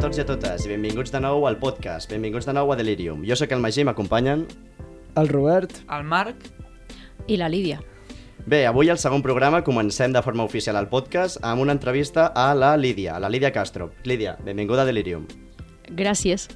Tots 0.00 0.16
i 0.16 0.22
a 0.22 0.24
totes 0.24 0.62
i 0.64 0.70
benvinguts 0.70 1.12
de 1.12 1.20
nou 1.20 1.42
al 1.44 1.58
podcast, 1.60 2.08
benvinguts 2.08 2.46
de 2.48 2.54
nou 2.56 2.70
a 2.72 2.76
Delirium. 2.78 3.20
Jo 3.28 3.36
sóc 3.36 3.50
el 3.52 3.60
Magí, 3.60 3.82
m'acompanyen. 3.84 4.46
El 5.20 5.28
Robert, 5.28 5.74
El 5.92 6.06
Marc, 6.08 6.46
I 7.28 7.36
la 7.36 7.50
Lídia. 7.52 7.82
Bé, 8.46 8.62
avui 8.64 8.88
al 8.88 8.96
segon 8.96 9.20
programa 9.20 9.60
comencem 9.60 10.14
de 10.16 10.22
forma 10.24 10.46
oficial 10.48 10.78
al 10.80 10.88
podcast 10.88 11.36
amb 11.44 11.60
una 11.60 11.76
entrevista 11.76 12.30
a 12.32 12.54
la 12.54 12.72
Lídia, 12.80 13.18
a 13.18 13.20
la 13.20 13.28
Lídia 13.28 13.52
Castro. 13.52 13.90
Lídia, 14.08 14.38
benvinguda 14.40 14.86
a 14.86 14.88
Delirium. 14.88 15.26
Gràcies. 15.90 16.48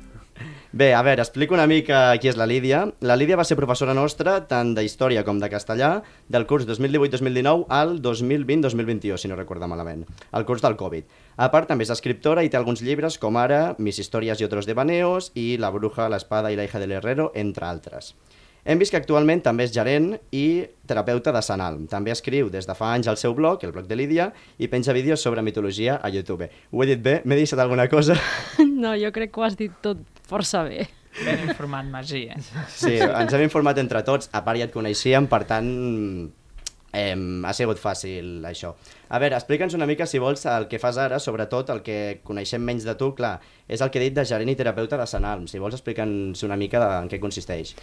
Bé, 0.74 0.92
a 0.92 1.02
veure, 1.02 1.22
explico 1.22 1.54
una 1.54 1.68
mica 1.70 1.98
qui 2.18 2.26
és 2.26 2.34
la 2.34 2.48
Lídia. 2.50 2.80
La 3.06 3.14
Lídia 3.14 3.36
va 3.38 3.44
ser 3.46 3.54
professora 3.54 3.92
nostra 3.94 4.32
tant 4.50 4.72
de 4.74 4.82
història 4.82 5.20
com 5.22 5.38
de 5.38 5.46
castellà 5.46 5.90
del 6.26 6.48
curs 6.50 6.64
2018-2019 6.66 7.68
al 7.70 8.00
2020-2021, 8.02 9.14
si 9.22 9.30
no 9.30 9.36
recordo 9.38 9.68
malament, 9.70 10.02
el 10.34 10.46
curs 10.48 10.64
del 10.64 10.74
Covid. 10.74 11.06
A 11.36 11.46
part, 11.52 11.68
també 11.70 11.86
és 11.86 11.92
escriptora 11.94 12.42
i 12.42 12.50
té 12.50 12.58
alguns 12.58 12.82
llibres 12.82 13.20
com 13.22 13.38
ara 13.38 13.76
Mis 13.78 14.00
històries 14.02 14.42
i 14.42 14.48
otros 14.48 14.66
devaneos 14.66 15.30
i 15.38 15.52
La 15.62 15.70
bruja, 15.70 16.08
l'espada 16.10 16.50
i 16.50 16.58
la 16.58 16.66
hija 16.66 16.82
del 16.82 16.96
herrero, 16.98 17.28
entre 17.38 17.68
altres. 17.70 18.16
Hem 18.64 18.82
vist 18.82 18.90
que 18.90 18.98
actualment 18.98 19.44
també 19.46 19.68
és 19.68 19.76
gerent 19.76 20.16
i 20.34 20.64
terapeuta 20.90 21.30
de 21.36 21.44
Sant 21.44 21.62
Alm. 21.62 21.86
També 21.86 22.10
escriu 22.10 22.50
des 22.50 22.66
de 22.66 22.74
fa 22.74 22.90
anys 22.96 23.06
al 23.12 23.20
seu 23.20 23.36
blog, 23.38 23.62
el 23.62 23.76
blog 23.76 23.86
de 23.86 23.94
Lídia, 23.94 24.32
i 24.58 24.66
penja 24.72 24.96
vídeos 24.96 25.22
sobre 25.22 25.46
mitologia 25.46 26.00
a 26.02 26.10
YouTube. 26.10 26.50
Ho 26.72 26.82
he 26.82 26.90
dit 26.90 27.06
bé? 27.06 27.20
M'he 27.22 27.38
deixat 27.38 27.62
alguna 27.62 27.86
cosa? 27.86 28.18
No, 28.84 28.90
jo 29.00 29.08
crec 29.14 29.30
que 29.32 29.40
ho 29.40 29.44
has 29.46 29.54
dit 29.56 29.72
tot 29.80 30.02
força 30.28 30.64
bé. 30.66 30.86
ben 31.24 31.44
informat 31.48 31.86
Magí, 31.86 32.24
eh? 32.26 32.40
Sí, 32.74 32.96
ens 32.98 33.34
hem 33.34 33.44
informat 33.46 33.78
entre 33.78 34.02
tots, 34.06 34.30
a 34.32 34.42
part 34.46 34.58
ja 34.58 34.66
et 34.66 34.74
coneixíem, 34.74 35.28
per 35.30 35.44
tant, 35.46 35.68
eh, 36.94 37.14
ha 37.14 37.52
sigut 37.54 37.78
fàcil 37.78 38.42
això. 38.48 38.72
A 39.14 39.20
veure, 39.22 39.36
explica'ns 39.38 39.76
una 39.78 39.86
mica, 39.86 40.08
si 40.10 40.18
vols, 40.22 40.46
el 40.50 40.66
que 40.70 40.80
fas 40.82 40.98
ara, 40.98 41.20
sobretot 41.22 41.70
el 41.74 41.84
que 41.86 41.98
coneixem 42.26 42.62
menys 42.62 42.86
de 42.88 42.96
tu, 42.98 43.12
clar, 43.14 43.36
és 43.68 43.82
el 43.84 43.90
que 43.90 44.00
he 44.00 44.08
dit 44.08 44.16
de 44.16 44.26
gerent 44.26 44.50
i 44.50 44.58
terapeuta 44.58 44.98
de 44.98 45.06
Sant 45.10 45.26
Alm. 45.28 45.46
Si 45.50 45.62
vols, 45.62 45.78
explica'ns 45.78 46.42
una 46.46 46.58
mica 46.58 46.82
de, 46.82 46.90
en 47.04 47.12
què 47.12 47.22
consisteix. 47.22 47.74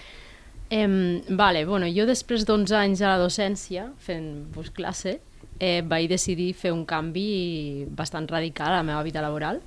Em, 0.72 1.20
vale, 1.36 1.66
bueno, 1.68 1.88
jo 1.92 2.06
després 2.08 2.46
d'11 2.48 2.78
anys 2.80 3.02
a 3.04 3.12
la 3.12 3.20
docència, 3.20 3.90
fent 4.00 4.30
pues, 4.56 4.72
classe, 4.72 5.18
eh, 5.60 5.82
vaig 5.84 6.08
decidir 6.10 6.54
fer 6.56 6.72
un 6.72 6.86
canvi 6.88 7.86
bastant 7.92 8.30
radical 8.32 8.72
a 8.72 8.80
la 8.80 8.88
meva 8.88 9.04
vida 9.04 9.22
laboral. 9.22 9.60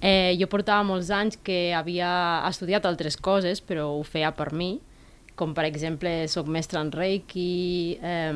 Eh, 0.00 0.36
jo 0.38 0.46
portava 0.52 0.82
molts 0.84 1.10
anys 1.10 1.38
que 1.42 1.72
havia 1.74 2.42
estudiat 2.48 2.84
altres 2.86 3.16
coses, 3.16 3.60
però 3.64 3.88
ho 3.96 4.02
feia 4.04 4.32
per 4.36 4.52
mi, 4.52 4.80
com 5.36 5.52
per 5.52 5.66
exemple 5.68 6.28
soc 6.32 6.46
mestre 6.48 6.80
en 6.80 6.90
Reiki, 6.92 7.98
eh, 8.00 8.32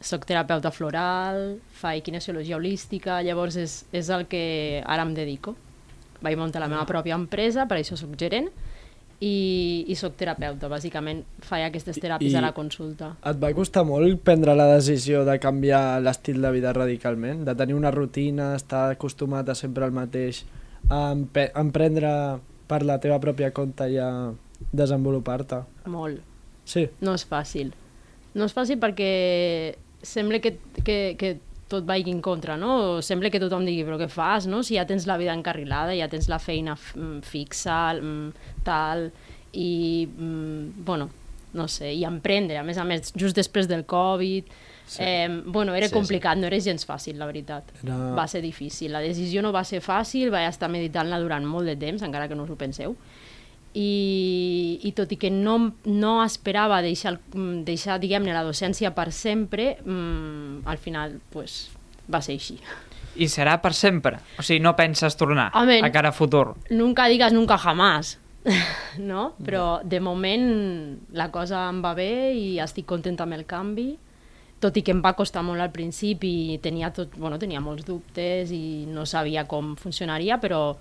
soc 0.00 0.24
terapeuta 0.28 0.70
floral, 0.72 1.58
faig 1.80 2.02
kinesiologia 2.06 2.56
holística, 2.56 3.20
llavors 3.22 3.56
és, 3.60 3.84
és 3.92 4.08
el 4.08 4.26
que 4.26 4.82
ara 4.86 5.02
em 5.04 5.14
dedico. 5.14 5.56
Vaig 6.20 6.36
muntar 6.36 6.60
la 6.60 6.68
meva 6.68 6.84
pròpia 6.88 7.16
empresa, 7.16 7.66
per 7.68 7.78
això 7.80 7.96
soc 7.96 8.16
gerent, 8.20 8.48
i, 9.20 9.84
i 9.88 9.94
soc 10.00 10.14
terapeuta, 10.16 10.68
bàsicament 10.72 11.24
faig 11.44 11.66
aquestes 11.66 11.98
teràpies 12.00 12.32
I- 12.32 12.36
a 12.40 12.40
la 12.40 12.52
consulta. 12.56 13.10
et 13.24 13.36
va 13.36 13.50
costar 13.52 13.84
molt 13.84 14.22
prendre 14.24 14.54
la 14.56 14.66
decisió 14.74 15.26
de 15.28 15.38
canviar 15.38 16.00
l'estil 16.00 16.40
de 16.40 16.50
vida 16.52 16.72
radicalment? 16.72 17.44
De 17.44 17.54
tenir 17.54 17.74
una 17.76 17.90
rutina, 17.90 18.54
estar 18.56 18.90
acostumat 18.94 19.48
a 19.48 19.54
sempre 19.54 19.84
el 19.84 19.92
mateix, 19.92 20.44
a 20.90 21.14
emprendre 21.62 22.12
per 22.70 22.82
la 22.86 22.98
teva 23.02 23.18
pròpia 23.22 23.52
compte 23.54 23.86
i 23.90 23.98
a 23.98 24.10
desenvolupar-te? 24.72 25.62
Molt. 25.90 26.26
Sí, 26.70 26.86
No 27.02 27.14
és 27.18 27.24
fàcil. 27.26 27.72
No 28.34 28.46
és 28.46 28.54
fàcil 28.54 28.78
perquè 28.78 29.12
sembla 30.06 30.38
que, 30.38 30.52
que, 30.86 30.98
que 31.18 31.32
tot 31.70 31.86
vagi 31.86 32.12
en 32.12 32.20
contra, 32.22 32.56
no? 32.58 32.76
O 32.76 33.02
sembla 33.02 33.30
que 33.30 33.40
tothom 33.42 33.64
digui, 33.66 33.84
però 33.86 33.98
què 33.98 34.10
fas, 34.10 34.46
no? 34.50 34.62
Si 34.66 34.76
ja 34.78 34.86
tens 34.86 35.06
la 35.08 35.16
vida 35.20 35.34
encarrilada, 35.34 35.94
ja 35.98 36.08
tens 36.10 36.28
la 36.30 36.38
feina 36.42 36.76
mm, 36.76 37.20
fixa, 37.26 37.80
mm, 37.96 38.54
tal, 38.66 39.08
i, 39.52 40.06
mm, 40.06 40.84
bueno, 40.86 41.08
no 41.54 41.66
sé, 41.70 41.92
i 41.94 42.04
emprendre, 42.06 42.58
a 42.58 42.66
més 42.66 42.78
a 42.78 42.86
més, 42.86 43.14
just 43.18 43.38
després 43.38 43.70
del 43.70 43.86
Covid, 43.90 44.50
sí. 44.90 45.02
eh, 45.06 45.28
bueno, 45.46 45.74
era 45.78 45.86
Sí, 45.88 45.94
complicat, 45.94 46.34
sí. 46.34 46.40
no 46.42 46.46
era 46.50 46.58
gens 46.60 46.84
fàcil, 46.88 47.16
la 47.20 47.26
veritat. 47.30 47.70
Era- 47.84 48.10
Va 48.18 48.26
ser 48.28 48.42
difícil, 48.42 48.90
la 48.92 49.00
decisió 49.00 49.42
no 49.42 49.52
va 49.54 49.62
ser 49.64 49.80
fàcil, 49.80 50.30
vaig 50.34 50.48
estar 50.50 50.68
meditant-la 50.68 51.20
durant 51.22 51.46
molt 51.46 51.66
de 51.70 51.76
temps, 51.76 52.02
encara 52.02 52.26
que 52.28 52.34
no 52.34 52.44
us 52.48 52.50
ho 52.50 52.56
penseu, 52.58 52.96
i, 53.72 54.80
i 54.82 54.90
tot 54.98 55.12
i 55.14 55.18
que 55.20 55.30
no, 55.30 55.56
no 55.86 56.14
esperava 56.24 56.80
deixar, 56.82 57.18
mm, 57.34 57.62
deixar 57.68 58.00
diguem-ne, 58.02 58.32
la 58.34 58.42
docència 58.46 58.90
per 58.96 59.10
sempre, 59.14 59.76
mmm, 59.84 60.64
al 60.66 60.78
final 60.82 61.20
pues, 61.30 61.68
va 62.12 62.20
ser 62.22 62.34
així. 62.38 62.58
I 63.20 63.26
serà 63.30 63.56
per 63.62 63.72
sempre? 63.74 64.18
O 64.38 64.42
sigui, 64.46 64.60
no 64.62 64.74
penses 64.78 65.16
tornar 65.18 65.50
Home, 65.58 65.80
a 65.82 65.90
cara 65.92 66.10
a 66.10 66.12
futur? 66.16 66.54
Nunca 66.70 67.06
digas 67.10 67.32
nunca 67.34 67.58
jamás, 67.58 68.18
no? 68.98 69.34
Però 69.44 69.80
de 69.84 70.00
moment 70.00 70.46
la 71.12 71.30
cosa 71.30 71.68
em 71.70 71.82
va 71.84 71.94
bé 71.94 72.32
i 72.34 72.46
estic 72.62 72.86
contenta 72.90 73.26
amb 73.26 73.36
el 73.38 73.44
canvi, 73.50 73.92
tot 74.60 74.76
i 74.76 74.84
que 74.84 74.92
em 74.94 75.00
va 75.02 75.16
costar 75.16 75.42
molt 75.46 75.62
al 75.64 75.72
principi 75.72 76.54
i 76.54 76.58
tenia, 76.62 76.92
tot, 76.94 77.16
bueno, 77.16 77.38
tenia 77.40 77.62
molts 77.64 77.86
dubtes 77.88 78.52
i 78.52 78.86
no 78.90 79.06
sabia 79.08 79.46
com 79.48 79.74
funcionaria, 79.80 80.38
però 80.40 80.76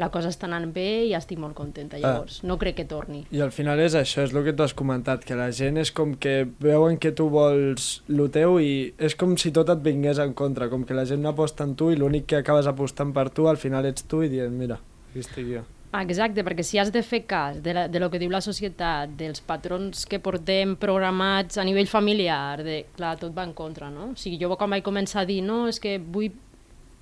la 0.00 0.08
cosa 0.12 0.30
està 0.32 0.48
anant 0.48 0.70
bé 0.72 1.06
i 1.08 1.14
estic 1.16 1.38
molt 1.40 1.54
contenta, 1.58 1.98
llavors 2.00 2.40
no 2.46 2.56
crec 2.60 2.78
que 2.80 2.86
torni. 2.88 3.24
i 3.30 3.42
al 3.44 3.52
final 3.52 3.80
és 3.82 3.96
això, 3.98 4.24
és 4.24 4.34
el 4.34 4.44
que 4.46 4.54
tu 4.56 4.64
has 4.64 4.74
comentat, 4.76 5.24
que 5.26 5.36
la 5.38 5.50
gent 5.56 5.80
és 5.80 5.92
com 5.92 6.14
que 6.14 6.46
veuen 6.60 6.98
que 6.98 7.12
tu 7.12 7.28
vols 7.32 7.90
lo 8.08 8.30
teu 8.32 8.58
i 8.60 8.94
és 8.98 9.16
com 9.18 9.36
si 9.36 9.52
tot 9.52 9.68
et 9.72 9.82
vingués 9.84 10.22
en 10.22 10.32
contra, 10.34 10.70
com 10.72 10.86
que 10.88 10.96
la 10.96 11.04
gent 11.04 11.22
no 11.22 11.34
aposta 11.34 11.66
en 11.68 11.76
tu 11.76 11.90
i 11.90 11.98
l'únic 12.00 12.30
que 12.30 12.40
acabes 12.40 12.70
apostant 12.70 13.12
per 13.12 13.28
tu 13.30 13.48
al 13.48 13.60
final 13.60 13.86
ets 13.86 14.06
tu 14.08 14.24
i 14.24 14.32
dient, 14.32 14.56
mira, 14.56 14.80
aquí 15.10 15.26
estic 15.26 15.52
jo. 15.52 15.66
Exacte, 15.90 16.44
perquè 16.46 16.62
si 16.62 16.78
has 16.78 16.92
de 16.94 17.00
fer 17.02 17.24
cas 17.26 17.56
de, 17.64 17.72
la, 17.74 17.88
de 17.90 17.98
lo 17.98 18.06
que 18.12 18.20
diu 18.22 18.30
la 18.30 18.38
societat, 18.44 19.10
dels 19.18 19.40
patrons 19.42 20.04
que 20.06 20.20
portem 20.22 20.76
programats 20.78 21.58
a 21.58 21.64
nivell 21.66 21.88
familiar, 21.90 22.62
de, 22.62 22.84
clar, 22.94 23.16
tot 23.18 23.34
va 23.34 23.42
en 23.42 23.54
contra, 23.58 23.88
no? 23.90 24.12
O 24.12 24.20
sigui, 24.20 24.38
jo 24.38 24.54
quan 24.54 24.70
vaig 24.70 24.84
començar 24.86 25.24
a 25.24 25.26
dir, 25.26 25.40
no, 25.42 25.64
és 25.66 25.82
que 25.82 25.96
vull, 25.98 26.30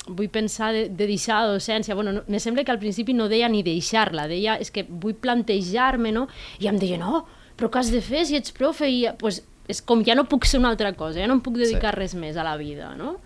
vull 0.09 0.31
pensar 0.33 0.73
de, 0.73 0.87
de 0.89 1.11
deixar 1.11 1.43
la 1.45 1.53
docència, 1.59 1.95
bueno, 1.99 2.17
no, 2.17 2.25
me 2.33 2.41
sembla 2.41 2.65
que 2.65 2.73
al 2.73 2.81
principi 2.81 3.13
no 3.13 3.29
deia 3.29 3.53
ni 3.53 3.61
deixar-la, 3.67 4.25
deia, 4.27 4.57
és 4.57 4.73
que 4.73 4.87
vull 4.89 5.19
plantejar-me, 5.21 6.15
no? 6.17 6.25
I 6.65 6.73
em 6.73 6.81
deia, 6.81 6.97
no, 6.97 7.27
però 7.61 7.69
què 7.69 7.85
has 7.85 7.93
de 7.93 8.01
fer 8.01 8.25
si 8.25 8.41
ets 8.41 8.57
profe? 8.57 8.89
I, 8.89 9.05
pues, 9.21 9.43
és 9.69 9.85
com 9.85 10.01
ja 10.01 10.17
no 10.17 10.25
puc 10.33 10.49
ser 10.49 10.63
una 10.65 10.73
altra 10.73 10.95
cosa, 10.97 11.21
ja 11.21 11.29
no 11.29 11.37
em 11.37 11.45
puc 11.45 11.61
dedicar 11.61 11.93
Sí. 11.93 12.01
res 12.01 12.17
més 12.17 12.41
a 12.41 12.47
la 12.47 12.57
vida, 12.57 12.95
no? 12.97 13.19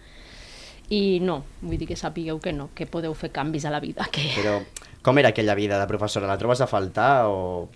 I 0.91 1.21
no, 1.23 1.45
vull 1.63 1.79
dir 1.79 1.87
que 1.87 1.95
sapigueu 1.97 2.43
que 2.43 2.51
no, 2.53 2.73
que 2.75 2.91
podeu 2.91 3.15
fer 3.15 3.31
canvis 3.31 3.65
a 3.65 3.71
la 3.71 3.79
vida, 3.79 4.11
que... 4.11 4.27
Però 4.35 4.59
com 5.03 5.19
era 5.19 5.33
aquella 5.33 5.55
vida 5.55 5.81
de 5.81 5.87
professora? 5.91 6.27
La 6.31 6.39
trobes 6.39 6.61
a 6.61 6.69
faltar 6.71 7.27
o... 7.27 7.69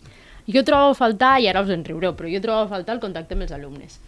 Jo 0.47 0.63
trobo 0.63 0.93
a 0.93 0.95
faltar, 0.95 1.41
i 1.43 1.49
ara 1.51 1.65
us 1.65 1.73
en 1.75 1.83
riureu, 1.85 2.15
però 2.15 2.31
jo 2.31 2.41
trobo 2.41 2.65
a 2.65 2.71
faltar 2.71 2.95
el 2.95 3.03
contacte 3.03 3.35
amb 3.35 3.47
els 3.49 3.55
alumnes. 3.55 3.99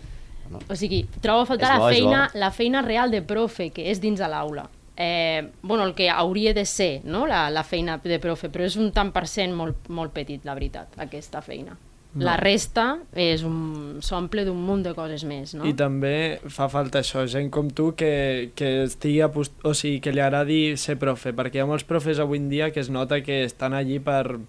No. 0.48 0.60
O 0.70 0.76
sigui, 0.78 1.02
trobo 1.20 1.42
a 1.42 1.48
faltar 1.48 1.72
la 1.74 1.80
bo, 1.82 1.88
és 1.90 1.98
feina, 1.98 2.28
la 2.38 2.52
feina 2.54 2.82
real 2.86 3.10
de 3.10 3.20
profe, 3.26 3.72
que 3.74 3.88
és 3.90 4.00
dins 4.00 4.22
de 4.22 4.28
l'aula. 4.30 4.68
Eh, 4.98 5.50
bueno, 5.62 5.84
el 5.84 5.94
que 5.94 6.08
hauria 6.10 6.54
de 6.54 6.64
ser 6.66 7.02
no? 7.04 7.26
la, 7.26 7.48
la 7.50 7.62
feina 7.62 7.98
de 8.02 8.18
profe, 8.22 8.50
però 8.54 8.64
és 8.66 8.78
un 8.78 8.92
tant 8.94 9.12
per 9.14 9.26
cent 9.30 9.54
molt, 9.54 9.90
molt 9.90 10.14
petit, 10.14 10.46
la 10.46 10.54
veritat, 10.58 10.94
aquesta 11.02 11.42
feina. 11.42 11.76
No. 12.18 12.24
La 12.26 12.34
resta 12.40 12.98
és 13.14 13.44
un 13.46 14.00
s'omple 14.02 14.42
d'un 14.44 14.58
munt 14.58 14.82
de 14.82 14.92
coses 14.96 15.22
més, 15.28 15.54
no? 15.54 15.64
I 15.68 15.72
també 15.78 16.40
fa 16.50 16.66
falta 16.72 16.98
això, 17.04 17.22
gent 17.30 17.48
com 17.54 17.70
tu 17.70 17.92
que, 17.94 18.50
que 18.58 18.82
estigui 18.88 19.20
apost... 19.22 19.54
o 19.62 19.70
sigui, 19.78 20.00
que 20.02 20.10
li 20.12 20.20
agradi 20.24 20.76
ser 20.76 20.98
profe, 20.98 21.30
perquè 21.36 21.60
hi 21.60 21.64
ha 21.64 21.68
molts 21.70 21.86
profes 21.86 22.18
avui 22.18 22.40
en 22.42 22.48
dia 22.50 22.72
que 22.74 22.82
es 22.82 22.90
nota 22.90 23.20
que 23.22 23.44
estan 23.46 23.76
allí 23.78 24.00
per, 24.02 24.40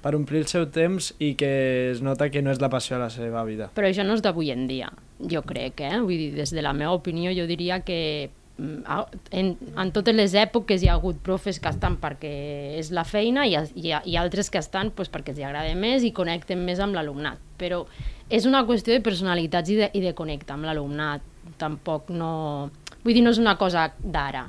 per 0.00 0.14
omplir 0.16 0.40
el 0.46 0.48
seu 0.48 0.64
temps 0.72 1.12
i 1.20 1.34
que 1.36 1.90
es 1.92 2.00
nota 2.00 2.30
que 2.32 2.40
no 2.40 2.50
és 2.54 2.60
la 2.64 2.70
passió 2.72 2.96
de 2.96 3.02
la 3.04 3.10
seva 3.12 3.44
vida. 3.44 3.68
Però 3.76 3.90
això 3.90 4.06
no 4.06 4.16
és 4.16 4.24
d'avui 4.24 4.48
en 4.54 4.64
dia, 4.70 4.88
jo 5.20 5.42
crec, 5.44 5.84
eh? 5.84 5.98
Vull 6.00 6.16
dir, 6.16 6.30
des 6.40 6.54
de 6.56 6.64
la 6.64 6.72
meva 6.72 6.96
opinió 6.96 7.34
jo 7.36 7.44
diria 7.50 7.82
que 7.84 8.00
a- 8.30 8.39
en, 8.60 9.50
en 9.56 9.92
totes 9.94 10.14
les 10.14 10.34
èpoques 10.36 10.82
hi 10.82 10.88
ha 10.90 10.94
hagut 10.98 11.18
profes 11.24 11.60
que 11.60 11.70
estan 11.72 11.96
perquè 12.02 12.32
és 12.78 12.90
la 12.92 13.04
feina 13.08 13.46
i, 13.48 13.56
hi 13.56 13.92
ha 13.92 14.20
altres 14.20 14.50
que 14.50 14.60
estan 14.60 14.92
pues, 14.94 15.10
perquè 15.12 15.32
els 15.34 15.40
agrada 15.40 15.74
més 15.78 16.04
i 16.04 16.12
connecten 16.12 16.64
més 16.64 16.80
amb 16.80 16.98
l'alumnat. 16.98 17.38
però 17.60 17.84
és 18.30 18.46
una 18.46 18.62
qüestió 18.64 18.94
de 18.94 19.02
personalitats 19.04 19.68
i 19.68 19.76
de, 19.76 19.90
i 19.92 20.00
de 20.00 20.14
connectar 20.14 20.54
amb 20.54 20.68
l'alumnat. 20.68 21.24
Tampoc 21.58 22.12
no... 22.14 22.70
Vull 23.02 23.16
dir, 23.16 23.24
no 23.26 23.32
és 23.34 23.40
una 23.42 23.56
cosa 23.58 23.88
d'ara. 23.98 24.44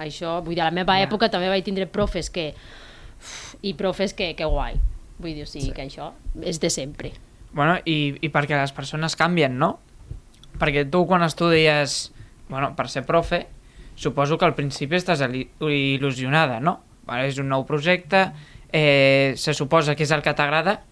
Això, 0.00 0.38
vull 0.44 0.54
dir, 0.54 0.62
a 0.62 0.68
la 0.70 0.74
meva 0.76 0.96
Ja. 0.96 1.08
època 1.08 1.28
també 1.28 1.50
vaig 1.50 1.64
tindre 1.66 1.88
profes 1.90 2.30
que... 2.30 2.52
uf, 3.18 3.56
I 3.66 3.74
profes 3.74 4.14
que, 4.14 4.30
que 4.38 4.46
guai. 4.46 4.78
Vull 5.18 5.34
dir, 5.34 5.42
o 5.42 5.50
sigui, 5.50 5.66
sí. 5.66 5.74
que 5.74 5.88
això 5.88 6.12
és 6.40 6.62
de 6.62 6.70
sempre. 6.70 7.12
Bueno, 7.52 7.80
i, 7.84 8.14
i 8.22 8.30
perquè 8.30 8.54
les 8.56 8.72
persones 8.72 9.18
canvien, 9.18 9.58
no? 9.58 9.80
Perquè 10.62 10.86
tu 10.88 11.02
quan 11.10 11.26
estudies, 11.26 12.12
bueno, 12.50 12.74
per 12.76 12.88
ser 12.90 13.04
profe, 13.06 13.46
suposo 13.94 14.36
que 14.38 14.44
al 14.44 14.54
principi 14.54 14.96
estàs 14.98 15.20
il- 15.28 15.48
il·lusionada, 15.60 16.60
no? 16.60 16.80
És 17.24 17.38
un 17.38 17.48
nou 17.48 17.64
projecte, 17.66 18.32
eh, 18.72 19.32
se 19.36 19.54
suposa 19.54 19.94
que 19.96 20.04
és 20.04 20.10
el 20.14 20.22
que 20.22 20.34
t'agrada, 20.34 20.82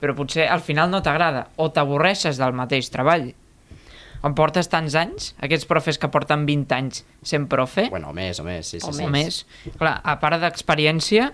però 0.00 0.14
potser 0.14 0.46
al 0.48 0.60
final 0.60 0.90
no 0.90 1.02
t'agrada, 1.02 1.48
o 1.56 1.70
t'avorreixes 1.72 2.36
del 2.38 2.52
mateix 2.52 2.90
treball. 2.92 3.34
Quan 4.20 4.34
portes 4.34 4.68
tants 4.68 4.94
anys, 4.96 5.34
aquests 5.44 5.66
profes 5.68 5.98
que 6.00 6.08
porten 6.08 6.46
20 6.46 6.72
anys 6.74 7.04
sent 7.22 7.46
profe, 7.48 7.88
Bueno, 7.90 8.10
o 8.10 8.12
més, 8.16 8.40
o 8.40 8.44
més, 8.44 8.66
sí, 8.66 8.80
sí. 8.80 8.86
O 8.88 8.92
sí. 8.92 9.04
o 9.04 9.08
més, 9.12 9.46
clar, 9.78 10.00
a 10.02 10.16
part 10.18 10.40
d'experiència, 10.40 11.32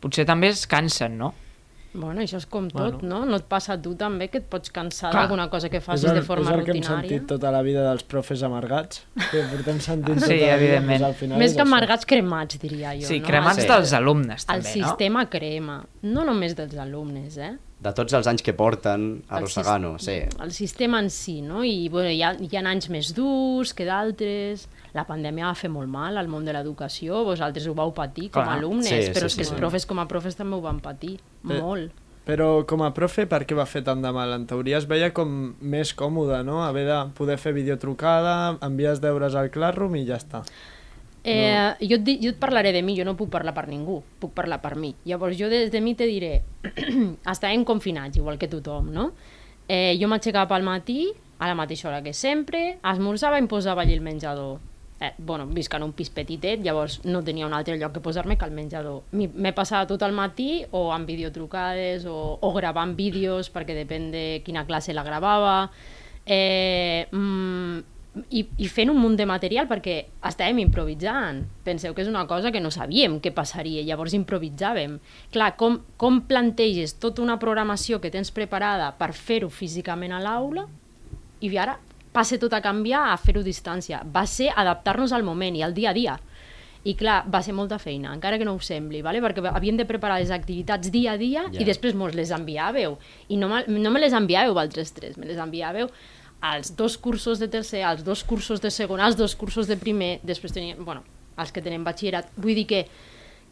potser 0.00 0.24
també 0.26 0.48
es 0.48 0.66
cansen, 0.70 1.18
no? 1.18 1.34
Bueno, 1.92 2.20
això 2.22 2.36
és 2.38 2.46
com 2.46 2.68
tot, 2.70 3.00
Bueno. 3.00 3.20
no? 3.20 3.26
No 3.26 3.36
et 3.40 3.44
passa 3.50 3.72
a 3.72 3.82
tu 3.82 3.96
també 3.98 4.28
que 4.30 4.38
et 4.38 4.44
pots 4.48 4.70
cansar 4.70 5.10
d'alguna 5.12 5.48
cosa 5.50 5.68
que 5.68 5.80
facis 5.80 6.04
el, 6.08 6.20
de 6.20 6.22
forma 6.22 6.44
és 6.46 6.58
el 6.58 6.64
que 6.64 6.70
hem 6.70 6.76
rutinària? 6.76 7.08
sentit 7.08 7.26
tota 7.26 7.50
la 7.50 7.62
vida 7.66 7.82
dels 7.88 8.04
profes 8.04 8.42
amargats, 8.46 9.02
que 9.30 9.42
portem 9.50 9.80
sentint 9.80 10.20
Sí, 10.20 10.38
tota 10.38 10.46
la 10.52 10.56
vida, 10.56 11.06
al 11.08 11.14
final 11.14 11.38
Més 11.38 11.50
és 11.50 11.56
que 11.56 11.62
amargats, 11.62 12.06
cremats, 12.06 12.60
diria 12.62 12.94
jo. 12.94 13.06
sí, 13.08 13.18
no? 13.18 13.26
cremats 13.26 13.62
Sí. 13.62 13.66
dels 13.68 13.92
alumnes, 13.92 14.46
El 14.48 14.62
també, 14.62 14.76
no? 14.80 14.86
sistema 14.86 15.26
crema, 15.28 15.84
no 16.02 16.24
només 16.24 16.54
dels 16.54 16.76
alumnes, 16.78 17.36
eh? 17.38 17.56
De 17.80 17.92
tots 17.96 18.12
els 18.12 18.26
anys 18.28 18.42
que 18.44 18.52
porten 18.52 19.22
El 19.24 19.36
arrossegant-ho, 19.38 19.94
sí. 19.98 20.18
El 20.44 20.50
sistema 20.52 20.98
en 21.00 21.08
si, 21.08 21.38
no? 21.40 21.62
I 21.64 21.88
bueno, 21.88 22.10
hi, 22.12 22.20
ha, 22.22 22.34
hi 22.36 22.50
ha 22.58 22.64
anys 22.68 22.90
més 22.92 23.14
durs 23.16 23.72
que 23.72 23.86
d'altres. 23.88 24.66
La 24.92 25.06
pandèmia 25.08 25.46
va 25.48 25.54
fer 25.56 25.70
molt 25.72 25.88
mal 25.88 26.18
al 26.20 26.28
món 26.28 26.44
de 26.44 26.52
l'educació, 26.52 27.22
vosaltres 27.24 27.66
ho 27.70 27.74
vau 27.78 27.94
patir 27.96 28.28
com 28.34 28.42
a 28.44 28.58
alumnes, 28.58 28.90
Sí, 28.90 29.02
sí, 29.08 29.14
però 29.16 29.30
és 29.30 29.32
sí, 29.32 29.38
que 29.40 29.46
sí. 29.48 29.52
els 29.54 29.60
profes 29.62 29.86
com 29.88 29.98
a 30.02 30.06
profes 30.10 30.36
també 30.36 30.56
ho 30.58 30.60
van 30.60 30.80
patir, 30.84 31.16
Eh, 31.48 31.56
molt. 31.60 31.92
Però 32.26 32.66
com 32.68 32.82
a 32.84 32.90
profe, 32.92 33.24
per 33.26 33.46
què 33.48 33.56
va 33.56 33.64
fer 33.66 33.80
tant 33.82 34.02
de 34.04 34.10
mal? 34.12 34.30
En 34.36 34.44
teoria 34.46 34.76
es 34.76 34.84
veia 34.86 35.08
com 35.16 35.54
més 35.60 35.94
còmode, 35.96 36.44
no? 36.44 36.60
Haver 36.62 36.84
de 36.86 36.98
poder 37.16 37.38
fer 37.40 37.54
videotrucada, 37.56 38.58
envies 38.60 39.00
deures 39.00 39.34
al 39.34 39.48
Classroom 39.50 39.96
i 39.96 40.04
ja 40.06 40.18
està. 40.20 40.42
Eh, 41.22 41.74
jo, 41.84 41.98
et, 41.98 42.08
jo 42.22 42.30
et 42.32 42.38
parlaré 42.40 42.72
de 42.72 42.82
mi, 42.82 42.94
jo 42.96 43.04
no 43.04 43.16
puc 43.18 43.28
parlar 43.32 43.52
per 43.56 43.66
ningú, 43.68 44.00
puc 44.20 44.32
parlar 44.36 44.60
per 44.62 44.76
mi. 44.80 44.94
Llavors 45.04 45.36
jo 45.38 45.50
des 45.52 45.70
de 45.72 45.82
mi 45.84 45.94
te 45.94 46.08
diré, 46.08 46.40
estàvem 47.34 47.66
confinats, 47.68 48.16
igual 48.16 48.40
que 48.40 48.48
tothom, 48.48 48.88
no? 48.94 49.10
Eh, 49.68 49.96
jo 50.00 50.08
m'aixecava 50.08 50.56
al 50.56 50.64
matí, 50.66 51.12
a 51.38 51.48
la 51.48 51.54
mateixa 51.54 51.88
hora 51.88 52.02
que 52.02 52.14
sempre, 52.16 52.78
esmorzava 52.80 53.38
i 53.38 53.44
em 53.44 53.48
posava 53.48 53.84
allí 53.84 53.94
el 53.94 54.04
menjador. 54.04 54.58
Eh, 55.00 55.14
bueno, 55.16 55.46
visc 55.48 55.72
en 55.76 55.84
un 55.86 55.92
pis 55.96 56.10
petitet, 56.12 56.60
llavors 56.60 56.98
no 57.06 57.22
tenia 57.24 57.46
un 57.46 57.54
altre 57.56 57.78
lloc 57.80 57.94
que 57.94 58.02
posar-me 58.04 58.36
que 58.36 58.44
al 58.44 58.52
menjador. 58.52 59.04
M'he 59.12 59.52
passat 59.56 59.88
tot 59.88 60.02
el 60.04 60.12
matí 60.12 60.64
o 60.76 60.90
amb 60.92 61.08
videotrucades 61.08 62.04
o, 62.04 62.16
o 62.40 62.52
gravant 62.56 62.92
vídeos, 62.96 63.48
perquè 63.52 63.76
depèn 63.78 64.10
de 64.12 64.24
quina 64.44 64.66
classe 64.68 64.92
la 64.96 65.04
gravava. 65.06 65.70
Eh, 66.26 67.06
mm, 67.12 67.99
i, 68.30 68.42
i 68.58 68.66
fent 68.66 68.90
un 68.90 68.98
munt 68.98 69.14
de 69.18 69.26
material 69.28 69.68
perquè 69.70 69.96
estàvem 70.26 70.58
improvisant. 70.64 71.44
Penseu 71.66 71.94
que 71.94 72.02
és 72.02 72.10
una 72.10 72.24
cosa 72.30 72.50
que 72.50 72.62
no 72.62 72.72
sabíem 72.74 73.20
què 73.22 73.32
passaria, 73.34 73.84
llavors 73.86 74.16
improvisàvem. 74.18 74.98
Clar, 75.34 75.52
com, 75.60 75.80
com 76.00 76.22
planteges 76.26 76.96
tota 76.98 77.22
una 77.22 77.38
programació 77.42 78.00
que 78.02 78.10
tens 78.10 78.32
preparada 78.34 78.90
per 78.98 79.12
fer-ho 79.14 79.50
físicament 79.50 80.16
a 80.16 80.22
l'aula 80.22 80.66
i 81.40 81.52
ara 81.56 81.78
passa 82.12 82.40
tot 82.42 82.52
a 82.52 82.62
canviar 82.64 83.12
a 83.12 83.20
fer-ho 83.20 83.44
a 83.44 83.46
distància. 83.46 84.02
Va 84.02 84.26
ser 84.26 84.50
adaptar-nos 84.50 85.14
al 85.14 85.22
moment 85.22 85.56
i 85.56 85.62
al 85.62 85.76
dia 85.76 85.94
a 85.94 85.96
dia. 85.96 86.18
I 86.82 86.94
clar, 86.96 87.26
va 87.28 87.42
ser 87.44 87.52
molta 87.52 87.76
feina, 87.78 88.14
encara 88.16 88.38
que 88.40 88.46
no 88.48 88.54
ho 88.56 88.60
sembli, 88.64 89.02
vale? 89.04 89.20
perquè 89.20 89.44
havíem 89.52 89.76
de 89.76 89.84
preparar 89.84 90.16
les 90.18 90.30
activitats 90.32 90.88
dia 90.90 91.12
a 91.12 91.18
dia 91.20 91.42
Ja. 91.52 91.60
i 91.60 91.66
després 91.68 91.94
mos 91.94 92.14
les 92.16 92.32
enviàveu. 92.32 92.96
I 93.28 93.36
no, 93.36 93.50
no 93.52 93.90
me 93.92 94.00
les 94.00 94.16
enviàveu 94.16 94.56
altres 94.58 94.94
tres, 94.96 95.18
me 95.20 95.28
les 95.28 95.36
enviàveu 95.36 95.92
als 96.40 96.74
dos 96.76 96.96
cursos 96.98 97.38
de 97.38 97.48
tercer, 97.48 97.82
als 97.84 98.04
dos 98.04 98.24
cursos 98.24 98.60
de 98.60 98.70
segon, 98.70 99.00
als 99.00 99.16
dos 99.16 99.36
cursos 99.36 99.68
de 99.68 99.76
primer, 99.76 100.18
després 100.24 100.52
teníem, 100.56 100.84
bueno, 100.84 101.04
els 101.38 101.52
que 101.52 101.62
tenen 101.62 101.84
batxillerat. 101.84 102.32
Vull 102.40 102.56
dir 102.56 102.66
que, 102.68 102.84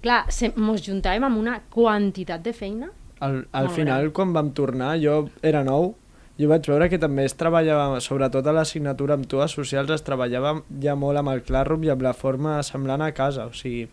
clar, 0.05 0.25
se, 0.33 0.53
mos 0.57 0.83
juntàvem 0.85 1.25
amb 1.29 1.41
una 1.41 1.61
quantitat 1.73 2.45
de 2.45 2.55
feina 2.57 2.91
Al, 3.21 3.49
al 3.53 3.69
final, 3.75 4.09
gran. 4.09 4.13
quan 4.15 4.33
vam 4.33 4.53
tornar, 4.55 4.93
jo 5.03 5.25
era 5.43 5.65
nou, 5.67 5.97
jo 6.39 6.47
vaig 6.47 6.69
veure 6.71 6.87
que 6.89 7.01
també 7.03 7.25
es 7.27 7.35
treballava, 7.35 7.99
sobretot 8.01 8.47
a 8.47 8.55
l'assignatura 8.55 9.17
amb 9.19 9.27
tu 9.27 9.41
a 9.43 9.49
socials, 9.51 9.91
es 9.91 10.05
treballava 10.07 10.61
ja 10.81 10.95
molt 10.95 11.19
amb 11.19 11.33
el 11.33 11.43
Classroom 11.43 11.83
i 11.83 11.91
amb 11.91 12.05
la 12.07 12.15
forma 12.15 12.61
semblant 12.63 13.03
a 13.03 13.11
casa, 13.11 13.49
o 13.51 13.57
sigui, 13.59 13.89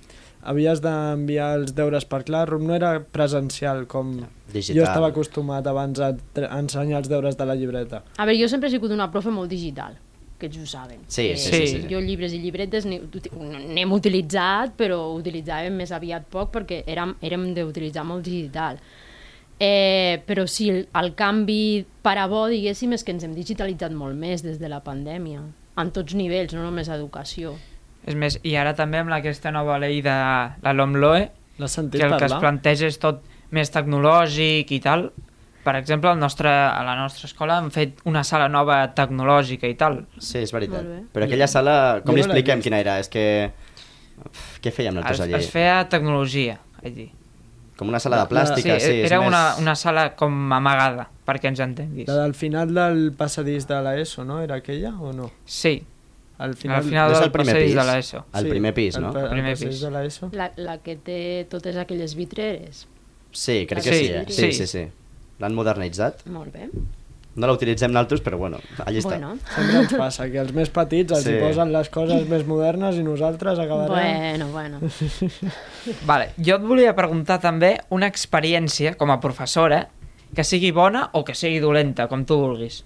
havies 0.45 0.81
d'enviar 0.83 1.51
els 1.59 1.74
deures 1.75 2.06
per 2.06 2.24
Classroom, 2.27 2.65
no 2.69 2.75
era 2.77 3.00
presencial 3.03 3.86
com 3.92 4.15
Digital. 4.53 4.77
jo 4.77 4.83
estava 4.88 5.09
acostumat 5.12 5.68
abans 5.68 6.00
a, 6.00 6.12
ensenyar 6.59 7.01
els 7.03 7.09
deures 7.12 7.38
de 7.38 7.45
la 7.50 7.56
llibreta. 7.57 8.03
A 8.18 8.25
veure, 8.25 8.39
jo 8.39 8.47
sempre 8.51 8.69
he 8.69 8.75
sigut 8.75 8.94
una 8.95 9.09
profe 9.12 9.33
molt 9.33 9.50
digital, 9.51 9.97
que 10.39 10.47
ells 10.50 10.57
ho 10.62 10.65
saben. 10.69 11.01
Sí, 11.07 11.30
Que 11.31 11.38
sí, 11.38 11.51
sí, 11.51 11.68
sí. 11.68 11.81
Jo 11.89 12.00
llibres 12.03 12.33
i 12.36 12.39
llibretes 12.44 12.86
n'hem 12.86 13.92
utilitzat, 13.95 14.75
però 14.77 15.01
ho 15.09 15.18
utilitzàvem 15.19 15.75
més 15.81 15.92
aviat 15.95 16.30
poc 16.31 16.53
perquè 16.56 16.83
érem, 16.88 17.15
érem 17.25 17.50
d'utilitzar 17.57 18.06
molt 18.06 18.24
digital. 18.25 18.80
Eh, 19.57 20.19
però 20.27 20.44
sí, 20.51 20.69
el, 20.69 20.81
el 21.00 21.13
canvi 21.15 21.86
per 22.03 22.18
a 22.19 22.25
bo, 22.27 22.45
diguéssim, 22.51 22.92
és 22.94 23.06
que 23.07 23.13
ens 23.15 23.24
hem 23.24 23.33
digitalitzat 23.38 23.94
molt 23.95 24.18
més 24.19 24.44
des 24.44 24.59
de 24.59 24.68
la 24.68 24.81
pandèmia, 24.83 25.39
en 25.80 25.92
tots 25.95 26.13
nivells, 26.15 26.53
no 26.53 26.63
només 26.65 26.89
educació. 26.92 27.56
És 28.06 28.16
més, 28.16 28.40
i 28.46 28.54
ara 28.56 28.75
també 28.78 29.00
amb 29.02 29.13
aquesta 29.16 29.52
nova 29.52 29.80
llei 29.81 30.02
de 30.06 30.13
la 30.13 30.74
LOMLOE, 30.74 31.24
que 31.57 31.63
el 31.66 31.80
que 31.90 32.04
es 32.04 32.10
parlar? 32.19 32.40
planteja 32.44 32.86
és 32.92 33.00
tot 33.02 33.24
més 33.56 33.72
tecnològic 33.74 34.72
i 34.75 34.80
tal. 34.84 35.07
Per 35.66 35.74
exemple, 35.80 36.12
al 36.12 36.19
nostre, 36.22 36.50
a 36.52 36.84
la 36.86 36.94
nostra 37.00 37.25
escola 37.25 37.56
han 37.57 37.72
fet 37.74 38.04
una 38.06 38.22
sala 38.24 38.46
nova 38.52 38.84
tecnològica 38.94 39.66
i 39.66 39.74
tal. 39.80 40.04
Sí, 40.19 40.44
és 40.46 40.52
veritat. 40.54 40.86
Però 41.16 41.25
aquella 41.25 41.48
sala, 41.50 42.02
com 42.06 42.13
Jo 42.13 42.19
li 42.19 42.25
expliquem 42.28 42.62
quina 42.62 42.78
era? 42.84 43.00
És 43.02 43.10
que... 43.10 43.24
Uf, 44.22 44.44
Què 44.62 44.69
fèiem 44.72 44.94
Es, 44.94 45.00
nosaltres 45.02 45.24
allí? 45.25 45.34
es 45.42 45.50
feia 45.52 45.80
tecnologia, 45.90 46.60
dir. 46.84 47.10
Com 47.75 47.90
una 47.92 48.00
sala 48.00 48.22
de 48.22 48.24
La- 48.24 48.30
plàstica, 48.30 48.78
sí. 48.80 48.92
és 49.02 49.10
era 49.10 49.18
més... 49.19 49.28
una, 49.28 49.42
una 49.60 49.74
sala 49.75 50.06
com 50.16 50.54
amagada, 50.54 51.10
perquè 51.28 51.50
ens 51.50 51.60
entenguis. 51.66 52.07
La 52.07 52.22
del 52.22 52.36
final 52.38 52.72
del 52.78 53.02
passadís 53.18 53.66
de 53.68 53.81
l'ESO, 53.84 54.24
no? 54.24 54.38
Era 54.46 54.62
aquella 54.62 54.94
o 55.02 55.12
no? 55.12 55.31
Sí, 55.44 55.80
Al 56.38 56.50
al 56.50 56.56
final, 56.59 56.83
final 56.83 57.07
No 57.09 57.14
és 57.14 57.19
del 57.19 57.28
el 57.30 57.31
primer 57.31 57.56
pis? 57.62 57.76
de 57.76 57.83
l'ESO. 57.88 58.26
Al 58.33 58.48
primer 58.48 58.74
pis, 58.74 58.98
no? 59.00 59.14
El, 59.16 59.30
Primer 59.30 59.54
pis. 59.57 59.80
de 59.81 59.92
l'ESO. 59.92 60.30
La, 60.33 60.52
la 60.57 60.78
que 60.83 60.95
té 60.98 61.45
totes 61.50 61.78
aquelles 61.78 62.16
vitreres. 62.16 62.86
Sí, 63.31 63.66
crec 63.69 63.83
que 63.83 63.94
Sí, 63.94 64.06
sí, 64.07 64.12
eh? 64.14 64.26
sí, 64.28 64.52
sí. 64.52 64.52
sí, 64.54 64.68
sí. 64.68 64.86
L'han 65.40 65.56
modernitzat. 65.56 66.26
Molt 66.31 66.54
bé. 66.54 66.69
No 67.36 67.48
la 67.48 67.54
utilitzem 67.57 67.92
naltros, 67.92 68.21
però 68.24 68.38
bueno, 68.40 68.62
allà 68.80 69.00
està. 69.02 69.09
Bueno, 69.18 69.33
Sempre 69.52 69.80
ens 69.81 69.94
passa 70.00 70.28
que 70.31 70.40
els 70.40 70.54
més 70.56 70.69
petits 70.71 71.12
els 71.12 71.24
Sí. 71.26 71.33
hi 71.36 71.42
posen 71.42 71.71
les 71.74 71.90
coses 71.92 72.28
més 72.31 72.45
modernes 72.48 72.95
i 72.95 73.04
nosaltres 73.04 73.59
acabarem... 73.59 73.92
bueno, 73.92 74.48
bueno. 74.54 74.80
Vale, 76.07 76.30
jo 76.38 76.56
et 76.56 76.64
volia 76.64 76.94
preguntar 76.95 77.42
també 77.44 77.74
una 77.92 78.07
experiència 78.07 78.95
com 78.95 79.12
a 79.12 79.19
professora 79.19 79.90
que 80.36 80.44
sigui 80.48 80.71
bona 80.71 81.09
o 81.14 81.24
que 81.28 81.36
sigui 81.36 81.59
dolenta, 81.59 82.07
com 82.07 82.24
tu 82.28 82.38
vulguis. 82.40 82.83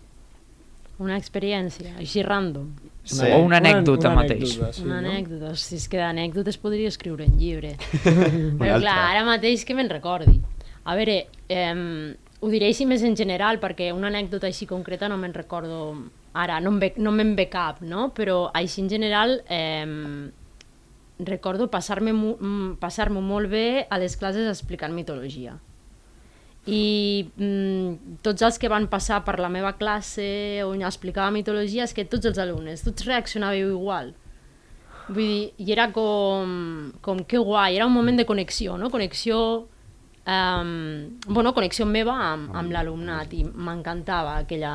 Una 0.99 1.15
experiència, 1.17 1.93
així 2.01 2.23
random. 2.25 2.73
Sí. 3.03 3.25
O 3.33 3.39
una 3.41 3.57
anècdota 3.57 4.11
mateix. 4.13 4.57
sí, 4.75 4.83
una 4.83 4.99
no? 5.01 5.09
anècdota, 5.09 5.55
si 5.57 5.77
és 5.79 5.87
que 5.89 5.97
d'anècdotes 5.97 6.59
podria 6.61 6.87
escriure 6.91 7.25
un 7.25 7.37
llibre. 7.39 7.75
Una 8.03 8.59
Però 8.59 8.73
altra. 8.75 8.79
clar, 8.83 8.97
ara 9.15 9.23
mateix 9.25 9.65
que 9.65 9.73
me'n 9.73 9.89
recordi. 9.89 10.35
A 10.83 10.95
veure, 10.99 11.15
eh, 11.49 12.15
ho 12.39 12.49
diré 12.51 12.69
així 12.69 12.85
més 12.85 13.03
en 13.03 13.15
general, 13.17 13.59
perquè 13.59 13.89
una 13.95 14.11
anècdota 14.11 14.47
així 14.47 14.67
concreta 14.69 15.09
no 15.09 15.17
me'n 15.17 15.33
recordo 15.33 15.79
ara, 16.33 16.59
no, 16.59 16.71
ve, 16.79 16.93
no 16.97 17.11
me'n 17.11 17.33
ve 17.35 17.47
cap, 17.49 17.81
no? 17.81 18.11
Però 18.15 18.51
així 18.53 18.83
en 18.83 18.89
general 18.91 19.39
eh, 19.49 20.29
recordo 21.19 21.69
passar-me 21.71 22.13
mm, 22.13 22.77
passar-m'ho 22.79 23.21
molt 23.21 23.49
bé 23.51 23.87
a 23.89 23.97
les 23.99 24.15
classes 24.17 24.47
explicant 24.47 24.93
mitologia. 24.95 25.57
I 26.69 27.29
mm, 27.35 28.19
tots 28.25 28.45
els 28.45 28.59
que 28.61 28.69
van 28.71 28.87
passar 28.91 29.23
per 29.25 29.39
la 29.41 29.49
meva 29.49 29.73
classe 29.79 30.61
on 30.67 30.83
explicava 30.85 31.33
mitologia 31.33 31.85
és 31.87 31.95
que 31.97 32.05
tots 32.05 32.29
els 32.29 32.39
alumnes, 32.41 32.83
tots 32.85 33.07
reaccionàveu 33.07 33.73
igual. 33.73 34.13
Vull 35.09 35.25
dir, 35.25 35.43
i 35.57 35.73
era 35.73 35.89
com, 35.93 36.91
com 37.01 37.23
que 37.25 37.41
guai, 37.41 37.79
era 37.79 37.87
un 37.89 37.93
moment 37.95 38.19
de 38.19 38.27
connexió, 38.29 38.77
no? 38.77 38.91
Connexió, 38.93 39.39
um, 40.29 41.19
bueno, 41.25 41.53
connexió 41.57 41.87
meva 41.89 42.13
amb, 42.29 42.53
amb 42.55 42.75
l'alumnat 42.75 43.33
i 43.33 43.43
m'encantava 43.43 44.37
aquella... 44.45 44.73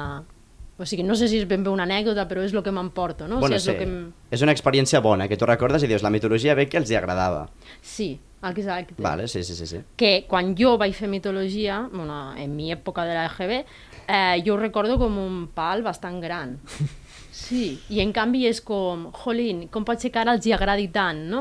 O 0.75 0.83
sigui, 0.91 1.05
no 1.07 1.15
sé 1.15 1.29
si 1.31 1.39
és 1.39 1.45
ben 1.47 1.63
bé 1.63 1.71
una 1.71 1.85
anècdota, 1.87 2.25
però 2.27 2.43
és 2.43 2.51
el 2.51 2.65
que 2.67 2.73
m'emporto, 2.75 3.29
no? 3.31 3.39
Bueno, 3.39 3.55
o 3.55 3.61
sigui, 3.63 3.63
és 3.63 3.63
sí. 3.63 3.71
lo 3.71 3.79
que. 3.79 4.33
És 4.35 4.43
una 4.43 4.51
experiència 4.51 4.99
bona, 4.99 5.29
que 5.31 5.39
tu 5.39 5.47
recordes 5.47 5.85
i 5.87 5.91
dius, 5.91 6.03
la 6.03 6.11
mitologia 6.11 6.57
bé 6.59 6.67
que 6.67 6.81
els 6.81 6.91
hi 6.91 6.99
agradava. 6.99 7.45
Sí, 7.79 8.17
Exacte. 8.51 8.95
Vale, 8.99 9.29
sí, 9.29 9.43
sí, 9.45 9.55
sí. 9.55 9.67
sí. 9.67 9.79
que 9.97 10.27
quan 10.29 10.55
jo 10.59 10.77
vaig 10.79 10.95
fer 10.95 11.09
mitologia, 11.09 11.89
bueno, 11.93 12.35
en 12.37 12.55
mi 12.57 12.73
època 12.73 13.05
de 13.05 13.15
la 13.15 13.27
EGB, 13.27 13.65
eh, 14.09 14.43
jo 14.45 14.55
ho 14.55 14.57
recordo 14.59 14.99
com 14.99 15.17
un 15.19 15.49
pal 15.55 15.83
bastant 15.83 16.21
gran. 16.21 16.59
Sí, 17.35 17.81
i 17.91 17.99
en 17.99 18.13
canvi 18.15 18.45
és 18.47 18.61
com, 18.63 19.09
jolín, 19.11 19.65
com 19.69 19.83
pot 19.85 19.99
ser 19.99 20.13
que 20.15 20.21
ara 20.21 20.37
els 20.37 20.47
hi 20.47 20.53
agradi 20.55 20.87
tant, 20.95 21.19
no? 21.33 21.41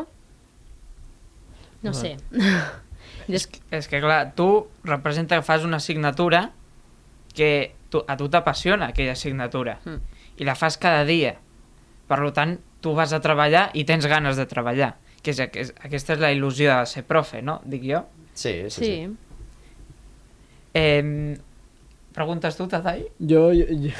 No 1.83 1.93
sé. 1.93 2.15
Des... 3.27 3.45
És 3.71 3.87
que, 3.87 3.99
clar, 4.01 4.33
tu 4.35 4.67
representa 4.83 5.37
que 5.37 5.45
fas 5.45 5.63
una 5.63 5.77
assignatura 5.77 6.49
que 7.37 7.75
tu, 7.93 8.01
a 8.07 8.17
tu 8.17 8.27
t'apassiona 8.29 8.87
aquella 8.89 9.13
assignatura 9.13 9.79
Mm. 9.85 9.99
i 10.41 10.43
la 10.49 10.55
fas 10.55 10.79
cada 10.81 11.05
dia. 11.05 11.35
Per 12.09 12.19
tant, 12.33 12.57
tu 12.81 12.95
vas 12.97 13.13
a 13.13 13.21
treballar 13.21 13.69
i 13.77 13.85
tens 13.85 14.05
ganes 14.09 14.35
de 14.35 14.47
treballar. 14.49 14.95
Que 15.23 15.31
és, 15.31 15.39
és, 15.39 15.73
aquesta 15.87 16.13
és 16.17 16.19
la 16.19 16.33
il·lusió 16.35 16.73
de 16.81 16.85
ser 16.91 17.03
profe, 17.07 17.41
no? 17.41 17.61
Dic 17.65 17.83
jo. 17.87 18.03
Sí, 18.33 18.53
sí, 18.67 18.69
Sí. 18.69 18.85
sí. 18.85 19.15
Eh, 20.73 21.37
preguntes 22.13 22.55
tu, 22.57 22.67
Tadai? 22.67 23.05
Jo, 23.19 23.47
jo, 23.53 23.65
jo... 23.69 23.91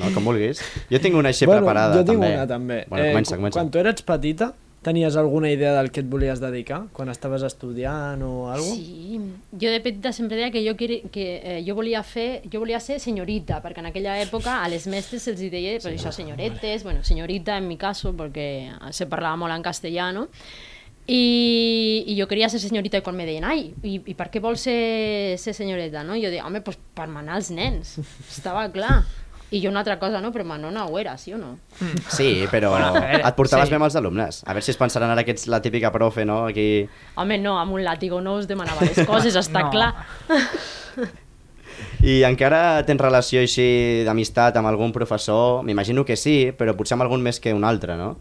No, 0.00 0.10
com 0.14 0.24
vulguis. 0.30 0.60
Jo 0.90 1.00
tinc 1.02 1.16
una 1.18 1.32
així 1.32 1.48
preparada, 1.48 1.96
jo 1.96 2.04
tinc 2.04 2.20
també. 2.20 2.34
una 2.36 2.46
també. 2.48 2.78
Bueno, 2.88 3.06
comença, 3.10 3.34
cu- 3.36 3.40
comença. 3.42 3.58
Quan 3.58 3.70
tu 3.72 3.78
eres 3.82 4.02
petita, 4.06 4.52
tenies 4.82 5.16
alguna 5.16 5.50
idea 5.50 5.74
del 5.76 5.90
que 5.90 6.00
et 6.00 6.08
volies 6.08 6.40
dedicar? 6.40 6.86
Quan 6.96 7.10
estaves 7.12 7.42
estudiant 7.44 8.22
o 8.24 8.48
alguna 8.50 8.70
cosa? 8.70 8.80
Sí, 8.80 9.20
jo 9.52 9.70
de 9.70 9.80
petita 9.84 10.12
sempre 10.16 10.38
deia 10.38 10.50
que 10.50 10.64
jo, 10.64 10.76
que, 10.76 11.02
eh, 11.12 11.60
jo, 11.66 11.74
volia 11.76 12.02
fer, 12.02 12.42
jo 12.50 12.62
volia 12.62 12.80
ser 12.80 13.00
senyorita, 13.00 13.60
perquè 13.62 13.84
en 13.84 13.90
aquella 13.92 14.16
època 14.22 14.62
a 14.64 14.68
les 14.72 14.88
mestres 14.88 15.28
se'ls 15.28 15.40
deia 15.52 15.76
pues, 15.78 15.92
això, 15.92 16.12
senyoretes, 16.12 16.84
bueno, 16.84 17.04
senyorita 17.04 17.58
en 17.58 17.68
mi 17.68 17.76
caso, 17.76 18.14
perquè 18.16 18.72
se 18.90 19.06
parlava 19.06 19.36
molt 19.36 19.54
en 19.54 19.62
castellano, 19.62 20.28
i, 21.10 22.04
i 22.06 22.14
jo 22.16 22.28
queria 22.30 22.48
ser 22.48 22.60
senyorita 22.62 23.00
i 23.00 23.02
quan 23.04 23.16
me 23.18 23.26
deien, 23.26 23.44
ai, 23.44 23.72
i, 23.82 23.96
i 24.06 24.14
per 24.14 24.28
què 24.30 24.40
vols 24.40 24.62
ser, 24.64 25.36
ser 25.42 25.56
senyoreta? 25.56 26.04
No? 26.06 26.16
Jo 26.16 26.30
deia, 26.30 26.46
home, 26.46 26.62
pues, 26.64 26.78
per 26.94 27.08
manar 27.10 27.40
els 27.40 27.50
nens, 27.52 27.98
estava 28.30 28.68
clar. 28.72 29.02
I 29.50 29.60
jo 29.62 29.70
una 29.70 29.80
altra 29.80 29.98
cosa, 29.98 30.20
no? 30.22 30.30
Però 30.30 30.44
Manona 30.46 30.84
ho 30.86 30.98
era, 30.98 31.16
sí 31.18 31.32
o 31.34 31.38
no? 31.38 31.56
Sí, 32.08 32.44
però 32.52 32.70
et 33.02 33.34
portaves 33.34 33.66
sí. 33.66 33.72
bé 33.72 33.80
amb 33.80 33.88
els 33.88 33.96
alumnes. 33.98 34.42
A 34.46 34.54
veure 34.54 34.62
si 34.62 34.70
es 34.70 34.78
pensaran 34.78 35.10
ara 35.10 35.24
que 35.26 35.34
ets 35.34 35.48
la 35.50 35.58
típica 35.62 35.90
profe, 35.90 36.24
no? 36.24 36.44
Aquí... 36.46 36.86
Home, 37.18 37.38
no, 37.42 37.56
amb 37.58 37.74
un 37.74 37.82
làtigo 37.82 38.20
no 38.22 38.36
us 38.38 38.46
demanava 38.46 38.86
les 38.86 39.02
coses, 39.08 39.34
està 39.34 39.64
No. 39.66 39.70
clar. 39.74 39.90
I 42.00 42.22
encara 42.24 42.80
tens 42.88 43.00
relació 43.02 43.42
així 43.42 44.02
d'amistat 44.06 44.56
amb 44.56 44.70
algun 44.70 44.92
professor? 44.92 45.64
M'imagino 45.66 46.04
que 46.06 46.16
sí, 46.16 46.52
però 46.56 46.74
potser 46.76 46.96
amb 46.96 47.04
algun 47.04 47.22
més 47.24 47.40
que 47.40 47.52
un 47.56 47.64
altre, 47.64 47.96
no? 47.98 48.14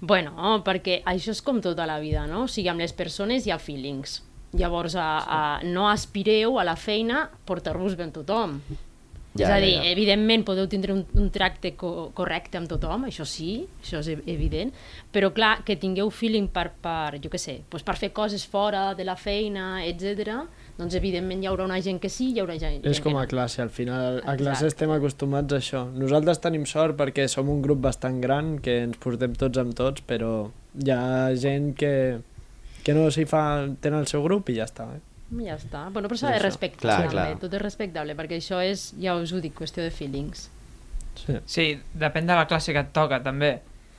Bueno, 0.00 0.60
perquè 0.62 1.00
això 1.08 1.32
és 1.32 1.40
com 1.42 1.62
tota 1.64 1.86
la 1.88 1.98
vida, 2.02 2.26
no? 2.28 2.44
O 2.44 2.50
sigui, 2.52 2.68
amb 2.68 2.84
les 2.84 2.92
persones 2.92 3.46
hi 3.46 3.54
ha 3.54 3.58
feelings. 3.58 4.20
Llavors, 4.56 4.94
a, 4.96 5.08
a, 5.24 5.40
no 5.64 5.88
aspireu 5.90 6.60
a 6.60 6.64
la 6.64 6.76
feina 6.76 7.26
portar-vos 7.48 7.96
bé 7.96 8.06
amb 8.06 8.14
tothom. 8.14 8.60
Ja, 9.38 9.46
és 9.46 9.52
a 9.52 9.58
ja, 9.58 9.64
dir, 9.64 9.72
ja. 9.76 9.84
evidentment 9.92 10.44
podeu 10.46 10.66
tindre 10.68 10.92
un, 10.94 11.04
un 11.14 11.30
tracte 11.30 11.74
co 11.76 12.10
correcte 12.16 12.58
amb 12.58 12.68
tothom, 12.70 13.04
això 13.08 13.24
sí, 13.28 13.66
això 13.82 14.00
és 14.02 14.08
ev- 14.14 14.22
evident, 14.30 14.72
però 15.12 15.32
clar, 15.34 15.62
que 15.64 15.76
tingueu 15.80 16.10
feeling 16.10 16.48
per, 16.52 16.70
per 16.82 17.18
jo 17.22 17.30
què 17.32 17.38
sé, 17.40 17.58
doncs 17.70 17.84
per 17.86 17.96
fer 17.96 18.12
coses 18.16 18.44
fora 18.46 18.94
de 18.94 19.04
la 19.04 19.16
feina, 19.16 19.84
etc. 19.86 20.36
doncs 20.76 20.94
evidentment 20.98 21.42
hi 21.42 21.48
haurà 21.50 21.64
una 21.64 21.80
gent 21.80 21.98
que 22.02 22.08
sí, 22.12 22.32
hi 22.34 22.40
haurà 22.42 22.58
gent, 22.60 22.82
És 22.86 23.00
com 23.00 23.16
a 23.16 23.26
classe, 23.26 23.62
al 23.62 23.70
final 23.70 24.18
a 24.24 24.36
classe 24.36 24.66
Exacte. 24.66 24.72
estem 24.74 24.90
acostumats 24.96 25.52
a 25.52 25.60
això. 25.62 25.84
Nosaltres 25.96 26.40
tenim 26.44 26.66
sort 26.68 26.96
perquè 26.96 27.26
som 27.28 27.48
un 27.48 27.62
grup 27.64 27.80
bastant 27.80 28.20
gran 28.20 28.58
que 28.58 28.82
ens 28.84 28.96
portem 29.02 29.34
tots 29.34 29.58
amb 29.58 29.74
tots, 29.74 30.02
però 30.06 30.48
hi 30.76 30.90
ha 30.92 31.34
gent 31.34 31.72
que, 31.74 31.92
que 32.84 32.94
no 32.94 33.08
s'hi 33.10 33.24
fa, 33.26 33.66
tenen 33.80 34.00
el 34.04 34.06
seu 34.10 34.22
grup 34.22 34.48
i 34.52 34.58
ja 34.60 34.64
està. 34.68 34.90
Eh? 34.94 35.00
Ja 35.30 35.56
està. 35.58 35.88
Bueno, 35.90 36.06
però 36.08 36.18
s'ha 36.20 36.30
de 36.36 36.38
respectar, 36.42 36.80
Clar, 36.86 36.98
també. 37.02 37.12
clar. 37.16 37.38
tot 37.42 37.54
és 37.58 37.62
respectable, 37.62 38.14
perquè 38.14 38.36
això 38.38 38.60
és, 38.62 38.92
ja 39.02 39.16
us 39.18 39.32
ho 39.34 39.40
dic, 39.42 39.56
qüestió 39.58 39.82
de 39.82 39.90
feelings. 39.90 40.48
Sí. 41.18 41.38
Sí, 41.46 41.64
depèn 41.98 42.26
de 42.28 42.36
la 42.38 42.46
classe 42.46 42.72
que 42.72 42.82
et 42.84 42.92
toca, 42.94 43.18
també. 43.24 43.56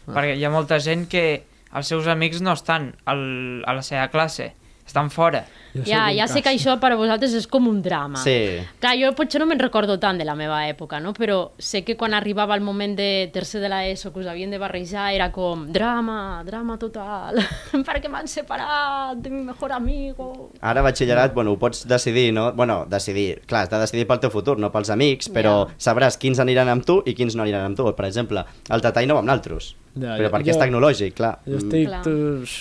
Perquè 0.07 0.38
hi 0.38 0.46
ha 0.48 0.51
molta 0.53 0.77
gent 0.79 1.07
que 1.12 1.43
els 1.75 1.88
seus 1.91 2.07
amics 2.07 2.39
no 2.41 2.53
estan 2.55 2.93
al, 3.05 3.63
a 3.67 3.74
la 3.75 3.81
seva 3.84 4.07
classe, 4.13 4.53
estan 4.88 5.10
fora. 5.12 5.46
Jo 5.75 5.84
Ja, 5.86 6.08
ja 6.12 6.25
sé 6.27 6.41
que 6.41 6.50
això 6.50 6.79
per 6.79 6.94
a 6.94 6.96
vosaltres 6.98 7.34
és 7.38 7.46
com 7.46 7.67
un 7.67 7.82
drama. 7.84 8.17
Sí. 8.24 8.58
Clar, 8.79 8.96
jo 8.98 9.12
potser 9.13 9.38
no 9.39 9.46
me'n 9.46 9.60
recordo 9.60 10.00
tant 10.00 10.17
de 10.17 10.25
la 10.25 10.34
meva 10.34 10.63
època, 10.67 11.00
no? 11.00 11.12
però 11.13 11.51
sé 11.60 11.84
que 11.84 11.96
quan 11.96 12.15
arribava 12.17 12.56
el 12.56 12.62
moment 12.62 12.96
de 12.98 13.29
tercer 13.34 13.62
de 13.62 13.70
l'ESO 13.70 14.12
que 14.13 14.20
us 14.24 14.27
havien 14.32 14.50
de 14.50 14.58
barrejar 14.58 15.13
era 15.13 15.32
com 15.32 15.67
drama, 15.72 16.41
drama 16.48 16.79
total, 16.79 17.38
perquè 17.88 18.10
m'han 18.10 18.27
separat 18.27 19.20
de 19.22 19.29
mi 19.29 19.44
mejor 19.44 19.72
amigo. 19.74 20.50
Ara 20.62 20.82
batxillerat, 20.82 21.34
bueno, 21.36 21.51
ho 21.51 21.60
pots 21.60 21.86
decidir, 21.88 22.32
no? 22.34 22.51
Bueno, 22.53 22.86
decidir, 22.89 23.41
clar, 23.46 23.63
has 23.67 23.70
de 23.70 23.77
decidir 23.84 24.08
pel 24.08 24.20
teu 24.24 24.32
futur, 24.34 24.58
no 24.58 24.72
pels 24.72 24.89
amics, 24.89 25.29
però 25.29 25.67
Ja. 25.67 25.75
sabràs 25.77 26.17
quins 26.17 26.39
aniran 26.39 26.70
amb 26.70 26.86
tu 26.86 27.03
i 27.06 27.13
quins 27.13 27.36
no 27.36 27.44
aniran 27.44 27.65
amb 27.65 27.77
tu. 27.77 27.86
Per 27.94 28.06
exemple, 28.08 28.44
el 28.70 28.82
Tatai 28.82 29.06
no 29.06 29.13
va 29.13 29.20
amb 29.20 29.27
naltros, 29.29 29.75
Ja, 29.94 30.15
però 30.17 30.24
ja. 30.29 30.32
perquè 30.32 30.50
és 30.50 30.58
Jo- 30.58 30.63
tecnològic, 30.63 31.13
clar. 31.13 31.39
Jo 31.46 31.51
Mm, 31.53 31.58
estic 31.58 31.88
Clar. 31.88 32.01
tu, 32.03 32.10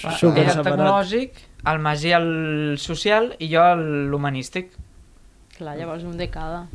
Era 0.04 0.16
super 0.18 0.50
separat. 0.50 0.64
tecnològic, 0.66 1.30
el 1.72 1.78
Magí 1.82 2.12
el 2.14 2.76
social 2.78 3.32
i 3.38 3.48
jo 3.52 3.62
l'humanístic. 3.76 4.70
Clar, 5.56 5.76
llavors 5.78 6.04
un 6.04 6.16
de 6.18 6.28
cada. 6.30 6.66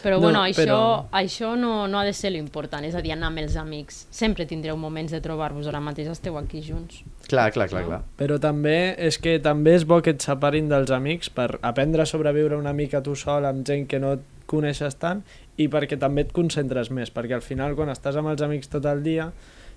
Però 0.00 0.16
No, 0.16 0.20
bueno, 0.30 0.40
això, 0.46 0.62
però- 0.64 1.08
això 1.12 1.50
no, 1.60 1.86
no 1.86 1.98
ha 2.00 2.04
de 2.06 2.14
ser 2.16 2.30
l'important, 2.32 2.84
és 2.88 2.94
a 2.96 3.02
dir, 3.04 3.12
anar 3.12 3.26
amb 3.28 3.38
els 3.42 3.54
amics. 3.60 4.06
Sempre 4.10 4.46
tindreu 4.48 4.78
moments 4.80 5.12
de 5.12 5.20
trobar-vos, 5.20 5.66
ara 5.68 5.78
mateix 5.84 6.08
esteu 6.08 6.38
aquí 6.38 6.62
junts. 6.64 7.02
Clar, 7.28 7.50
clar, 7.52 7.68
clar, 7.68 7.84
clar. 7.84 7.98
Però 8.16 8.38
també 8.40 8.94
és 8.98 9.18
que 9.20 9.38
també 9.44 9.74
és 9.76 9.84
bo 9.84 10.00
que 10.00 10.14
et 10.16 10.22
separin 10.24 10.68
dels 10.72 10.90
amics 10.90 11.28
per 11.28 11.58
aprendre 11.60 12.02
a 12.02 12.06
sobreviure 12.08 12.56
una 12.56 12.72
mica 12.72 13.02
tu 13.02 13.14
sol 13.14 13.44
amb 13.44 13.60
gent 13.66 13.86
que 13.86 14.00
no 14.00 14.14
et 14.16 14.24
coneixes 14.46 14.96
tant 14.98 15.20
i 15.58 15.68
perquè 15.68 15.98
també 16.00 16.22
et 16.22 16.32
concentres 16.32 16.90
més, 16.90 17.12
perquè 17.12 17.34
al 17.36 17.42
final 17.44 17.76
quan 17.76 17.90
estàs 17.92 18.16
amb 18.16 18.28
els 18.32 18.40
amics 18.42 18.68
tot 18.72 18.86
el 18.86 19.02
dia 19.04 19.30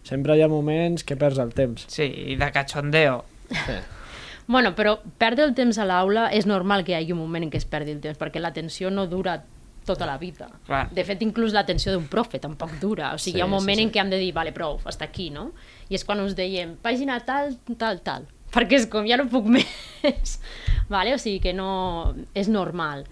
sempre 0.03 0.37
hi 0.37 0.41
ha 0.41 0.47
moments 0.47 1.03
que 1.03 1.15
perds 1.19 1.37
el 1.37 1.51
temps. 1.53 1.83
Sí, 1.89 2.07
i 2.31 2.35
de 2.39 2.49
cachondeo. 2.51 3.25
Bueno, 4.47 4.73
però 4.75 4.97
perdre 5.17 5.45
el 5.47 5.53
temps 5.55 5.77
a 5.79 5.85
l'aula 5.87 6.27
és 6.35 6.45
normal 6.49 6.83
que 6.83 6.93
hi 6.93 6.99
hagi 6.99 7.13
un 7.15 7.21
moment 7.23 7.45
en 7.45 7.51
què 7.53 7.61
es 7.61 7.65
perdi 7.69 7.95
el 7.95 8.01
temps, 8.03 8.19
perquè 8.19 8.41
l'atenció 8.43 8.91
no 8.91 9.07
dura 9.07 9.43
tota 9.85 10.05
la 10.05 10.17
vida. 10.17 10.49
Clar. 10.67 10.87
De 10.95 11.03
fet, 11.03 11.21
inclús 11.25 11.53
l'atenció 11.55 11.91
d'un 11.91 12.05
profe 12.07 12.39
tampoc 12.39 12.77
dura. 12.79 13.13
O 13.13 13.17
sigui, 13.17 13.33
Sí, 13.33 13.37
hi 13.39 13.41
ha 13.41 13.45
un 13.45 13.51
sí, 13.51 13.57
moment 13.57 13.79
sí. 13.81 13.83
en 13.83 13.91
què 13.91 13.99
hem 14.03 14.11
de 14.13 14.19
dir, 14.21 14.31
vale, 14.35 14.53
prou, 14.55 14.79
hasta 14.85 15.05
aquí, 15.05 15.29
no? 15.29 15.51
I 15.89 15.95
és 15.99 16.05
quan 16.07 16.21
us 16.23 16.35
dèiem, 16.35 16.77
pàgina 16.83 17.19
tal, 17.25 17.57
tal, 17.77 17.99
tal. 18.03 18.27
Perquè 18.53 18.79
és 18.79 18.87
com, 18.87 19.07
ja 19.07 19.17
no 19.19 19.27
puc 19.31 19.47
més. 19.51 20.37
vale? 20.93 21.15
O 21.15 21.19
sigui 21.19 21.41
que 21.43 21.53
no... 21.53 22.13
És 22.33 22.47
normal. 22.47 23.03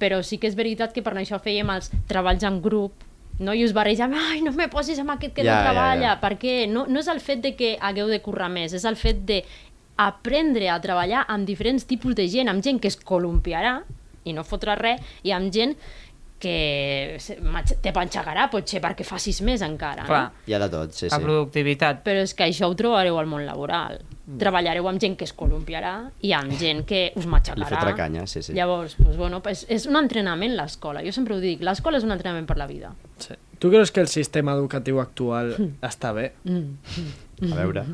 Però 0.00 0.22
sí 0.24 0.38
que 0.40 0.48
és 0.48 0.56
veritat 0.56 0.94
que 0.96 1.02
per 1.04 1.14
això 1.14 1.38
fèiem 1.42 1.70
els 1.74 1.90
treballs 2.08 2.42
en 2.48 2.60
grup, 2.64 3.04
no? 3.38 3.54
i 3.54 3.64
us 3.64 3.74
barrejam, 3.76 4.14
ai, 4.16 4.40
no 4.44 4.52
me 4.56 4.68
posis 4.72 4.98
amb 5.00 5.12
aquest 5.14 5.34
que 5.36 5.44
Ja, 5.44 5.52
no 5.52 5.58
ja, 5.58 5.66
treballa, 5.68 6.06
ja. 6.08 6.14
perquè 6.22 6.54
no, 6.68 6.86
no 6.88 7.00
és 7.00 7.08
el 7.08 7.20
fet 7.20 7.42
de 7.44 7.54
que 7.56 7.74
hagueu 7.80 8.08
de 8.08 8.20
currar 8.24 8.48
més, 8.52 8.72
és 8.76 8.84
el 8.88 8.96
fet 9.00 9.22
de 9.28 9.42
aprendre 10.06 10.68
a 10.72 10.78
treballar 10.80 11.24
amb 11.28 11.46
diferents 11.48 11.84
tipus 11.88 12.14
de 12.16 12.28
gent, 12.32 12.48
amb 12.48 12.62
gent 12.64 12.80
que 12.80 12.88
es 12.88 12.96
columpiarà 12.96 13.80
i 14.24 14.32
no 14.36 14.44
fotrà 14.44 14.76
res, 14.78 15.00
i 15.24 15.32
amb 15.36 15.52
gent 15.52 15.76
que 16.40 17.18
te 17.84 17.92
panxagarà 17.92 18.46
potser 18.48 18.80
perquè 18.80 19.04
facis 19.04 19.42
més 19.44 19.60
encara. 19.60 20.06
Clar, 20.08 20.22
No? 20.30 20.44
Hi 20.48 20.54
ha 20.56 20.60
de 20.62 20.68
tot, 20.72 20.94
sí, 20.96 21.10
la 21.10 21.18
sí. 21.18 21.24
productivitat. 21.26 22.00
Però 22.06 22.22
és 22.24 22.32
que 22.34 22.46
això 22.48 22.70
ho 22.70 22.76
trobareu 22.78 23.18
al 23.20 23.28
món 23.28 23.44
laboral. 23.44 23.98
Treballareu 24.40 24.86
amb 24.88 25.00
gent 25.02 25.18
que 25.20 25.26
es 25.28 25.34
columpiarà 25.36 25.92
i 26.24 26.32
amb 26.32 26.54
gent 26.56 26.84
que 26.88 27.10
us 27.18 27.26
Li 27.26 27.30
matxacarà. 27.34 27.68
fotrà 27.68 27.92
canya, 27.98 28.24
sí, 28.30 28.40
sí. 28.46 28.54
Llavors, 28.56 28.94
pues, 29.02 29.18
bueno, 29.18 29.42
pues, 29.44 29.66
és 29.68 29.84
un 29.90 29.96
entrenament 30.00 30.54
l'escola. 30.56 31.02
Jo 31.04 31.12
sempre 31.12 31.34
ho 31.36 31.40
dic, 31.42 31.60
l'escola 31.66 31.98
és 32.00 32.06
un 32.08 32.12
entrenament 32.16 32.46
per 32.48 32.56
la 32.56 32.66
vida. 32.70 32.94
Sí. 33.18 33.34
Tu 33.58 33.68
creus 33.68 33.90
que 33.92 34.00
el 34.00 34.08
sistema 34.08 34.54
educatiu 34.56 35.00
actual 35.02 35.52
està 35.84 36.14
bé? 36.16 36.30
A 37.40 37.54
veure. 37.56 37.84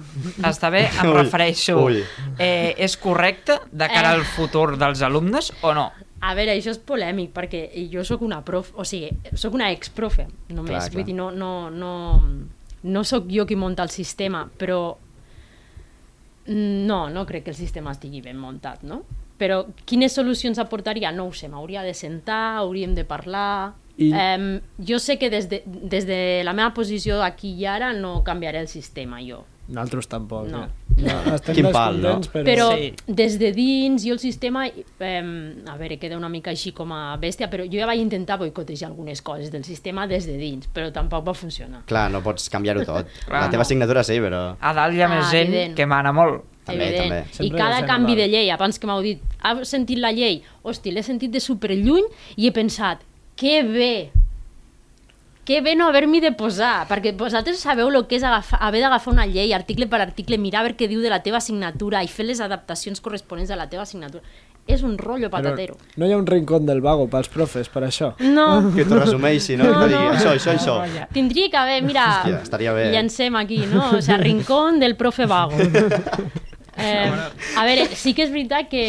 Està 0.42 0.70
bé, 0.74 0.86
em 0.88 1.06
Ui, 1.12 1.14
refereixo. 1.20 1.76
ui. 1.84 2.00
Eh, 2.38 2.74
és 2.82 2.96
correcte 2.98 3.60
de 3.70 3.86
cara 3.88 4.10
Eh. 4.12 4.16
al 4.18 4.24
futur 4.24 4.76
dels 4.78 5.02
alumnes 5.06 5.52
o 5.62 5.72
no? 5.74 5.92
A 6.20 6.32
veure, 6.34 6.54
això 6.56 6.72
és 6.72 6.78
polèmic, 6.78 7.30
perquè 7.36 7.68
jo 7.92 8.02
sóc 8.04 8.22
una 8.26 8.40
prof, 8.44 8.72
o 8.74 8.84
sigui, 8.88 9.10
sóc 9.34 9.54
una 9.54 9.70
exprofe, 9.70 10.26
només. 10.48 10.70
Clar, 10.70 10.80
Clar, 10.80 10.90
clar. 10.90 10.94
Vull 10.96 11.04
dir, 11.04 11.14
no, 11.14 11.30
no, 11.30 11.70
no, 11.70 11.92
no 12.82 13.04
sóc 13.04 13.28
jo 13.30 13.44
qui 13.46 13.54
munta 13.54 13.82
el 13.84 13.90
sistema, 13.90 14.48
però 14.58 14.96
no, 16.48 17.08
no 17.10 17.26
crec 17.26 17.44
que 17.44 17.50
el 17.50 17.56
sistema 17.58 17.92
estigui 17.92 18.20
ben 18.22 18.38
muntat, 18.38 18.82
no? 18.86 19.02
Però 19.38 19.66
quines 19.84 20.14
solucions 20.16 20.58
aportaria? 20.62 21.10
No 21.12 21.26
ho 21.28 21.32
sé, 21.36 21.48
m'hauria 21.52 21.82
de 21.84 21.94
sentar, 21.94 22.56
hauríem 22.62 22.94
de 22.96 23.04
parlar... 23.04 23.74
I- 23.98 24.12
Em, 24.12 24.60
jo 24.78 24.98
sé 24.98 25.18
que 25.18 25.30
des 25.30 25.48
de, 25.48 25.62
des 25.66 26.06
de 26.06 26.42
la 26.44 26.52
meva 26.52 26.74
posició 26.74 27.22
aquí 27.22 27.54
i 27.56 27.64
ara 27.66 27.92
no 27.94 28.22
canviaré 28.24 28.60
el 28.60 28.68
sistema, 28.68 29.20
jo. 29.22 29.44
Nosaltres 29.68 30.06
tampoc. 30.06 30.46
No. 30.46 30.60
Eh? 30.62 31.02
no 31.26 31.34
estem 31.34 31.54
Quin 31.56 31.66
pal, 31.74 31.96
no? 32.00 32.20
però... 32.32 32.44
Però 32.46 32.66
Sí. 32.76 32.92
des 33.08 33.38
de 33.40 33.50
dins, 33.52 34.04
jo 34.06 34.12
el 34.12 34.20
sistema, 34.20 34.66
eh, 34.68 35.62
a 35.66 35.76
veure, 35.76 35.98
queda 35.98 36.16
una 36.16 36.28
mica 36.28 36.50
així 36.52 36.70
com 36.72 36.92
a 36.92 37.16
bèstia, 37.18 37.48
però 37.50 37.64
jo 37.66 37.78
ja 37.80 37.86
vaig 37.86 37.98
intentar 38.00 38.38
boicotejar 38.38 38.88
algunes 38.90 39.20
coses 39.22 39.50
del 39.50 39.64
sistema 39.64 40.06
des 40.06 40.24
de 40.26 40.36
dins, 40.38 40.68
però 40.72 40.92
tampoc 40.92 41.26
va 41.26 41.34
funcionar. 41.34 41.82
Clar, 41.86 42.10
no 42.12 42.22
pots 42.22 42.48
canviar-ho 42.48 42.84
tot. 42.84 43.06
Clar, 43.26 43.40
la 43.42 43.50
teva 43.50 43.62
no. 43.64 43.66
assignatura 43.66 44.04
sí, 44.04 44.20
però... 44.20 44.56
A 44.60 44.72
dalt 44.72 44.94
hi 44.94 45.00
ha 45.02 45.06
Ah, 45.10 45.14
més 45.16 45.30
gent 45.32 45.48
evident. 45.48 45.74
que 45.74 45.86
mana 45.86 46.12
molt. 46.12 46.44
També, 46.64 46.86
evident. 46.88 47.26
també. 47.32 47.46
I 47.46 47.50
cada 47.50 47.84
canvi 47.86 48.14
de 48.16 48.28
llei, 48.28 48.50
abans 48.50 48.78
que 48.78 48.86
m'heu 48.86 49.02
dit, 49.02 49.20
has 49.42 49.68
sentit 49.68 49.98
la 49.98 50.12
llei? 50.12 50.42
Hosti, 50.62 50.90
l'he 50.92 51.02
sentit 51.02 51.30
de 51.30 51.40
superlluny 51.40 52.06
i 52.36 52.46
he 52.46 52.52
pensat, 52.52 53.02
que 53.36 53.62
bé, 53.62 54.10
que 55.46 55.60
bé 55.62 55.76
no 55.76 55.86
haver-m'hi 55.86 56.18
de 56.24 56.32
posar, 56.34 56.86
perquè 56.88 57.12
vosaltres 57.16 57.60
sabeu 57.62 57.88
el 57.92 58.06
que 58.08 58.16
és 58.18 58.24
agafar, 58.26 58.58
haver 58.66 58.80
d'agafar 58.82 59.12
una 59.12 59.26
llei 59.30 59.52
article 59.54 59.86
per 59.86 60.00
article, 60.02 60.38
mirar 60.42 60.64
a 60.64 60.66
veure 60.66 60.76
què 60.80 60.88
diu 60.90 61.04
de 61.04 61.12
la 61.12 61.20
teva 61.22 61.38
assignatura 61.38 62.02
i 62.02 62.08
fer 62.10 62.26
les 62.26 62.40
adaptacions 62.40 63.00
corresponents 63.04 63.52
a 63.52 63.56
la 63.60 63.68
teva 63.70 63.84
assignatura. 63.86 64.24
És 64.66 64.82
un 64.82 64.96
rotllo 64.98 65.28
patatero. 65.30 65.76
No 65.94 66.08
hi 66.08 66.10
ha 66.10 66.16
un 66.18 66.26
rincón 66.26 66.66
del 66.66 66.80
vago 66.82 67.04
pels 67.06 67.28
profes, 67.30 67.68
per 67.70 67.84
això. 67.86 68.08
No, 68.18 68.72
Que 68.74 68.82
t'ho 68.84 68.98
resumeixi, 68.98 69.54
no? 69.60 69.68
No, 69.70 69.84
que 69.84 69.92
digui, 69.92 70.02
no. 70.02 70.16
això, 70.16 70.32
això, 70.34 70.56
això. 70.56 71.06
tindria 71.14 71.48
que 71.52 71.56
haver, 71.60 71.82
mira, 71.86 72.06
Hòstia, 72.24 72.40
estaria 72.42 72.72
bé. 72.72 72.88
llancem 72.90 73.36
aquí, 73.38 73.60
no? 73.70 73.84
O 73.94 74.02
sigui, 74.02 74.18
rincón 74.24 74.80
del 74.80 74.96
profe 74.96 75.26
vago. 75.30 75.54
Eh, 76.76 77.10
a 77.56 77.64
veure, 77.64 77.86
sí 77.96 78.12
que 78.12 78.26
és 78.26 78.32
veritat 78.32 78.68
que, 78.68 78.82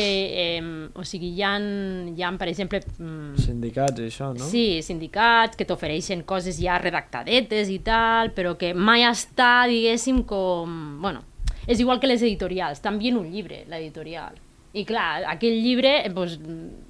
eh, 0.57 0.89
o 0.93 1.05
sigui, 1.07 1.29
hi 1.37 1.43
ha, 1.45 1.53
hi 1.57 2.23
ha 2.23 2.31
per 2.37 2.49
exemple, 2.51 2.81
mm, 2.97 3.37
Sindicats 3.39 4.01
i 4.03 4.09
això, 4.09 4.33
no? 4.35 4.43
Sí, 4.43 4.81
sindicats 4.83 5.55
que 5.55 5.65
t'ofereixen 5.65 6.25
coses 6.27 6.59
ja 6.59 6.77
redactadetes 6.83 7.71
i 7.71 7.79
tal, 7.79 8.33
però 8.35 8.57
que 8.59 8.73
mai 8.73 9.07
està, 9.07 9.67
diguéssim, 9.71 10.25
com... 10.27 10.99
Bueno, 11.01 11.23
és 11.65 11.79
igual 11.79 12.01
que 12.03 12.11
les 12.11 12.21
editorials, 12.21 12.83
t'envien 12.83 13.17
un 13.19 13.31
llibre, 13.31 13.63
l'editorial. 13.71 14.35
I 14.77 14.83
clar, 14.85 15.23
aquell 15.31 15.55
llibre 15.63 16.03
pues, 16.13 16.37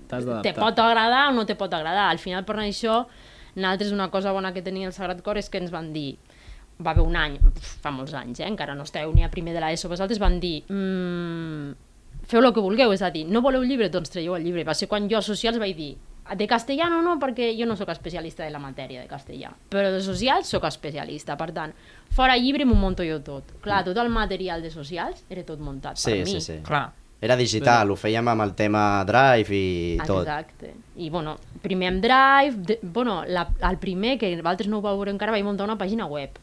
T'has 0.10 0.26
te 0.44 0.54
pot 0.56 0.80
agradar 0.80 1.28
o 1.30 1.36
no 1.36 1.46
te 1.46 1.56
pot 1.56 1.72
agradar. 1.74 2.10
Al 2.12 2.20
final, 2.20 2.44
per 2.48 2.58
això, 2.64 3.04
nosaltres 3.56 3.94
una 3.94 4.10
cosa 4.10 4.34
bona 4.36 4.54
que 4.54 4.64
tenia 4.66 4.88
el 4.90 4.96
Sagrat 4.96 5.22
Cor 5.24 5.38
és 5.38 5.50
que 5.50 5.62
ens 5.62 5.72
van 5.72 5.92
dir 5.94 6.18
va 6.84 6.92
haver 6.92 7.04
un 7.06 7.16
any, 7.18 7.38
fa 7.82 7.92
molts 7.92 8.14
anys, 8.14 8.40
eh? 8.42 8.48
encara 8.48 8.76
no 8.78 8.84
esteu 8.86 9.14
ni 9.14 9.24
a 9.26 9.32
primer 9.34 9.56
de 9.56 9.62
l'ESO, 9.64 9.90
vosaltres 9.90 10.20
van 10.22 10.40
dir 10.40 10.60
mmm, 10.70 11.72
feu 12.28 12.44
el 12.44 12.52
que 12.54 12.62
vulgueu, 12.64 12.92
és 12.94 13.02
a 13.02 13.10
dir, 13.14 13.26
no 13.26 13.42
voleu 13.42 13.64
llibre, 13.64 13.90
doncs 13.90 14.12
traieu 14.14 14.36
el 14.36 14.44
llibre. 14.46 14.66
Va 14.68 14.76
ser 14.78 14.90
quan 14.92 15.08
jo 15.10 15.18
a 15.18 15.24
socials 15.26 15.58
vaig 15.62 15.76
dir 15.78 15.96
de 16.36 16.44
castellà 16.44 16.90
no, 16.92 17.00
no, 17.02 17.16
perquè 17.22 17.54
jo 17.56 17.66
no 17.66 17.78
sóc 17.80 17.88
especialista 17.94 18.44
de 18.44 18.52
la 18.52 18.60
matèria 18.60 19.00
de 19.00 19.08
castellà, 19.08 19.54
però 19.72 19.94
de 19.94 20.02
socials 20.04 20.50
sóc 20.52 20.66
especialista, 20.68 21.38
per 21.40 21.54
tant, 21.56 21.72
fora 22.12 22.36
llibre 22.36 22.66
m'ho 22.68 22.76
monto 22.76 23.06
jo 23.08 23.22
tot. 23.24 23.54
Clar, 23.64 23.86
tot 23.88 23.98
el 24.04 24.12
material 24.12 24.62
de 24.62 24.72
socials 24.74 25.24
era 25.30 25.46
tot 25.48 25.64
muntat 25.64 25.96
Sí, 25.98 26.12
per 26.12 26.26
mi. 26.26 26.34
sí, 26.34 26.42
sí. 26.42 26.58
Clar. 26.68 26.90
Era 27.20 27.34
digital, 27.40 27.90
ho 27.90 27.96
fèiem 27.98 28.28
amb 28.30 28.44
el 28.44 28.52
tema 28.54 29.04
Drive 29.08 29.56
i 29.56 29.98
tot. 30.06 30.28
Exacte. 30.28 30.76
I, 31.02 31.08
bueno, 31.10 31.38
primer 31.64 31.88
amb 31.94 32.04
Drive, 32.04 32.60
de, 32.68 32.80
bueno, 32.84 33.24
la, 33.26 33.48
el 33.72 33.80
primer, 33.82 34.20
que 34.20 34.36
vosaltres 34.36 34.68
no 34.70 34.78
ho 34.78 34.86
vau 34.86 35.00
veure 35.00 35.16
encara, 35.16 35.32
vaig 35.34 35.48
muntar 35.48 35.66
una 35.66 35.80
pàgina 35.80 36.06
web. 36.06 36.38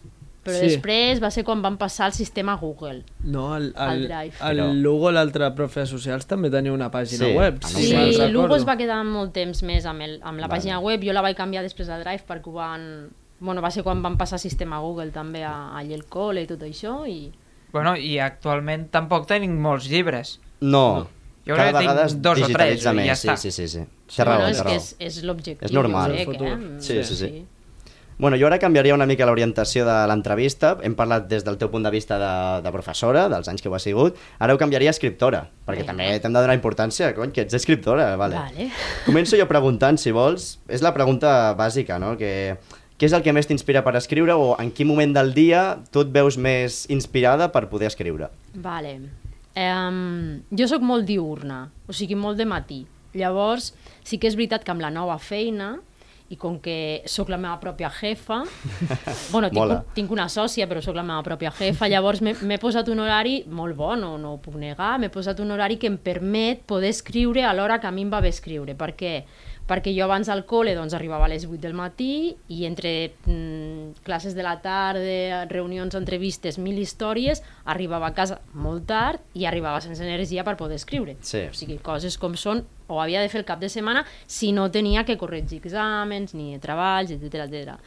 Però 0.45 0.59
Sí. 0.61 0.67
després 0.69 1.23
va 1.23 1.31
ser 1.31 1.43
quan 1.45 1.63
van 1.63 1.79
passar 1.79 2.07
al 2.07 2.13
sistema 2.13 2.55
Google. 2.61 3.03
No, 3.25 3.57
el, 3.57 3.73
el, 3.77 3.91
El 3.91 4.03
el, 4.03 4.09
Drive. 4.09 4.35
el 4.51 4.59
Però- 4.59 4.75
Lugo, 4.75 5.11
l'altre 5.11 5.51
profe 5.57 5.81
de 5.81 5.87
socials, 5.87 6.27
també 6.27 6.51
tenia 6.51 6.73
una 6.73 6.91
pàgina 6.91 7.25
Sí, 7.27 7.33
web. 7.33 7.59
no 7.63 7.69
Sí, 7.69 7.87
sé. 7.89 7.97
recordo. 7.97 8.29
Lugo 8.33 8.57
es 8.57 8.69
va 8.69 8.77
quedar 8.77 9.03
molt 9.05 9.33
temps 9.33 9.63
més 9.63 9.87
amb, 9.87 10.03
el, 10.03 10.21
amb 10.23 10.39
la 10.39 10.47
Vale. 10.47 10.61
pàgina 10.61 10.79
web. 10.81 11.01
Jo 11.03 11.13
la 11.13 11.23
vaig 11.23 11.37
canviar 11.37 11.63
després 11.63 11.89
a 11.89 11.99
Drive 11.99 12.25
perquè 12.29 12.47
ho 12.47 12.53
van... 12.53 13.11
Bueno, 13.41 13.61
va 13.61 13.71
ser 13.71 13.83
quan 13.83 14.01
van 14.03 14.17
passar 14.17 14.39
sistema 14.39 14.79
Google 14.81 15.11
també 15.11 15.43
a, 15.45 15.71
allà 15.77 15.95
al 15.95 16.05
col·le 16.07 16.43
i 16.45 16.47
tot 16.47 16.61
això 16.63 17.07
i... 17.09 17.33
Bueno, 17.73 17.97
i 17.97 18.19
actualment 18.19 18.91
tampoc 18.91 19.27
tenim 19.27 19.57
molts 19.61 19.89
llibres. 19.89 20.41
No, 20.61 21.09
Jo 21.47 21.57
cada 21.57 21.73
que 21.73 21.79
vegada 21.79 22.05
es 22.07 22.23
dos 22.23 22.39
o 22.39 22.47
tres, 22.47 22.47
digitalitza 22.49 22.93
i 22.93 22.95
ja 22.95 23.01
més, 23.03 23.19
sí, 23.19 23.29
està. 23.29 23.37
sí, 23.37 23.51
sí, 23.51 23.67
sí. 23.69 23.81
Té 24.17 24.25
raó, 24.25 24.37
bueno, 24.39 24.51
és 24.53 24.59
raó. 24.61 24.71
que 24.71 24.77
és, 24.77 24.97
és 24.99 25.23
l'objectiu. 25.25 25.67
És 25.67 25.73
normal. 25.73 26.11
jo 26.13 26.15
crec, 26.15 26.29
El 26.29 26.35
futur. 26.35 26.49
Eh? 26.49 26.81
Sí, 26.81 27.03
sí, 27.05 27.17
sí. 27.17 27.47
Bueno, 28.19 28.37
jo 28.39 28.47
ara 28.47 28.61
canviaria 28.63 28.95
una 28.95 29.07
mica 29.11 29.27
l'orientació 29.27 29.83
de 29.87 29.95
l'entrevista. 30.07 30.75
Hem 30.87 30.95
parlat 30.95 31.27
des 31.31 31.43
del 31.47 31.59
teu 31.59 31.71
punt 31.73 31.83
de 31.83 31.91
vista 31.91 32.19
de, 32.21 32.35
de 32.63 32.73
professora, 32.75 33.27
dels 33.33 33.51
anys 33.51 33.65
que 33.65 33.73
ho 33.73 33.75
ha 33.75 33.83
sigut. 33.83 34.21
Ara 34.39 34.55
ho 34.55 34.61
canviaria 34.61 34.93
a 34.93 34.95
escriptora, 34.95 35.43
perquè 35.67 35.83
Vinga. 35.83 35.91
també 35.91 36.07
t'hem 36.23 36.37
de 36.37 36.45
donar 36.45 36.55
importància, 36.55 37.11
cony, 37.17 37.35
que 37.35 37.43
ets 37.43 37.59
escriptora, 37.59 38.13
vale. 38.21 38.39
Vale. 38.39 38.71
Començo 39.09 39.41
jo 39.41 39.49
preguntant, 39.51 39.99
si 39.99 40.15
vols. 40.15 40.55
És 40.71 40.85
la 40.85 40.95
pregunta 40.95 41.55
bàsica, 41.59 41.99
no? 41.99 42.15
Que, 42.21 42.57
què 42.95 43.09
és 43.09 43.17
el 43.17 43.25
que 43.27 43.35
més 43.35 43.51
t'inspira 43.51 43.83
per 43.83 43.97
escriure 43.99 44.39
o 44.39 44.55
en 44.63 44.71
quin 44.71 44.87
moment 44.87 45.17
del 45.17 45.35
dia 45.35 45.65
tu 45.91 46.07
et 46.07 46.15
veus 46.15 46.39
més 46.39 46.85
inspirada 46.95 47.51
per 47.51 47.67
poder 47.73 47.91
escriure? 47.91 48.31
Vale. 48.55 48.99
Um, 49.55 50.45
jo 50.55 50.67
sóc 50.71 50.83
molt 50.87 51.07
diurna, 51.07 51.65
o 51.87 51.95
sigui, 51.95 52.15
molt 52.19 52.39
de 52.39 52.47
matí. 52.47 52.85
Llavors, 53.15 53.73
sí 54.07 54.19
que 54.19 54.31
és 54.31 54.39
veritat 54.39 54.65
que 54.67 54.73
amb 54.75 54.83
la 54.83 54.91
nova 54.95 55.19
feina, 55.23 55.77
i 56.33 56.39
com 56.41 56.57
que 56.63 57.05
sóc 57.11 57.29
la 57.29 57.37
meva 57.37 57.59
pròpia 57.61 57.91
jefa, 57.93 58.41
bueno, 59.33 59.51
tinc, 59.51 59.59
Mola. 59.59 59.81
un, 59.83 59.95
tinc 59.97 60.13
una 60.15 60.29
sòcia, 60.33 60.67
però 60.71 60.81
sóc 60.85 60.97
la 60.97 61.05
meva 61.05 61.21
pròpia 61.27 61.53
jefa, 61.59 61.89
llavors 61.93 62.23
m'he 62.25 62.61
posat 62.63 62.89
un 62.93 63.03
horari 63.05 63.43
molt 63.47 63.77
bo, 63.77 63.93
no, 64.01 64.15
no 64.21 64.35
ho 64.35 64.39
puc 64.43 64.57
negar, 64.61 64.95
m'he 64.99 65.13
posat 65.13 65.43
un 65.45 65.53
horari 65.55 65.77
que 65.81 65.91
em 65.91 65.99
permet 66.01 66.65
poder 66.67 66.95
escriure 66.95 67.45
a 67.45 67.53
l'hora 67.53 67.81
que 67.81 67.91
a 67.91 67.93
mi 67.95 68.07
em 68.07 68.13
va 68.13 68.23
bé 68.25 68.33
escriure. 68.33 68.77
Per 68.79 68.95
què? 68.97 69.15
Perquè 69.65 69.95
jo 69.97 70.05
abans 70.05 70.29
al 70.29 70.43
col·le 70.45 70.75
doncs, 70.77 70.93
arribava 70.93 71.25
a 71.25 71.31
les 71.33 71.47
8 71.49 71.57
del 71.63 71.73
matí 71.77 72.35
i 72.53 72.67
entre 72.69 73.15
mm, 73.25 74.03
classes 74.05 74.35
de 74.37 74.45
la 74.45 74.59
tarda, 74.61 75.45
reunions, 75.49 75.97
entrevistes, 75.97 76.59
mil 76.61 76.77
històries, 76.81 77.41
arribava 77.65 78.11
a 78.11 78.17
casa 78.17 78.43
molt 78.53 78.85
tard 78.91 79.25
i 79.33 79.47
arribava 79.49 79.81
sense 79.81 80.05
energia 80.05 80.45
per 80.45 80.59
poder 80.61 80.77
escriure. 80.77 81.17
Sí. 81.25 81.47
O 81.49 81.57
sigui, 81.57 81.79
coses 81.81 82.19
com 82.21 82.37
són, 82.37 82.61
o 82.89 83.01
havia 83.01 83.23
de 83.23 83.29
fer 83.33 83.41
el 83.41 83.47
cap 83.49 83.61
de 83.61 83.69
setmana 83.73 84.05
si 84.27 84.53
no 84.53 84.71
tenia 84.71 85.05
que 85.05 85.17
corregir 85.19 85.61
exàmens, 85.63 86.35
ni 86.35 86.59
treballs, 86.61 87.11
etc 87.15 87.47
etc. 87.47 87.79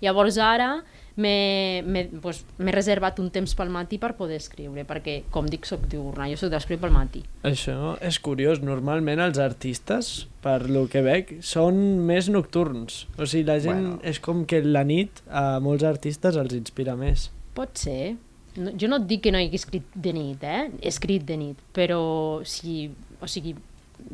Llavors 0.00 0.38
ara 0.38 0.70
m'he 1.16 1.80
m'he 1.86 2.72
reservat 2.74 3.18
un 3.22 3.30
temps 3.32 3.54
pel 3.56 3.70
matí 3.72 3.96
per 4.00 4.12
poder 4.18 4.36
escriure, 4.36 4.84
perquè, 4.88 5.22
com 5.32 5.46
dic, 5.48 5.64
soc 5.68 5.86
diurna, 5.88 6.26
jo 6.28 6.36
soc 6.40 6.50
d'escriure 6.52 6.82
pel 6.82 6.92
matí. 6.92 7.22
Això 7.48 7.94
és 8.04 8.18
curiós. 8.20 8.60
Normalment 8.64 9.20
els 9.24 9.38
artistes, 9.40 10.26
per 10.44 10.68
lo 10.68 10.86
que 10.92 11.00
veig, 11.04 11.36
són 11.44 11.78
més 12.08 12.28
nocturns. 12.32 13.06
O 13.18 13.24
sigui, 13.26 13.44
la 13.48 13.58
gent 13.60 13.82
Bueno. 13.82 14.00
és 14.02 14.20
com 14.20 14.44
que 14.44 14.60
la 14.62 14.84
nit 14.84 15.22
a 15.28 15.58
molts 15.60 15.84
artistes 15.84 16.36
els 16.36 16.52
inspira 16.54 16.96
més. 16.96 17.30
Pot 17.54 17.76
ser. 17.78 18.16
No, 18.56 18.70
jo 18.72 18.88
no 18.88 18.96
et 18.96 19.06
dic 19.06 19.22
que 19.24 19.32
no 19.32 19.38
hagi 19.38 19.54
escrit 19.56 19.84
de 19.94 20.12
nit, 20.16 20.42
eh? 20.44 20.70
He 20.80 20.88
escrit 20.88 21.24
de 21.28 21.36
nit, 21.36 21.56
però 21.76 22.42
si, 22.44 22.90
o 23.20 23.26
sigui, 23.28 23.54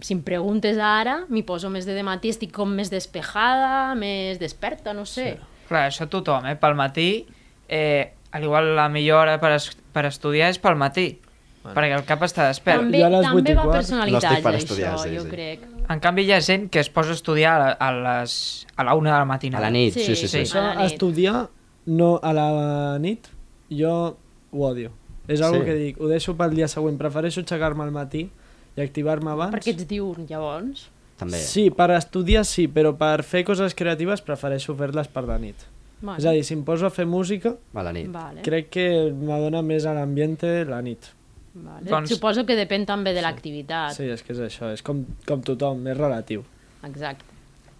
si 0.01 0.15
em 0.15 0.23
preguntes 0.23 0.79
ara, 0.79 1.25
m'hi 1.29 1.43
poso 1.47 1.71
més 1.71 1.87
de 1.87 2.03
matí, 2.03 2.31
estic 2.33 2.53
com 2.55 2.71
més 2.75 2.91
despejada, 2.91 3.95
més 3.99 4.39
desperta, 4.41 4.95
no 4.95 5.05
sé. 5.07 5.37
Sí. 5.37 5.67
Clar, 5.69 5.87
això 5.91 6.09
tothom, 6.11 6.47
eh? 6.51 6.57
Pel 6.61 6.75
matí, 6.77 7.27
eh, 7.69 8.13
al 8.33 8.45
igual 8.45 8.75
la 8.77 8.89
millor 8.89 9.23
hora 9.27 9.39
per, 9.41 9.53
es 9.57 9.71
per 9.93 10.07
estudiar 10.09 10.51
és 10.53 10.59
pel 10.61 10.77
matí, 10.77 11.21
bueno. 11.63 11.75
perquè 11.77 11.97
el 11.97 12.05
cap 12.09 12.23
està 12.27 12.49
despert. 12.49 12.83
També, 12.83 13.01
Jo 13.01 13.07
a 13.07 13.13
les 13.15 13.27
també 13.29 13.53
i 13.53 13.55
va 13.55 13.63
quart 13.69 13.77
personalitat, 13.79 14.23
no 14.23 14.29
estic 14.33 14.45
per 14.45 14.53
això, 14.53 14.63
estudiar, 14.65 14.99
sí, 14.99 15.15
jo 15.17 15.23
sí. 15.25 15.31
crec. 15.31 15.67
En 15.93 16.01
canvi, 16.01 16.25
hi 16.27 16.33
ha 16.33 16.41
gent 16.41 16.69
que 16.73 16.81
es 16.81 16.89
posa 16.91 17.11
a 17.13 17.19
estudiar 17.19 17.55
a, 17.61 17.71
a, 17.73 17.93
les, 17.93 18.67
a 18.77 18.85
la 18.85 18.95
una 18.95 19.13
de 19.13 19.19
la 19.19 19.25
matinada. 19.29 19.67
A 19.67 19.71
la 19.71 19.75
nit, 19.75 19.95
Sí, 19.95 20.05
sí, 20.05 20.17
sí. 20.17 20.29
sí. 20.29 20.47
sí. 20.47 20.59
Això, 20.59 20.85
estudiar 20.87 21.49
no 21.87 22.19
a 22.23 22.33
la 22.33 22.99
nit, 23.03 23.29
jo 23.71 24.17
ho 24.53 24.67
odio. 24.69 24.93
És 25.29 25.41
algo 25.41 25.61
Sí. 25.61 25.65
que 25.65 25.75
dic, 25.75 26.01
ho 26.01 26.09
deixo 26.09 26.37
pel 26.37 26.55
dia 26.55 26.69
següent. 26.69 26.99
Prefereixo 26.99 27.41
aixecar-me 27.41 27.85
al 27.85 27.93
matí 27.95 28.29
i 28.77 28.81
activar-me 28.81 29.31
abans. 29.31 29.53
Perquè 29.55 29.75
ets 29.75 29.87
diurn, 29.89 30.27
llavors. 30.29 30.89
També. 31.19 31.39
Sí, 31.39 31.69
per 31.71 31.91
estudiar 31.95 32.45
sí, 32.49 32.67
però 32.73 32.95
per 32.99 33.23
fer 33.23 33.45
coses 33.47 33.75
creatives 33.79 34.23
prefereixo 34.25 34.75
fer-les 34.75 35.09
per 35.13 35.25
la 35.29 35.39
nit. 35.39 35.67
Vale. 36.03 36.19
És 36.19 36.27
a 36.27 36.33
dir, 36.35 36.43
si 36.43 36.55
em 36.57 36.65
poso 36.67 36.87
a 36.87 36.91
fer 36.91 37.07
música, 37.07 37.55
A 37.75 37.83
la 37.87 37.93
nit. 37.93 38.09
Vale. 38.11 38.43
crec 38.43 38.71
que 38.75 38.87
m'adona 39.15 39.63
més 39.63 39.85
a 39.87 39.93
l'ambiente 39.95 40.65
la 40.65 40.81
nit. 40.83 41.13
Vale. 41.55 41.85
Doncs- 41.87 42.09
Suposo 42.11 42.47
que 42.47 42.57
depèn 42.57 42.87
també 42.89 43.13
de 43.15 43.23
l'activitat. 43.23 43.93
Sí, 43.95 44.09
és 44.11 44.23
que 44.23 44.33
és 44.33 44.41
això, 44.41 44.73
és 44.73 44.83
com, 44.83 45.05
com 45.29 45.43
tothom, 45.43 45.87
és 45.87 45.97
relatiu. 45.97 46.43
Exacte. 46.83 47.25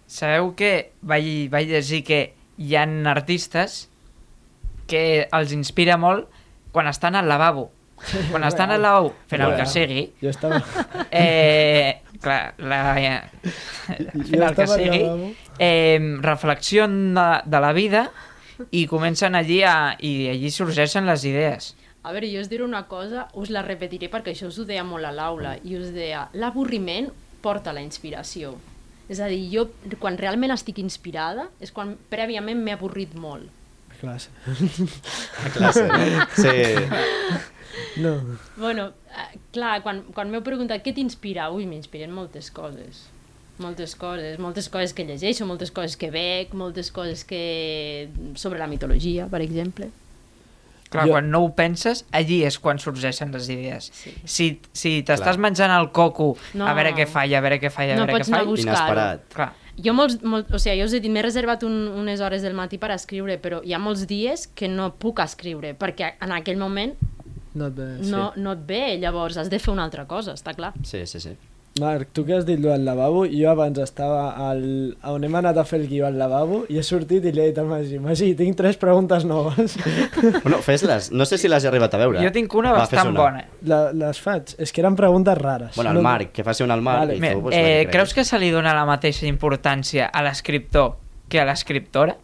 Sabeu 0.07 0.53
que 0.55 0.91
vaig, 1.01 1.49
vaig 1.49 1.67
llegir 1.67 2.03
que 2.05 2.33
hi 2.57 2.75
ha 2.75 2.83
artistes 3.09 3.89
que 4.87 5.27
els 5.31 5.51
inspira 5.51 5.97
molt 5.97 6.29
quan 6.71 6.87
estan 6.87 7.15
al 7.15 7.27
lavabo. 7.27 7.71
Quan 8.31 8.43
estan 8.43 8.71
al 8.73 8.81
lavabo 8.83 9.13
fent 9.31 9.43
el 9.45 9.55
que 9.57 9.65
sigui, 9.69 10.03
Jo 10.21 10.31
estava... 10.33 10.59
eh, 11.11 12.01
clar, 12.21 12.53
la, 12.59 12.81
fent 12.97 14.27
jo 14.27 14.41
el 14.43 14.57
que 14.57 14.67
sigui, 14.67 15.01
eh, 15.59 15.99
reflexion 16.21 17.13
de, 17.15 17.27
de 17.45 17.63
la 17.63 17.71
vida 17.73 18.09
i 18.71 18.85
comencen 18.87 19.35
allí 19.35 19.61
a, 19.65 19.95
i 19.99 20.29
allí 20.33 20.51
sorgeixen 20.53 21.07
les 21.09 21.25
idees. 21.25 21.73
A 22.03 22.11
veure, 22.11 22.27
jo 22.27 22.41
us 22.43 22.49
diré 22.51 22.65
una 22.65 22.83
cosa, 22.91 23.29
us 23.39 23.49
la 23.53 23.63
repetiré 23.63 24.09
perquè 24.11 24.33
això 24.35 24.49
us 24.51 24.59
ho 24.59 24.67
deia 24.67 24.83
molt 24.83 25.07
a 25.07 25.13
l'aula, 25.15 25.55
i 25.63 25.77
us 25.79 25.93
deia, 25.95 26.27
l'avorriment 26.35 27.09
porta 27.43 27.73
la 27.75 27.83
inspiració. 27.83 28.57
És 29.11 29.19
a 29.23 29.27
dir, 29.31 29.41
jo 29.51 29.67
quan 29.99 30.17
realment 30.19 30.51
estic 30.55 30.79
inspirada 30.83 31.49
és 31.63 31.71
quan 31.75 31.95
prèviament 32.11 32.59
m'he 32.59 32.75
avorrit 32.75 33.15
molt. 33.19 33.47
Classe. 34.03 34.29
A 35.47 35.51
classe? 35.55 35.87
Sí. 36.35 36.55
No. 37.97 38.15
Bueno, 38.57 38.91
eh, 39.09 39.39
clar, 39.55 39.81
quan, 39.85 40.03
quan 40.13 40.29
m'heu 40.31 40.43
preguntat 40.45 40.83
què 40.85 40.93
t'inspira, 40.93 41.49
ui, 41.53 41.65
m'inspiren 41.69 42.11
moltes 42.13 42.51
coses. 42.53 43.07
Moltes 43.61 43.93
coses, 43.95 44.39
moltes 44.41 44.67
coses 44.73 44.93
que 44.97 45.05
llegeixo, 45.05 45.45
moltes 45.45 45.69
coses 45.71 45.95
que 45.97 46.09
veig, 46.11 46.53
moltes 46.57 46.89
coses 46.91 47.23
que... 47.23 48.09
sobre 48.35 48.59
la 48.59 48.67
mitologia, 48.67 49.27
per 49.29 49.41
exemple. 49.45 49.89
Clar, 50.89 51.05
Jo- 51.07 51.11
quan 51.15 51.29
no 51.33 51.39
ho 51.45 51.51
penses, 51.57 52.03
allí 52.13 52.43
és 52.45 52.57
quan 52.61 52.77
sorgeixen 52.81 53.31
les 53.33 53.47
idees. 53.49 53.89
Sí. 53.93 54.13
Si, 54.25 54.47
si 54.73 54.91
t'estàs 55.05 55.37
menjant 55.41 55.71
el 55.73 55.91
coco, 55.93 56.35
No. 56.53 56.67
a 56.69 56.73
veure 56.77 56.93
què 56.97 57.05
falla, 57.09 57.39
a 57.39 57.45
veure 57.45 57.59
què 57.61 57.69
falla, 57.73 57.93
a 57.93 58.01
No 58.01 58.05
veure 58.05 58.19
pots 58.19 58.29
què 58.29 58.33
anar 58.33 58.41
a 58.41 58.45
falla... 58.45 58.55
buscar-ho. 58.55 58.81
Inesperat. 58.81 59.27
Clar, 59.33 59.51
Jo 59.85 59.93
molts, 59.97 60.19
molt, 60.21 60.51
o 60.53 60.59
sigui, 60.61 60.77
jo 60.81 60.85
us 60.85 60.93
he 60.93 60.99
dit, 61.01 61.09
m'he 61.09 61.21
reservat 61.25 61.63
un, 61.65 61.73
unes 61.97 62.21
hores 62.21 62.43
del 62.45 62.53
matí 62.53 62.77
per 62.77 62.91
escriure, 62.93 63.39
però 63.41 63.61
hi 63.65 63.73
ha 63.73 63.79
molts 63.81 64.03
dies 64.05 64.45
que 64.53 64.67
no 64.69 64.91
puc 65.01 65.17
escriure, 65.23 65.71
perquè 65.73 66.11
en 66.21 66.33
aquell 66.35 66.59
moment 66.61 66.93
No 67.53 67.67
et 67.69 67.75
ve, 67.77 67.87
no, 68.09 68.31
no 68.35 68.53
et 68.57 68.61
ve, 68.67 68.83
llavors 69.01 69.37
has 69.37 69.49
de 69.49 69.59
fer 69.61 69.73
una 69.73 69.83
altra 69.85 70.07
cosa, 70.09 70.33
està 70.33 70.53
clar. 70.57 70.73
Sí, 70.83 71.05
sí, 71.05 71.19
sí. 71.21 71.35
Marc, 71.81 72.11
tu 72.13 72.21
que 72.25 72.35
has 72.35 72.45
dit 72.45 72.59
lo 72.61 72.69
del 72.69 72.83
lavabo, 72.85 73.23
jo 73.25 73.47
abans 73.49 73.79
estava 73.81 74.27
al... 74.51 74.59
on 75.09 75.23
hem 75.25 75.35
anat 75.39 75.57
a 75.57 75.63
fer 75.65 75.79
el 75.81 75.87
guió 75.89 76.05
al 76.05 76.19
lavabo 76.21 76.59
i 76.69 76.77
he 76.77 76.83
sortit 76.85 77.25
i 77.25 77.31
li 77.33 77.41
he 77.41 77.47
dit 77.47 77.57
al 77.57 77.65
Magí, 77.65 77.97
Magí, 77.97 78.27
tinc 78.37 78.53
tres 78.59 78.77
preguntes 78.77 79.25
noves. 79.25 79.73
Bueno, 80.43 80.59
fes-les. 80.61 81.09
No 81.11 81.25
sé 81.25 81.39
si 81.41 81.49
les 81.49 81.65
he 81.65 81.67
arribat 81.71 81.95
a 81.97 82.01
veure. 82.03 82.21
jo 82.21 82.29
tinc 82.35 82.53
una 82.53 82.75
Va, 82.75 82.83
bastant 82.83 83.09
una. 83.09 83.19
bona. 83.23 83.41
La, 83.65 83.79
les 84.03 84.19
faig. 84.21 84.53
És 84.61 84.69
que 84.71 84.83
eren 84.83 84.93
preguntes 84.95 85.37
rares. 85.39 85.73
Bueno, 85.75 85.95
el 85.97 86.01
Marc, 86.05 86.31
que 86.31 86.45
faci 86.45 86.61
una 86.61 86.75
al 86.77 86.85
Marc 86.85 87.07
Vale. 87.07 87.17
i 87.17 87.33
tu... 87.33 87.41
Pues, 87.47 87.57
eh, 87.57 87.87
creus 87.89 88.13
que 88.13 88.23
se 88.23 88.37
li 88.37 88.51
dona 88.53 88.75
la 88.77 88.85
mateixa 88.85 89.25
importància 89.25 90.11
a 90.13 90.21
l'escriptor 90.21 90.93
que 91.27 91.41
a 91.41 91.45
l'escriptora? 91.49 92.19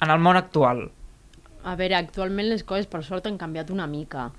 En 0.00 0.08
el 0.10 0.24
món 0.24 0.40
actual. 0.40 0.86
A 1.68 1.76
veure, 1.76 2.00
actualment 2.00 2.48
les 2.48 2.64
coses 2.64 2.88
per 2.88 3.04
sort 3.04 3.28
han 3.28 3.36
canviat 3.36 3.68
una 3.74 3.84
mica, 3.86 4.30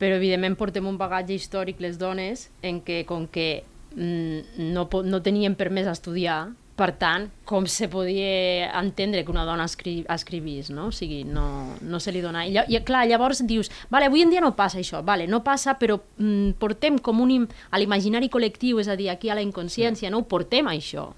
però 0.00 0.16
evidentment 0.16 0.56
portem 0.56 0.88
un 0.88 0.96
bagatge 0.98 1.36
històric 1.36 1.82
les 1.84 2.00
dones 2.00 2.48
en 2.64 2.80
què 2.80 3.02
com 3.08 3.26
que 3.28 3.62
mm, 3.94 4.72
no, 4.72 4.88
no 5.04 5.20
tenien 5.22 5.58
permès 5.60 5.90
estudiar, 5.92 6.46
per 6.80 6.94
tant, 6.96 7.26
com 7.44 7.66
se 7.68 7.90
podia 7.92 8.70
entendre 8.80 9.20
que 9.26 9.32
una 9.32 9.44
dona 9.44 9.66
escri 9.68 9.98
escrivís, 10.08 10.70
no? 10.72 10.86
O 10.88 10.94
sigui, 10.96 11.18
no, 11.28 11.44
no 11.84 12.00
se 12.00 12.14
li 12.14 12.22
dona... 12.24 12.46
I, 12.48 12.56
I 12.72 12.80
clar, 12.88 13.02
llavors 13.10 13.42
dius, 13.44 13.68
vale, 13.92 14.08
avui 14.08 14.24
en 14.24 14.32
dia 14.32 14.40
no 14.40 14.54
passa 14.56 14.80
això, 14.80 15.02
vale, 15.04 15.26
no 15.28 15.42
passa, 15.44 15.76
però 15.76 15.98
mm, 16.00 16.56
portem 16.62 16.96
com 17.04 17.20
un... 17.20 17.44
a 17.44 17.82
l'imaginari 17.82 18.32
col·lectiu, 18.32 18.80
és 18.80 18.88
a 18.88 18.96
dir, 18.96 19.10
aquí 19.12 19.28
a 19.28 19.36
la 19.36 19.44
inconsciència, 19.44 20.08
no 20.08 20.22
ho 20.22 20.28
portem 20.30 20.72
això, 20.72 21.10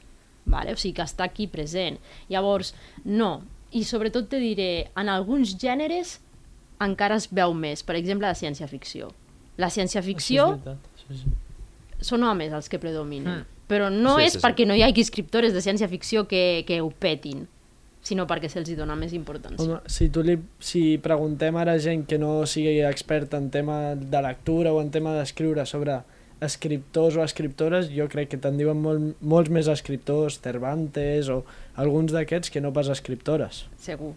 vale? 0.51 0.75
o 0.75 0.81
sigui 0.83 0.97
que 0.99 1.07
està 1.07 1.31
aquí 1.31 1.47
present. 1.47 2.03
Llavors, 2.33 2.75
no, 3.07 3.37
i 3.71 3.87
sobretot 3.87 4.27
te 4.35 4.43
diré, 4.43 4.89
en 4.99 5.15
alguns 5.15 5.55
gèneres 5.63 6.19
encara 6.85 7.17
es 7.17 7.29
veu 7.31 7.55
més, 7.55 7.83
per 7.83 7.97
exemple, 7.97 8.27
la 8.27 8.35
ciència-ficció. 8.35 9.11
La 9.59 9.69
ciència-ficció 9.71 10.59
sí, 11.09 11.17
sí. 11.23 11.33
són 12.01 12.23
homes 12.25 12.53
els 12.53 12.69
que 12.69 12.79
predominen, 12.83 13.41
Mm. 13.43 13.45
però 13.69 13.91
no 13.93 14.17
Sí, 14.19 14.25
és 14.27 14.33
sí, 14.33 14.39
sí. 14.39 14.45
perquè 14.47 14.67
no 14.67 14.75
hi 14.75 14.83
hagi 14.83 15.01
escriptores 15.01 15.53
de 15.53 15.61
ciència-ficció 15.61 16.27
que, 16.29 16.65
que 16.67 16.81
ho 16.81 16.91
petin, 16.91 17.47
sinó 18.03 18.27
perquè 18.27 18.49
se'ls 18.51 18.69
hi 18.69 18.75
dona 18.75 18.97
més 18.97 19.13
importància. 19.15 19.63
Home, 19.65 19.81
si, 19.87 20.09
tu 20.11 20.23
li, 20.27 20.39
si 20.59 20.99
preguntem 20.99 21.55
ara 21.57 21.73
a 21.77 21.79
gent 21.79 22.07
que 22.07 22.19
no 22.19 22.45
sigui 22.47 22.81
experta 22.85 23.37
en 23.39 23.51
tema 23.51 23.95
de 23.95 24.23
lectura 24.23 24.73
o 24.73 24.81
en 24.83 24.91
tema 24.91 25.15
d'escriure 25.15 25.65
sobre 25.67 26.01
escriptors 26.43 27.15
o 27.17 27.23
escriptores, 27.23 27.87
jo 27.95 28.09
crec 28.11 28.33
que 28.33 28.37
te'n 28.43 28.57
diuen 28.59 28.81
molt, 28.83 29.15
molts 29.23 29.49
més 29.55 29.69
escriptors, 29.71 30.41
Cervantes 30.43 31.29
o 31.31 31.45
alguns 31.77 32.11
d'aquests 32.11 32.51
que 32.51 32.61
no 32.61 32.73
pas 32.73 32.89
escriptores. 32.91 33.67
Segur. 33.79 34.15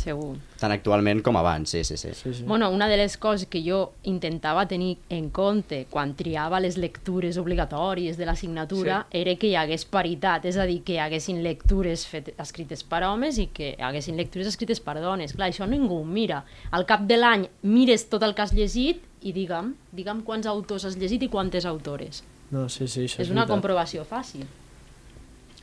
Segur. 0.00 0.38
Tant 0.60 0.72
actualment 0.72 1.20
com 1.24 1.36
abans, 1.36 1.68
sí, 1.74 1.82
sí, 1.84 1.98
sí. 2.00 2.14
Sí, 2.16 2.32
sí. 2.38 2.44
Bueno, 2.48 2.70
una 2.72 2.88
de 2.88 2.96
les 2.96 3.18
coses 3.20 3.46
que 3.50 3.60
jo 3.60 3.92
intentava 4.08 4.64
tenir 4.68 4.94
en 5.12 5.28
compte 5.28 5.82
quan 5.90 6.14
triava 6.16 6.60
les 6.64 6.78
lectures 6.80 7.36
obligatòries 7.36 8.16
de 8.16 8.24
l'assignatura 8.28 9.02
sí. 9.10 9.20
era 9.20 9.34
que 9.36 9.50
hi 9.50 9.56
hagués 9.60 9.84
paritat, 9.84 10.46
és 10.48 10.56
a 10.56 10.64
dir, 10.64 10.78
que 10.86 10.96
hi 10.96 11.02
haguessin 11.04 11.42
lectures 11.44 12.06
fet, 12.08 12.32
escrites 12.40 12.82
per 12.88 13.02
homes 13.04 13.36
i 13.38 13.50
que 13.52 13.74
hi 13.74 13.84
haguessin 13.90 14.16
lectures 14.16 14.48
escrites 14.48 14.80
per 14.80 14.96
dones. 15.04 15.36
Clar, 15.36 15.50
això 15.52 15.68
ningú 15.68 16.00
ho 16.00 16.08
mira. 16.08 16.42
Al 16.72 16.88
cap 16.88 17.04
de 17.06 17.20
l'any 17.20 17.46
mires 17.62 18.08
tot 18.08 18.24
el 18.24 18.32
que 18.34 18.46
has 18.46 18.56
llegit 18.56 19.04
i 19.20 19.34
digue'm, 19.36 19.74
digue'm 19.92 20.24
quants 20.24 20.48
autors 20.48 20.88
has 20.88 20.96
llegit 20.96 21.28
i 21.28 21.28
quantes 21.28 21.68
autores. 21.68 22.24
No, 22.50 22.68
sí, 22.72 22.88
sí, 22.88 23.04
això 23.04 23.20
És 23.20 23.28
és, 23.28 23.30
una 23.30 23.44
veritat. 23.44 23.54
comprovació 23.54 24.04
fàcil. 24.08 24.48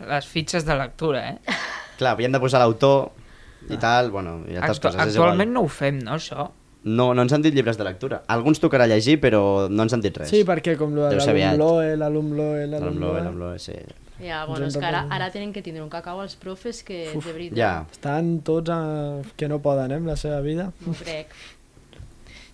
Les 0.08 0.28
fitxes 0.30 0.64
de 0.64 0.76
lectura, 0.78 1.24
eh? 1.32 1.56
Clar, 1.98 2.14
havíem 2.14 2.32
de 2.32 2.40
posar 2.40 2.62
l'autor 2.62 3.10
i 3.70 3.78
tal, 3.78 4.12
bueno, 4.12 4.40
i 4.48 4.56
altres 4.56 4.78
Actu 4.78 4.88
coses. 4.90 5.02
actualment 5.08 5.52
no 5.54 5.62
ho 5.66 5.68
fem, 5.68 6.00
no, 6.04 6.16
això? 6.16 6.50
No, 6.88 7.10
no 7.14 7.22
ens 7.26 7.34
han 7.34 7.42
dit 7.44 7.54
llibres 7.54 7.76
de 7.78 7.84
lectura. 7.84 8.22
Alguns 8.32 8.62
tocarà 8.64 8.86
llegir, 8.88 9.18
però 9.20 9.68
no 9.70 9.84
ens 9.84 9.94
han 9.94 10.02
dit 10.02 10.16
res. 10.18 10.30
Sí, 10.32 10.44
perquè 10.48 10.78
com 10.80 10.94
lo 10.96 11.04
de 11.04 11.16
Deu 11.18 11.20
ser 11.20 11.34
aviat. 11.34 11.58
l'alumloe, 11.58 11.98
l'alumloe, 11.98 12.68
L'Amloe, 12.68 12.80
l'alumloe... 12.80 13.24
l'Amloe, 13.26 13.60
sí. 13.60 13.74
Ja, 14.24 14.46
bueno, 14.48 14.66
és 14.66 14.78
que 14.78 14.86
ara, 14.88 15.04
ara 15.14 15.28
tenen 15.30 15.52
que 15.54 15.62
tindre 15.62 15.84
un 15.84 15.90
cacau 15.94 16.22
als 16.24 16.36
profes 16.40 16.80
que, 16.84 17.12
Uf, 17.14 17.26
de 17.28 17.34
veritat, 17.36 17.58
Ja. 17.60 17.74
Estan 17.92 18.40
tots 18.42 18.70
a... 18.74 18.80
que 19.36 19.50
no 19.52 19.60
poden, 19.62 19.92
eh, 19.92 20.00
amb 20.00 20.08
la 20.08 20.16
seva 20.18 20.40
vida. 20.42 20.72
no 20.86 20.94
crec. 20.98 21.28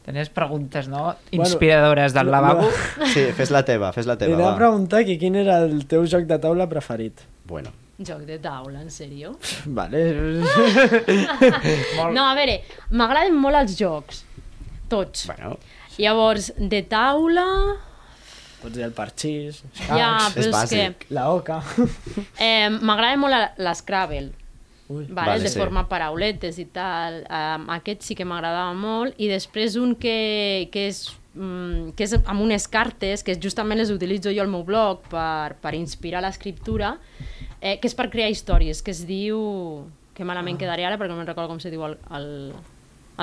Tenies 0.03 0.27
preguntes, 0.29 0.89
no? 0.89 1.03
Bueno, 1.31 1.45
Inspiradores 1.45 2.13
del 2.13 2.29
lavabo. 2.31 2.67
Sí, 3.13 3.29
fes 3.37 3.51
la 3.51 3.63
teva, 3.63 3.93
fes 3.93 4.05
la 4.09 4.17
teva, 4.17 4.35
a 4.35 4.49
va. 4.51 4.57
preguntar 4.57 5.05
que 5.05 5.15
quin 5.17 5.35
era 5.39 5.61
el 5.63 5.85
teu 5.87 6.03
joc 6.05 6.25
de 6.27 6.39
taula 6.43 6.67
preferit. 6.67 7.21
Bueno, 7.47 7.69
Joc 8.01 8.23
de 8.25 8.39
taula, 8.41 8.81
en 8.81 8.89
sèrio? 8.89 9.35
Vale. 9.77 10.03
No, 12.13 12.23
a 12.25 12.33
veure, 12.37 12.59
m'agraden 12.91 13.35
molt 13.39 13.59
els 13.63 13.75
jocs. 13.79 14.23
Tots. 14.89 15.27
bueno, 15.29 15.57
Llavors, 15.97 16.51
de 16.57 16.81
taula... 16.89 17.45
Pots 18.63 18.77
dir 18.77 18.85
el 18.85 18.93
parxís, 18.95 19.57
Ja, 19.89 20.29
però 20.33 20.45
és, 20.45 20.51
bàsic. 20.53 21.01
que 21.03 21.13
la 21.13 21.25
oca. 21.35 21.57
eh, 22.39 22.69
m'agrada 22.79 23.17
molt 23.19 23.33
la- 23.35 23.51
l'Scrabble, 23.67 24.29
Ui. 24.87 25.03
vale? 25.09 25.33
Vale, 25.33 25.43
de 25.43 25.51
sí. 25.51 25.59
formar 25.59 25.83
parauletes 25.91 26.61
i 26.63 26.69
tal. 26.71 27.19
Um, 27.27 27.65
aquest 27.75 28.05
sí 28.07 28.15
que 28.15 28.23
m'agradava 28.25 28.71
molt. 28.77 29.19
I 29.19 29.27
després 29.33 29.75
un 29.81 29.97
que, 29.99 30.69
que 30.71 30.85
és 30.93 31.01
mm, 31.35 31.91
que 31.99 32.07
és 32.07 32.15
amb 32.23 32.39
unes 32.45 32.69
cartes, 32.71 33.25
que 33.27 33.35
justament 33.35 33.81
les 33.83 33.91
utilitzo 33.91 34.31
jo 34.31 34.45
al 34.45 34.51
meu 34.53 34.63
blog 34.63 35.03
per, 35.11 35.57
per 35.59 35.75
inspirar 35.75 36.23
l'escriptura, 36.23 36.93
eh, 37.63 37.77
que 37.79 37.87
és 37.87 37.95
per 37.95 38.09
crear 38.11 38.29
històries, 38.29 38.83
que 38.83 38.91
es 38.91 39.05
diu... 39.07 39.39
que 40.13 40.25
malament 40.27 40.59
quedaré 40.61 40.83
ara 40.85 40.99
perquè 40.99 41.09
no 41.09 41.15
me'n 41.17 41.25
recordo 41.25 41.49
com 41.49 41.57
se 41.63 41.71
diu 41.73 41.81
el, 41.87 41.95
el, 42.13 42.27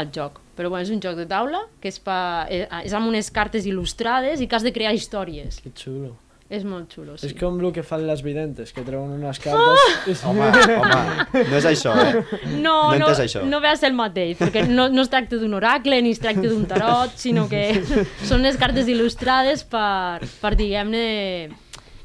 el 0.01 0.09
joc. 0.11 0.41
Però 0.59 0.73
bueno, 0.73 0.83
és 0.83 0.91
un 0.91 0.99
joc 1.05 1.15
de 1.15 1.27
taula 1.31 1.61
que 1.79 1.87
és, 1.93 2.01
pa, 2.03 2.49
és, 2.51 2.65
és 2.89 2.97
amb 2.99 3.07
unes 3.07 3.29
cartes 3.31 3.69
il·lustrades 3.69 4.43
i 4.43 4.49
que 4.51 4.59
has 4.59 4.67
de 4.67 4.73
crear 4.75 4.91
històries. 4.97 5.61
Que 5.63 5.71
xulo. 5.77 6.17
És 6.51 6.65
molt 6.67 6.91
xulo, 6.91 7.15
sí. 7.15 7.29
És 7.29 7.37
com 7.39 7.61
el 7.63 7.71
que 7.71 7.85
fan 7.87 8.03
les 8.09 8.25
videntes, 8.27 8.73
que 8.75 8.83
treuen 8.83 9.13
unes 9.21 9.39
cartes... 9.39 10.25
home, 10.27 10.49
home, 10.51 11.45
no 11.47 11.61
és 11.61 11.69
això, 11.71 11.93
eh? 11.95 12.25
No, 12.57 12.75
No 12.91 12.99
no, 13.05 13.13
això. 13.15 13.45
no 13.47 13.61
ve 13.63 13.71
a 13.71 13.77
ser 13.79 13.93
el 13.93 13.95
mateix, 13.95 14.35
perquè 14.41 14.65
no, 14.67 14.89
no 14.91 15.05
es 15.07 15.13
tracta 15.13 15.39
d'un 15.39 15.55
oracle 15.55 16.01
ni 16.03 16.11
es 16.11 16.19
tracta 16.19 16.49
d'un 16.49 16.67
tarot, 16.67 17.15
sinó 17.23 17.47
que 17.47 17.63
són 18.33 18.43
les 18.43 18.59
cartes 18.59 18.91
il·lustrades 18.91 19.63
per, 19.63 20.27
per 20.43 20.57
diguem-ne, 20.59 21.07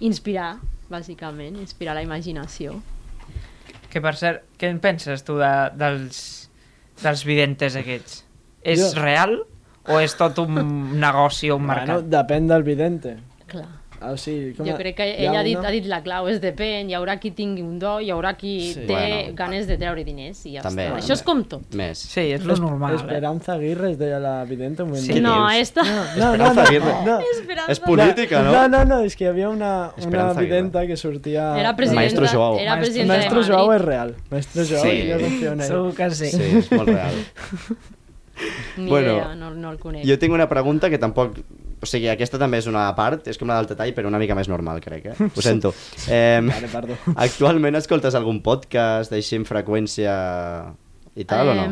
inspirar, 0.06 0.60
bàsicament, 0.96 1.60
inspirar 1.62 1.94
la 1.98 2.04
imaginació. 2.06 2.80
Que 3.92 4.02
per 4.04 4.16
cert, 4.20 4.42
què 4.60 4.68
en 4.72 4.80
penses 4.84 5.24
tu 5.24 5.38
de, 5.40 5.52
dels, 5.80 6.18
dels 7.04 7.22
videntes 7.28 7.76
aquests? 7.80 8.24
És 8.66 8.82
Jo- 8.82 9.02
real 9.02 9.38
o 9.88 10.00
és 10.02 10.16
tot 10.18 10.40
un 10.42 10.56
negoci 11.00 11.52
o 11.52 11.58
un 11.60 11.68
Bueno, 11.68 11.86
mercat? 12.00 12.10
depèn 12.12 12.48
del 12.50 12.64
vidente. 12.66 13.18
Clar. 13.48 13.68
Ah, 14.02 14.12
o 14.12 14.18
sigui, 14.18 14.54
com 14.54 14.66
Jo 14.68 14.74
a- 14.76 14.78
crec 14.78 14.96
que 14.98 15.06
ell 15.26 15.36
ha 15.36 15.42
dit, 15.44 15.58
una- 15.58 15.68
ha 15.68 15.72
dit 15.72 15.86
la 15.86 16.02
clau, 16.04 16.28
és 16.28 16.42
depèn, 16.42 16.90
hi 16.90 16.94
haurà 16.94 17.18
qui 17.20 17.32
tingui 17.32 17.62
un 17.64 17.80
do, 17.80 18.00
hi 18.02 18.10
haurà 18.12 18.36
qui 18.36 18.74
Sí. 18.74 18.82
té 18.82 18.94
Bueno. 18.94 19.34
ganes 19.36 19.68
de 19.68 19.78
treure 19.78 20.04
diners 20.04 20.46
i 20.46 20.54
ja 20.54 20.62
També, 20.62 20.84
està. 20.84 20.90
també. 20.90 21.02
Això 21.02 21.14
és 21.14 21.24
com 21.24 21.44
tot. 21.46 21.74
Més. 21.74 21.98
Sí, 21.98 22.20
és 22.32 22.44
lo 22.44 22.56
normal. 22.58 22.94
Eh? 22.94 22.96
Esperanza 22.98 23.54
Aguirre 23.54 23.92
es 23.92 23.98
deia 23.98 24.20
la 24.20 24.44
vidente 24.46 24.84
un 24.84 24.90
moment. 24.90 25.06
Sí. 25.06 25.20
No, 25.22 25.50
esta... 25.50 25.84
No, 25.84 25.92
no, 25.92 26.38
no, 26.38 26.52
Esperanza 26.52 26.54
no, 26.62 26.68
Aguirre. 26.68 26.94
no. 27.06 27.20
Esperanza. 27.40 27.72
És 27.72 27.80
política, 27.80 28.42
no? 28.44 28.52
No, 28.52 28.68
no, 28.68 28.86
no, 28.86 29.00
és 29.02 29.16
que 29.16 29.24
hi 29.24 29.28
havia 29.28 29.50
una, 29.50 29.92
una 30.06 30.34
videnta 30.34 30.86
que 30.86 30.98
sortia... 30.98 31.58
Era 31.60 31.76
presidenta, 31.76 32.02
Maestro 32.02 32.28
Joao. 32.28 32.60
era 32.60 32.76
Maestro- 32.76 32.82
presidenta 32.86 33.14
Maestro 33.16 33.40
de 33.44 33.48
Joao 33.50 33.68
Madrid. 33.68 33.82
és 33.82 33.86
real. 33.88 34.16
Maestro 34.30 34.64
Joao, 34.66 34.84
Sí. 34.84 35.12
jo 35.12 35.20
confio 35.20 35.52
en 35.54 35.62
ell. 35.62 35.68
Segur 35.68 35.96
que 35.96 36.12
sí. 36.12 36.28
Sí, 36.28 36.42
és 36.58 36.72
molt 36.72 36.90
real. 36.90 37.14
Ni 38.78 38.90
Bueno, 38.90 39.14
idea, 39.14 39.36
no, 39.36 39.52
no 39.52 39.72
el 39.72 39.80
conec. 39.80 40.06
Jo 40.06 40.18
tinc 40.20 40.34
una 40.34 40.50
pregunta 40.50 40.90
que 40.90 40.98
tampoc... 40.98 41.38
O 41.84 41.86
sigui, 41.90 42.08
aquesta 42.10 42.40
també 42.42 42.58
és 42.62 42.68
una 42.72 42.86
part, 42.98 43.28
és 43.28 43.38
com 43.38 43.50
la 43.52 43.58
del 43.60 43.68
detall, 43.74 43.92
però 43.94 44.08
una 44.10 44.18
mica 44.22 44.34
més 44.38 44.48
normal, 44.50 44.80
crec, 44.82 45.06
eh? 45.12 45.16
Ho 45.36 45.42
sento. 45.44 45.74
Eh, 46.10 46.40
Vale, 46.42 46.70
perdó. 46.72 46.96
actualment 47.28 47.76
escoltes 47.78 48.16
algun 48.16 48.40
podcast 48.46 49.12
d'així 49.14 49.36
amb 49.42 49.50
freqüència 49.50 50.14
i 51.16 51.26
tal, 51.28 51.52
o 51.52 51.58
no? 51.58 51.68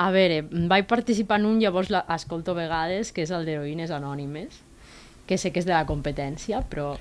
A 0.00 0.08
veure, 0.14 0.42
vaig 0.70 0.86
participar 0.88 1.40
en 1.40 1.46
un, 1.50 1.58
llavors 1.60 1.90
la, 1.92 2.04
escolto 2.14 2.52
a 2.54 2.60
vegades, 2.62 3.12
que 3.12 3.22
és 3.26 3.32
el 3.36 3.44
d'Heroïnes 3.44 3.90
Anònimes, 3.92 4.60
que 5.28 5.36
sé 5.38 5.52
que 5.54 5.60
és 5.62 5.66
de 5.68 5.74
la 5.74 5.84
competència, 5.86 6.62
però, 6.70 6.94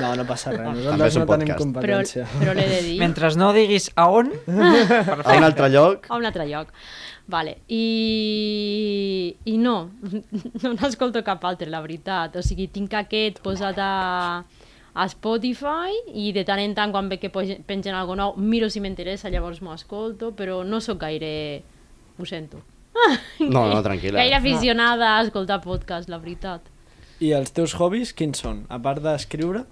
No, 0.00 0.12
no 0.16 0.24
passa 0.28 0.52
res. 0.54 0.62
Nosaltres 0.64 1.16
un 1.18 1.24
no 1.24 1.26
tenim 1.32 1.50
podcast. 1.50 1.74
però, 1.82 1.98
competència. 1.98 2.26
però 2.40 2.54
l'he 2.56 2.68
de 2.70 2.78
dir 2.86 2.94
Mentre 3.02 3.32
no 3.36 3.50
diguis 3.56 3.90
a 3.96 4.06
on, 4.08 4.30
A 5.26 5.36
un 5.36 5.44
altre 5.44 5.68
lloc? 5.74 6.06
a 6.08 6.16
un 6.16 6.24
altre 6.24 6.46
lloc. 6.48 6.70
Vale. 7.26 7.58
I, 7.66 9.34
I 9.44 9.56
no, 9.58 9.90
no 10.62 10.72
n'escolto 10.76 11.22
cap 11.26 11.42
altre, 11.44 11.68
la 11.70 11.82
veritat. 11.82 12.38
O 12.38 12.44
sigui, 12.44 12.68
tinc 12.70 12.94
aquest 12.94 13.40
posat 13.42 13.80
a, 13.82 14.44
a 14.94 15.08
Spotify 15.10 15.96
i 16.14 16.30
de 16.36 16.46
tant 16.46 16.62
en 16.62 16.76
tant 16.76 16.94
quan 16.94 17.10
veig 17.10 17.24
que 17.24 17.32
pengen 17.66 17.98
algo 17.98 18.14
nou 18.18 18.36
miro 18.38 18.70
si 18.70 18.82
m'interessa, 18.82 19.32
llavors 19.32 19.58
m'ho 19.60 19.74
escolto, 19.74 20.30
però 20.38 20.62
no 20.64 20.80
sóc 20.80 21.02
gaire 21.02 21.34
ho 22.16 22.28
sento. 22.28 22.62
No, 23.36 23.66
no, 23.68 23.82
tranquil·la. 23.84 24.22
Gaire 24.22 24.38
aficionada 24.38 25.10
a 25.16 25.22
escoltar 25.26 25.60
podcast, 25.60 26.08
la 26.08 26.16
veritat. 26.22 26.64
I 27.20 27.34
els 27.36 27.52
teus 27.52 27.74
hobbies 27.76 28.14
quins 28.16 28.40
són? 28.40 28.64
A 28.72 28.78
part 28.82 29.02
d'escriure? 29.04 29.66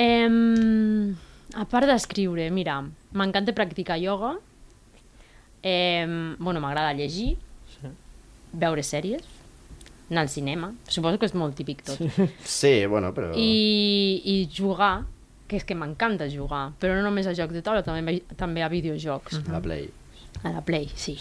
Em, 0.00 1.12
a 1.52 1.66
part 1.68 1.88
d'escriure, 1.88 2.48
mira, 2.54 2.78
m'encanta 3.12 3.52
practicar 3.56 3.98
ioga, 4.00 4.34
em, 5.62 6.36
bueno, 6.38 6.60
m'agrada 6.60 6.92
llegir, 6.94 7.36
Sí. 7.72 7.88
veure 8.52 8.82
sèries, 8.82 9.22
anar 10.10 10.22
al 10.26 10.28
cinema, 10.28 10.72
suposo 10.88 11.18
que 11.18 11.26
és 11.26 11.34
molt 11.34 11.54
típic 11.56 11.82
tot, 11.86 11.98
Sí, 12.44 12.84
bueno, 12.86 13.14
però... 13.16 13.32
I, 13.36 14.20
i 14.24 14.36
jugar, 14.52 15.06
que 15.48 15.56
és 15.56 15.64
que 15.64 15.74
m'encanta 15.76 16.28
jugar, 16.32 16.72
però 16.80 16.94
no 16.98 17.02
només 17.06 17.26
a 17.26 17.34
jocs 17.36 17.52
de 17.54 17.62
taula, 17.64 17.82
també, 17.86 18.20
també 18.36 18.62
a 18.62 18.68
videojocs. 18.72 19.40
La 19.48 19.60
Play. 19.64 19.88
A 20.42 20.50
la 20.50 20.62
Play, 20.64 20.88
sí. 20.96 21.16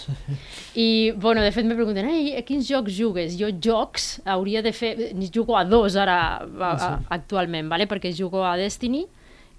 I, 0.75 1.11
bueno, 1.19 1.41
de 1.43 1.51
fet, 1.51 1.65
me 1.67 1.75
pregunten, 1.75 2.07
Ei, 2.09 2.33
a 2.39 2.41
quins 2.47 2.67
jocs 2.67 2.95
jugues? 2.95 3.35
Jo 3.39 3.49
jocs 3.51 4.21
hauria 4.25 4.61
de 4.63 4.71
fer... 4.73 4.93
Jugo 5.33 5.57
a 5.59 5.65
dos 5.67 5.95
ara, 5.99 6.15
a, 6.41 6.71
a, 6.71 6.91
actualment, 7.17 7.67
vale? 7.69 7.87
perquè 7.91 8.13
jugo 8.15 8.43
a 8.47 8.55
Destiny, 8.57 9.03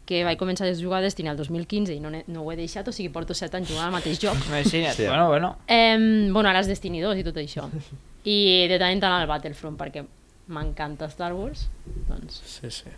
que 0.06 0.24
vaig 0.26 0.38
començar 0.40 0.66
a 0.66 0.74
jugar 0.74 0.98
a 0.98 1.04
Destiny 1.06 1.28
el 1.30 1.36
2015 1.38 1.94
i 1.94 2.00
no, 2.02 2.10
no 2.10 2.42
ho 2.42 2.52
he 2.52 2.56
deixat, 2.58 2.88
o 2.88 2.92
sigui, 2.94 3.08
porto 3.14 3.34
7 3.38 3.56
anys 3.60 3.70
jugant 3.70 3.86
al 3.86 3.94
mateix 3.94 4.18
joc. 4.22 4.36
Imagina't, 4.48 4.92
Hòstia. 4.96 5.08
bueno, 5.12 5.28
bueno. 5.28 5.52
Eh, 5.68 5.98
bueno, 6.32 6.48
ara 6.50 6.60
és 6.64 6.70
Destiny 6.70 7.00
2 7.04 7.22
i 7.22 7.24
tot 7.28 7.38
això. 7.42 7.68
I 8.24 8.66
de 8.70 8.78
tant 8.82 8.92
en 8.94 9.00
tant 9.02 9.14
al 9.14 9.28
Battlefront, 9.30 9.76
perquè 9.78 10.04
m'encanta 10.52 11.08
Star 11.10 11.32
Wars. 11.34 11.68
Doncs, 12.10 12.42
Sí, 12.58 12.70
sí. 12.70 12.90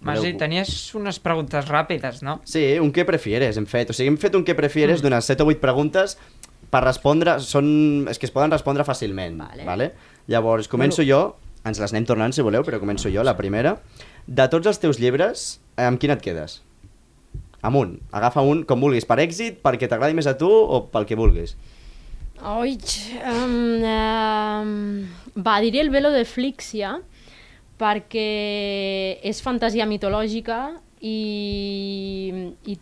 Masi, 0.00 0.30
tenies 0.40 0.70
unes 0.96 1.18
preguntes 1.20 1.66
ràpides, 1.68 2.22
no? 2.24 2.38
Sí, 2.48 2.62
un 2.80 2.88
què 2.96 3.04
prefieres 3.04 3.58
hem 3.60 3.66
fet. 3.68 3.90
O 3.92 3.96
sigui, 3.96 4.08
hem 4.08 4.16
fet 4.20 4.36
un 4.38 4.46
què 4.48 4.54
prefieres 4.56 5.02
d'unes 5.04 5.26
7 5.28 5.44
o 5.44 5.50
8 5.52 5.60
preguntes 5.60 6.16
per 6.72 6.80
respondre, 6.86 7.34
són... 7.44 8.06
és 8.08 8.16
que 8.20 8.24
es 8.28 8.32
poden 8.32 8.52
respondre 8.54 8.86
fàcilment. 8.88 9.36
Vale. 9.42 9.66
Vale? 9.68 9.90
Llavors, 10.32 10.70
començo 10.72 11.04
jo, 11.04 11.20
ens 11.68 11.82
les 11.82 11.92
anem 11.92 12.06
tornant 12.08 12.32
si 12.32 12.40
voleu, 12.46 12.64
però 12.64 12.80
començo 12.80 13.12
jo, 13.12 13.20
la 13.26 13.36
primera. 13.36 13.74
De 14.26 14.46
tots 14.52 14.66
els 14.70 14.80
teus 14.82 15.00
llibres, 15.00 15.60
amb 15.80 16.00
quin 16.00 16.12
et 16.14 16.22
quedes? 16.24 16.60
Amb 17.62 17.76
un. 17.76 17.98
Agafa 18.16 18.44
un 18.46 18.64
com 18.68 18.80
vulguis, 18.80 19.06
per 19.08 19.18
èxit, 19.20 19.60
perquè 19.64 19.88
t'agradi 19.88 20.16
més 20.16 20.28
a 20.30 20.36
tu 20.38 20.48
o 20.48 20.84
pel 20.92 21.06
que 21.08 21.18
vulguis. 21.18 21.56
Oi, 22.40 22.78
um, 23.28 23.82
um, 23.84 24.70
va, 25.36 25.58
diré 25.60 25.82
el 25.84 25.90
velo 25.92 26.08
de 26.14 26.24
Flixia 26.24 26.94
perquè 27.80 29.20
és 29.28 29.40
fantasia 29.44 29.84
mitològica 29.88 30.62
i, 31.04 32.54
i 32.64 32.76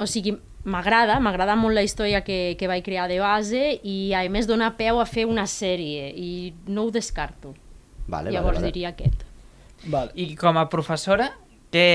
o 0.00 0.08
sigui, 0.08 0.32
m'agrada, 0.64 1.18
m'agrada 1.20 1.56
molt 1.60 1.76
la 1.76 1.84
història 1.84 2.22
que, 2.24 2.56
que 2.56 2.68
vaig 2.68 2.84
crear 2.84 3.06
de 3.08 3.20
base 3.20 3.62
i 3.84 4.14
a 4.16 4.24
més 4.32 4.48
dona 4.48 4.72
peu 4.78 5.00
a 5.00 5.06
fer 5.08 5.26
una 5.28 5.44
sèrie 5.48 6.08
i 6.16 6.54
no 6.66 6.88
ho 6.88 6.94
descarto. 6.94 7.54
Vale, 8.08 8.32
Llavors 8.32 8.58
vale, 8.58 8.64
vale. 8.64 8.72
diria 8.72 8.92
aquest. 8.92 9.24
Vale. 9.86 10.12
I 10.14 10.34
com 10.38 10.58
a 10.60 10.66
professora, 10.72 11.30
què, 11.74 11.86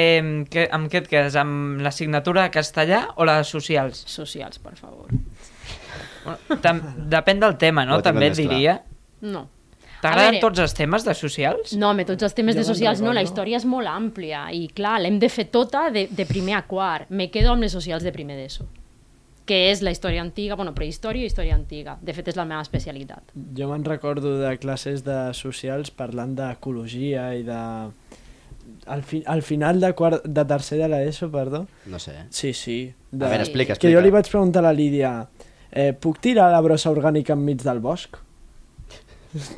què, 0.51 0.65
amb 0.75 0.89
què 0.91 1.03
et 1.03 1.07
quedes? 1.11 1.37
Amb 1.39 1.79
l'assignatura 1.83 2.47
de 2.47 2.53
castellà 2.53 3.05
o 3.15 3.27
la 3.27 3.39
de 3.39 3.47
socials? 3.47 4.03
Socials, 4.09 4.59
per 4.63 4.75
favor. 4.79 5.13
Bueno, 6.25 6.59
tam, 6.63 6.81
depèn 7.11 7.39
del 7.41 7.55
tema, 7.61 7.85
no? 7.87 8.01
També 8.03 8.27
et 8.27 8.35
més 8.35 8.41
clar. 8.41 8.49
diria. 8.49 8.75
No. 9.21 9.47
T'agraden 9.99 10.39
tots 10.39 10.61
els 10.63 10.73
temes 10.75 11.03
de 11.03 11.13
socials? 11.17 11.73
No, 11.75 11.89
home, 11.91 12.05
tots 12.07 12.23
els 12.23 12.35
temes 12.35 12.55
Jo 12.55 12.61
de 12.61 12.67
socials 12.69 13.01
no, 13.03 13.11
la 13.15 13.23
història 13.25 13.59
és 13.59 13.65
molt 13.67 13.89
àmplia 13.91 14.45
i 14.55 14.69
clar, 14.75 14.95
l'hem 15.03 15.17
de 15.19 15.27
fer 15.31 15.49
tota 15.51 15.89
de, 15.91 16.05
de 16.07 16.25
primer 16.27 16.55
a 16.55 16.61
quart. 16.67 17.09
Me 17.11 17.27
quedo 17.33 17.51
amb 17.51 17.65
les 17.65 17.75
socials 17.75 18.05
de 18.07 18.13
primer 18.15 18.37
d'ESO, 18.39 18.67
que 19.49 19.57
és 19.71 19.79
la 19.81 19.89
història 19.89 20.21
antiga, 20.21 20.53
bueno, 20.59 20.75
prehistòria 20.77 21.25
i 21.25 21.29
història 21.31 21.55
antiga. 21.57 21.95
De 22.05 22.13
fet, 22.13 22.27
és 22.29 22.37
la 22.37 22.45
meva 22.45 22.61
especialitat. 22.61 23.31
Jo 23.57 23.69
me'n 23.71 23.85
recordo 23.87 24.35
de 24.37 24.51
classes 24.61 25.01
de 25.07 25.17
socials 25.33 25.89
parlant 25.89 26.35
d'ecologia 26.37 27.31
i 27.33 27.41
de... 27.47 27.61
Al, 28.85 29.01
fi, 29.03 29.23
al 29.25 29.41
final 29.41 29.81
de, 29.81 29.89
quart, 29.97 30.23
de 30.25 30.43
tercer 30.45 30.77
de 30.83 30.87
l'ESO, 30.91 31.31
perdó. 31.33 31.63
No 31.89 31.97
sé. 31.99 32.13
Sí, 32.29 32.53
sí. 32.53 32.77
De... 33.11 33.25
A 33.25 33.29
veure, 33.33 33.43
explica, 33.47 33.73
Que 33.75 33.89
jo 33.89 33.97
explica. 33.97 34.05
li 34.05 34.13
vaig 34.13 34.29
preguntar 34.29 34.61
a 34.61 34.67
la 34.69 34.73
Lídia 34.77 35.11
eh, 35.71 35.91
puc 35.93 36.21
tirar 36.21 36.51
la 36.53 36.61
brossa 36.61 36.91
orgànica 36.93 37.33
enmig 37.33 37.65
del 37.65 37.81
bosc? 37.81 38.21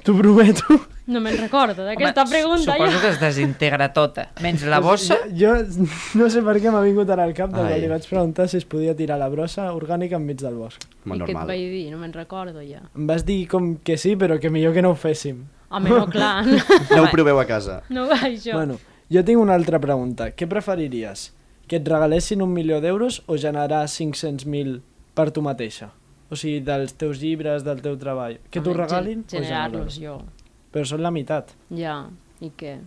T'ho 0.04 0.14
prometo. 0.18 0.76
No 1.12 1.22
me'n 1.24 1.38
recordo 1.40 1.86
d'aquesta 1.86 2.26
Home, 2.26 2.32
pregunta 2.32 2.74
Suposo 2.76 2.92
ja. 2.92 3.00
que 3.02 3.10
es 3.14 3.20
desintegra 3.22 3.88
tota. 3.96 4.26
Menys 4.44 4.66
la 4.68 4.80
bossa... 4.84 5.18
Jo, 5.32 5.54
jo 5.64 5.88
no 6.20 6.28
sé 6.32 6.44
per 6.44 6.58
què 6.60 6.72
m'ha 6.74 6.82
vingut 6.84 7.10
ara 7.12 7.24
al 7.28 7.34
cap 7.36 7.54
de 7.56 7.64
que 7.68 7.80
li 7.80 7.90
vaig 7.92 8.06
preguntar 8.10 8.50
si 8.52 8.60
es 8.60 8.68
podia 8.68 8.96
tirar 9.00 9.18
la 9.20 9.30
brossa 9.32 9.70
orgànica 9.76 10.20
enmig 10.20 10.44
del 10.44 10.60
bosc. 10.60 10.84
Molt 11.06 11.24
I 11.24 11.26
què 11.26 11.32
et 11.32 11.38
normal. 11.40 11.54
vaig 11.54 11.64
dir? 11.72 11.86
No 11.94 12.00
me'n 12.04 12.14
recordo 12.16 12.64
ja. 12.64 12.84
Em 12.96 13.08
vas 13.08 13.24
dir 13.28 13.46
com 13.52 13.74
que 13.84 13.98
sí, 13.98 14.18
però 14.20 14.40
que 14.40 14.52
millor 14.54 14.76
que 14.76 14.84
no 14.84 14.92
ho 14.92 15.00
féssim. 15.00 15.46
Home, 15.72 15.90
no, 15.90 16.06
clar. 16.12 16.44
No 16.96 17.06
ho 17.06 17.12
proveu 17.12 17.40
a 17.40 17.48
casa. 17.48 17.82
No 17.90 18.10
això. 18.12 18.58
Bueno, 18.60 18.76
jo 19.12 19.24
tinc 19.24 19.40
una 19.40 19.56
altra 19.56 19.80
pregunta. 19.80 20.34
Què 20.36 20.48
preferiries? 20.52 21.30
Que 21.68 21.80
et 21.80 21.88
regalessin 21.88 22.44
un 22.44 22.52
milió 22.52 22.82
d'euros 22.84 23.22
o 23.32 23.40
generar 23.40 23.86
500.000 23.88 24.82
per 25.16 25.32
tu 25.32 25.44
mateixa? 25.44 25.94
O 26.32 26.36
sigui, 26.40 26.62
dels 26.64 26.94
teus 26.96 27.20
llibres, 27.20 27.64
del 27.68 27.82
teu 27.84 27.98
treball. 28.00 28.38
Que 28.50 28.62
t'ho 28.64 28.74
regalin 28.74 29.26
gen- 29.28 29.44
Generar-los 29.44 29.98
jo. 30.00 30.18
Però 30.72 30.86
són 30.88 31.02
la 31.04 31.12
meitat. 31.12 31.52
Ja, 31.76 32.06
i 32.40 32.50
què? 32.58 32.78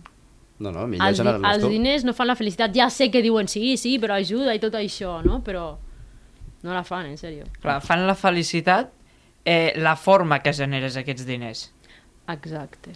No, 0.57 0.71
no, 0.71 0.87
millor 0.87 1.07
Els, 1.11 1.17
generar-los 1.19 1.51
els 1.53 1.63
tu. 1.63 1.69
diners 1.69 2.03
no 2.07 2.13
fan 2.17 2.27
la 2.31 2.35
felicitat. 2.35 2.73
Ja 2.73 2.89
sé 2.89 3.11
que 3.13 3.21
diuen 3.21 3.47
sí, 3.51 3.75
sí, 3.77 3.99
però 4.01 4.15
ajuda 4.17 4.55
i 4.55 4.59
tot 4.63 4.73
això, 4.79 5.19
no? 5.23 5.43
Però 5.45 5.77
no 6.63 6.73
la 6.73 6.83
fan, 6.83 7.05
en 7.11 7.17
sèrio. 7.21 7.45
Clar, 7.61 7.77
fan 7.85 8.07
la 8.07 8.15
felicitat 8.15 8.89
eh, 9.45 9.73
la 9.77 9.95
forma 9.95 10.39
que 10.41 10.53
generes 10.53 10.97
aquests 10.97 11.25
diners. 11.27 11.67
Exacte. 12.27 12.95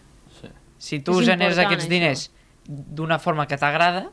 Si 0.79 1.01
tu 1.03 1.19
És 1.19 1.25
generes 1.27 1.57
aquests 1.59 1.85
això. 1.85 1.91
diners 1.91 2.31
d'una 2.65 3.19
forma 3.19 3.45
que 3.45 3.57
t'agrada, 3.59 4.07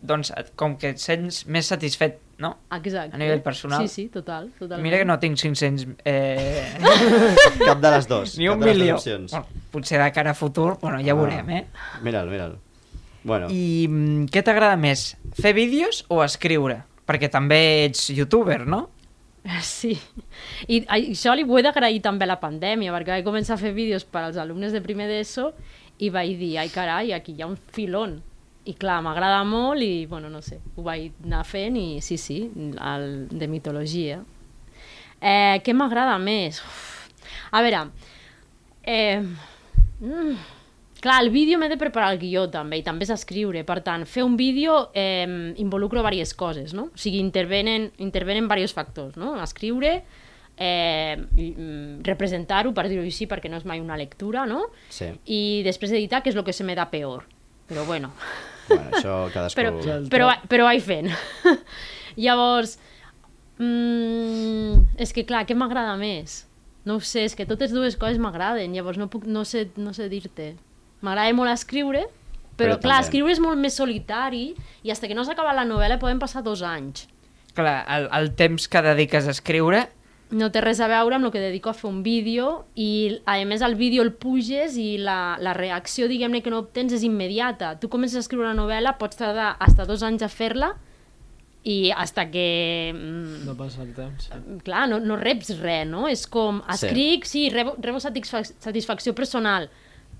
doncs 0.00 0.32
com 0.56 0.76
que 0.78 0.92
et 0.94 0.98
sents 1.02 1.42
més 1.50 1.66
satisfet, 1.66 2.20
no? 2.38 2.56
Exacte. 2.74 3.14
A 3.14 3.18
nivell 3.18 3.42
personal. 3.42 3.82
Sí, 3.82 3.88
sí, 3.88 4.08
total. 4.08 4.50
totalment. 4.58 4.82
Mira 4.82 4.98
que 4.98 5.04
no 5.04 5.18
tinc 5.18 5.36
500... 5.38 5.86
Eh, 6.04 6.78
Cap 7.66 7.78
de 7.80 7.90
les 7.90 8.08
dues. 8.08 8.36
ni 8.38 8.48
un 8.48 8.58
de 8.60 8.66
les 8.66 8.74
dues 8.76 8.82
milió. 8.82 8.94
opcions. 8.96 9.30
Bueno, 9.32 9.46
potser 9.70 10.00
de 10.02 10.10
cara 10.12 10.30
a 10.32 10.34
futur, 10.34 10.78
bueno, 10.80 10.98
ja 11.00 11.12
Ah. 11.12 11.14
veurem, 11.14 11.50
eh? 11.50 11.66
Mira'l, 12.02 12.28
mira'l. 12.30 12.56
Bueno, 13.24 13.46
I 13.50 13.86
mm, 13.88 14.24
què 14.34 14.42
t'agrada 14.42 14.76
més, 14.76 15.16
fer 15.38 15.52
vídeos 15.54 16.04
o 16.08 16.24
escriure? 16.24 16.82
Perquè 17.06 17.28
també 17.30 17.84
ets 17.86 18.08
youtuber, 18.10 18.66
no? 18.66 18.88
Sí. 19.62 19.96
I 20.68 20.84
això 20.86 21.32
li 21.34 21.42
ho 21.46 21.58
he 21.58 21.62
d'agrair 21.62 22.00
també 22.02 22.24
a 22.26 22.30
la 22.34 22.40
pandèmia, 22.40 22.92
perquè 22.94 23.16
vaig 23.16 23.24
començar 23.26 23.54
a 23.54 23.58
fer 23.62 23.72
vídeos 23.74 24.04
per 24.04 24.22
als 24.24 24.36
alumnes 24.38 24.72
de 24.72 24.80
primer 24.82 25.08
d'ESO 25.10 25.52
i 25.98 26.10
vaig 26.10 26.36
dir, 26.38 26.56
ai 26.58 26.68
carai, 26.70 27.12
aquí 27.12 27.34
hi 27.36 27.42
ha 27.42 27.46
un 27.50 27.56
filon. 27.74 28.20
I 28.64 28.76
clar, 28.78 29.00
m'agrada 29.02 29.42
molt 29.42 29.82
i, 29.82 30.06
bueno, 30.06 30.30
no 30.30 30.38
sé, 30.42 30.60
ho 30.76 30.84
vaig 30.86 31.16
anar 31.26 31.42
fent 31.48 31.76
i 31.80 32.00
sí, 32.04 32.18
sí, 32.20 32.38
el 32.78 33.26
de 33.30 33.48
mitologia. 33.50 34.20
Eh, 35.18 35.58
què 35.66 35.74
m'agrada 35.74 36.14
més? 36.22 36.60
Uf. 36.62 36.90
A 37.52 37.62
veure, 37.62 37.82
eh, 38.84 39.20
mm, 40.00 40.36
clar, 41.02 41.18
el 41.24 41.30
vídeo 41.30 41.58
m'he 41.58 41.68
de 41.68 41.76
preparar 41.76 42.12
el 42.14 42.20
guió 42.22 42.46
també 42.50 42.78
i 42.78 42.86
també 42.86 43.06
és 43.06 43.12
escriure, 43.14 43.64
per 43.66 43.80
tant, 43.82 44.06
fer 44.06 44.22
un 44.22 44.38
vídeo 44.38 44.90
eh, 44.94 45.52
involucro 45.58 46.00
diverses 46.00 46.34
coses, 46.34 46.74
no? 46.74 46.90
O 46.94 46.98
sigui, 46.98 47.18
intervenen, 47.18 47.90
intervenen 47.98 48.46
diversos 48.46 48.74
factors, 48.78 49.18
no? 49.18 49.34
Escriure, 49.42 50.04
eh, 50.56 51.16
mm, 51.18 52.02
representar-ho, 52.06 52.72
per 52.72 52.86
dir-ho 52.88 53.02
així, 53.02 53.26
perquè 53.26 53.50
no 53.50 53.58
és 53.58 53.66
mai 53.66 53.80
una 53.80 53.98
lectura, 53.98 54.46
no? 54.46 54.68
sí. 54.88 55.10
I 55.26 55.62
després 55.66 55.92
editar, 55.92 56.22
que 56.22 56.30
és 56.30 56.36
el 56.36 56.44
que 56.44 56.54
se 56.54 56.64
me 56.64 56.78
da 56.78 56.90
peor. 56.90 57.26
Però 57.68 57.84
bueno, 57.86 58.12
Bueno, 58.68 58.88
això 58.92 59.16
cadascú... 59.34 59.58
però, 59.58 59.98
però, 60.12 60.30
però 60.48 60.68
vaig 60.68 60.82
fent. 60.84 61.10
Llavors, 62.24 62.76
mm, 63.58 64.96
és 65.02 65.12
que 65.14 65.24
clar, 65.28 65.44
què 65.48 65.56
m'agrada 65.58 65.94
més? 66.00 66.42
No 66.84 66.98
ho 66.98 67.04
sé, 67.06 67.26
és 67.28 67.36
que 67.38 67.46
totes 67.46 67.70
dues 67.74 67.96
coses 68.00 68.18
m'agraden, 68.18 68.74
llavors 68.74 68.98
no, 68.98 69.06
puc, 69.10 69.24
no 69.30 69.44
sé, 69.46 69.68
no 69.78 69.92
sé 69.94 70.08
dir-te. 70.10 70.52
M'agrada 71.02 71.34
molt 71.38 71.52
escriure, 71.52 72.06
però, 72.56 72.74
Però 72.74 72.80
clar, 72.82 72.98
també. 72.98 73.06
escriure 73.06 73.32
és 73.32 73.40
molt 73.42 73.58
més 73.58 73.76
solitari 73.78 74.44
i 74.82 74.90
fins 74.92 75.08
que 75.08 75.16
no 75.16 75.24
s'acaba 75.24 75.54
la 75.56 75.64
novel·la 75.66 75.98
poden 76.02 76.20
passar 76.22 76.42
dos 76.44 76.62
anys. 76.66 77.06
Clar, 77.56 77.82
el, 77.96 78.08
el 78.18 78.32
temps 78.36 78.68
que 78.68 78.82
dediques 78.84 79.26
a 79.28 79.34
escriure 79.34 79.86
No 80.32 80.48
té 80.48 80.62
res 80.64 80.78
a 80.80 80.86
veure 80.88 81.18
amb 81.18 81.26
el 81.28 81.32
que 81.34 81.40
dedico 81.42 81.68
a 81.68 81.74
fer 81.76 81.90
un 81.90 81.98
vídeo 82.02 82.64
i, 82.74 83.18
a 83.28 83.34
més, 83.44 83.60
el 83.60 83.74
vídeo 83.76 84.00
el 84.02 84.14
puges 84.16 84.78
i 84.80 84.96
la, 84.96 85.36
la 85.38 85.52
reacció, 85.52 86.08
diguem-ne, 86.08 86.40
que 86.40 86.48
no 86.50 86.62
obtens 86.64 86.94
és 86.96 87.04
immediata. 87.04 87.74
Tu 87.82 87.90
comences 87.92 88.16
a 88.16 88.24
escriure 88.24 88.48
una 88.48 88.56
novel·la, 88.56 88.94
pots 88.96 89.20
tardar 89.20 89.50
hasta 89.60 89.84
dos 89.84 90.02
anys 90.02 90.24
a 90.24 90.30
fer-la 90.32 90.70
i 91.68 91.92
hasta 91.94 92.24
que... 92.32 92.92
mm, 92.96 93.44
No 93.46 93.54
passa 93.60 93.82
el 93.84 93.92
temps. 93.94 94.24
Sí. 94.32 94.40
clar, 94.64 94.88
no, 94.90 94.98
no 95.04 95.14
reps 95.20 95.52
res, 95.60 95.84
no? 95.86 96.08
És 96.08 96.24
com, 96.26 96.62
Sí. 96.64 96.86
escric, 96.88 97.28
sí, 97.28 97.44
rebo, 97.52 97.76
rebo 97.78 98.00
satisfac 98.00 98.48
satisfacció 98.58 99.14
personal, 99.14 99.68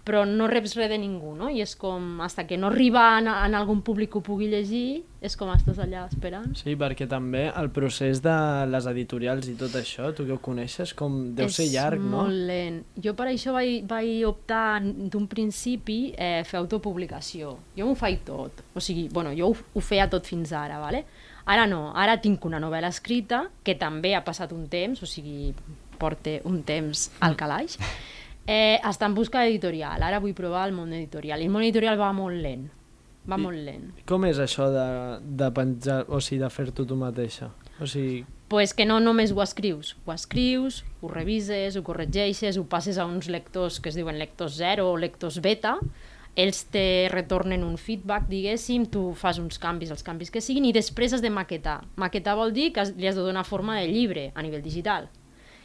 però 0.02 0.24
no 0.26 0.48
reps 0.50 0.74
res 0.74 0.90
de 0.90 0.98
ningú, 0.98 1.32
no? 1.38 1.48
I 1.52 1.62
és 1.62 1.76
com, 1.78 2.20
hasta 2.24 2.44
que 2.48 2.56
no 2.58 2.72
arriba 2.72 3.04
en, 3.20 3.28
en 3.30 3.54
algun 3.54 3.82
públic 3.86 4.10
que 4.10 4.18
ho 4.18 4.22
pugui 4.26 4.48
llegir, 4.50 5.02
és 5.22 5.36
com 5.38 5.52
estàs 5.54 5.78
allà 5.82 6.02
esperant. 6.10 6.48
Sí, 6.58 6.74
perquè 6.78 7.06
també 7.10 7.44
el 7.48 7.70
procés 7.74 8.22
de 8.24 8.34
les 8.70 8.88
editorials 8.90 9.46
i 9.52 9.54
tot 9.58 9.76
això, 9.78 10.10
tu 10.16 10.26
que 10.26 10.34
ho 10.34 10.40
coneixes, 10.42 10.94
com 10.98 11.20
deu 11.38 11.50
ser 11.52 11.68
llarg, 11.70 12.02
és 12.02 12.06
no? 12.08 12.24
molt 12.24 12.40
lent. 12.48 12.80
Jo 13.04 13.14
per 13.18 13.28
això 13.30 13.54
vaig, 13.54 13.84
vaig 13.90 14.24
optar 14.26 14.80
d'un 14.82 15.28
principi 15.30 16.00
eh, 16.16 16.42
fer 16.48 16.58
autopublicació. 16.58 17.54
Jo 17.78 17.86
m'ho 17.86 17.98
faig 17.98 18.24
tot. 18.26 18.64
O 18.74 18.82
sigui, 18.82 19.06
bueno, 19.12 19.30
jo 19.38 19.52
ho, 19.52 19.60
ho 19.78 19.84
feia 19.84 20.08
tot 20.10 20.26
fins 20.26 20.50
ara, 20.56 20.80
¿vale? 20.82 21.04
Ara 21.46 21.68
no, 21.70 21.92
ara 21.98 22.18
tinc 22.22 22.44
una 22.46 22.58
novel·la 22.62 22.90
escrita, 22.90 23.44
que 23.62 23.74
també 23.78 24.16
ha 24.16 24.24
passat 24.26 24.50
un 24.54 24.66
temps, 24.70 25.02
o 25.02 25.06
sigui, 25.10 25.52
porta 26.02 26.40
un 26.50 26.62
temps 26.66 27.08
al 27.22 27.38
calaix, 27.38 27.78
eh, 28.46 28.78
està 28.84 29.06
en 29.06 29.14
busca 29.14 29.46
editorial. 29.46 30.02
Ara 30.02 30.20
vull 30.20 30.34
provar 30.34 30.68
el 30.68 30.74
món 30.76 30.92
editorial. 30.92 31.40
I 31.40 31.46
el 31.48 31.50
món 31.54 31.62
editorial 31.62 31.98
va 32.00 32.12
molt 32.12 32.36
lent. 32.42 32.68
Va 33.28 33.36
I- 33.38 33.42
molt 33.44 33.58
lent. 33.62 33.90
Com 34.06 34.24
és 34.26 34.38
això 34.42 34.68
de, 34.74 34.86
de 35.22 35.50
penjar, 35.54 36.04
o 36.08 36.18
sigui, 36.20 36.40
de 36.42 36.50
fer-t'ho 36.50 36.84
tu 36.86 36.96
mateixa? 36.98 37.52
O 37.80 37.86
sigui, 37.86 38.24
pues 38.52 38.74
que 38.76 38.84
no 38.84 38.98
només 39.00 39.30
ho 39.32 39.40
escrius, 39.42 39.94
ho 40.04 40.12
escrius, 40.12 40.82
ho 41.00 41.08
revises, 41.08 41.76
ho 41.76 41.82
corregeixes, 41.86 42.58
ho 42.58 42.64
passes 42.68 42.98
a 42.98 43.06
uns 43.06 43.28
lectors 43.32 43.78
que 43.80 43.88
es 43.88 43.94
diuen 43.96 44.18
lectors 44.18 44.58
zero 44.58 44.90
o 44.90 44.96
lectors 45.00 45.38
beta, 45.40 45.78
ells 46.36 46.64
te 46.72 47.08
retornen 47.12 47.64
un 47.64 47.78
feedback, 47.78 48.26
diguéssim, 48.28 48.84
tu 48.92 49.14
fas 49.16 49.38
uns 49.40 49.58
canvis, 49.58 49.90
els 49.94 50.02
canvis 50.04 50.30
que 50.30 50.40
siguin, 50.44 50.64
i 50.68 50.72
després 50.76 51.12
has 51.16 51.22
de 51.24 51.30
maquetar. 51.32 51.78
Maquetar 51.96 52.36
vol 52.36 52.52
dir 52.52 52.72
que 52.72 52.84
li 52.96 53.06
has 53.08 53.16
de 53.16 53.24
donar 53.24 53.44
forma 53.48 53.78
de 53.80 53.88
llibre 53.88 54.30
a 54.34 54.42
nivell 54.42 54.62
digital. 54.64 55.08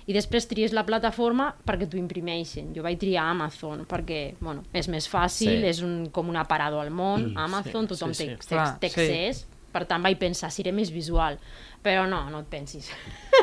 I 0.08 0.13
després 0.15 0.48
tries 0.48 0.72
la 0.72 0.86
plataforma 0.88 1.50
perquè 1.67 1.88
t'ho 1.91 1.98
imprimeixin. 2.00 2.70
Jo 2.76 2.84
vaig 2.86 2.96
triar 3.02 3.26
Amazon 3.34 3.84
perquè 3.89 4.36
bueno, 4.39 4.63
és 4.74 4.88
més 4.88 5.08
fàcil, 5.12 5.60
Sí. 5.60 5.67
és 5.67 5.82
un, 5.84 6.08
com 6.15 6.30
un 6.32 6.38
aparador 6.39 6.80
al 6.86 6.91
món, 6.96 7.34
Amazon, 7.36 7.84
sí, 7.88 7.93
tothom 7.93 8.13
sí, 8.15 8.24
té, 8.26 8.38
sí. 8.39 8.48
té, 8.48 8.56
Clar, 8.56 8.70
té 8.80 8.89
sí. 8.89 9.02
accés, 9.02 9.41
per 9.74 9.84
tant 9.86 10.02
vaig 10.02 10.15
pensar, 10.17 10.48
seré 10.50 10.72
més 10.72 10.89
visual. 10.96 11.36
Però 11.84 12.08
no, 12.10 12.22
no 12.32 12.39
et 12.39 12.48
pensis. 12.50 12.88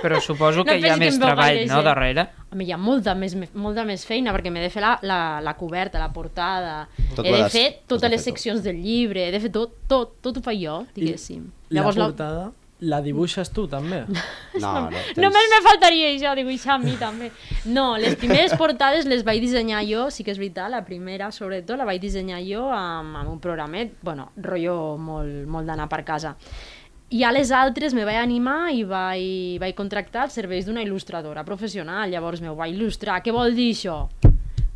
Però 0.02 0.18
suposo 0.20 0.64
No 0.64 0.64
que 0.64 0.78
hi 0.80 0.88
ha 0.88 0.96
més 0.98 1.16
treball, 1.20 1.60
no, 1.68 1.82
darrere? 1.86 2.24
Home, 2.50 2.64
hi 2.66 2.72
ha 2.74 2.76
molta 2.80 3.14
més, 3.14 3.36
molta 3.54 3.84
més 3.84 4.02
feina 4.08 4.32
perquè 4.34 4.50
m'he 4.50 4.64
de 4.64 4.72
fer 4.72 4.82
la, 4.82 4.96
la, 5.06 5.20
la 5.44 5.54
coberta, 5.60 6.00
la 6.02 6.10
portada, 6.12 6.88
Tot 7.14 7.24
he 7.24 7.30
de 7.32 7.46
fer 7.52 7.66
totes 7.86 8.10
les 8.10 8.20
tot. 8.24 8.32
seccions 8.32 8.64
del 8.64 8.80
llibre, 8.82 9.28
he 9.28 9.32
de 9.36 9.40
fer 9.40 9.52
tot, 9.54 9.76
tot, 9.88 10.16
tot 10.24 10.40
ho 10.40 10.42
faig 10.42 10.64
jo, 10.64 10.80
diguéssim. 10.96 11.46
la 11.70 11.84
portada 11.86 12.48
la 12.48 12.52
dibuixes 13.04 13.50
tu, 13.54 13.66
també? 13.70 14.04
No, 14.62 14.70
no. 14.86 14.90
Tens... 14.92 15.18
Només 15.18 15.48
me 15.50 15.58
faltaria 15.64 16.12
això, 16.12 16.34
dibuixar 16.38 16.76
amb 16.76 16.86
mi 16.86 16.94
també. 17.00 17.30
No, 17.66 17.96
les 17.98 18.14
primeres 18.20 18.54
portades 18.60 19.08
les 19.10 19.24
vaig 19.26 19.40
dissenyar 19.42 19.80
jo, 19.88 20.04
sí 20.14 20.22
que 20.22 20.30
és 20.30 20.38
veritat, 20.38 20.70
la 20.70 20.84
primera 20.86 21.32
sobretot 21.34 21.80
la 21.80 21.88
vaig 21.88 21.98
dissenyar 22.02 22.38
jo 22.46 22.68
amb, 22.70 23.18
amb 23.18 23.32
un 23.32 23.40
programet, 23.42 23.96
bueno, 24.06 24.28
rotllo 24.36 24.94
molt, 25.00 25.42
molt 25.50 25.66
d'anar 25.66 25.88
per 25.90 26.04
casa. 26.06 26.36
I 27.14 27.22
a 27.22 27.32
les 27.34 27.50
altres 27.54 27.94
me 27.94 28.06
vaig 28.06 28.16
animar 28.18 28.72
i 28.74 28.84
vaig, 28.88 29.58
vaig 29.62 29.74
contractar 29.76 30.28
els 30.28 30.38
serveis 30.38 30.66
d'una 30.66 30.82
il·lustradora 30.82 31.44
professional. 31.46 32.10
Llavors 32.10 32.40
me 32.42 32.50
ho 32.50 32.56
va 32.58 32.66
il·lustrar. 32.70 33.20
Què 33.22 33.34
vol 33.34 33.54
dir 33.54 33.68
això? 33.74 33.98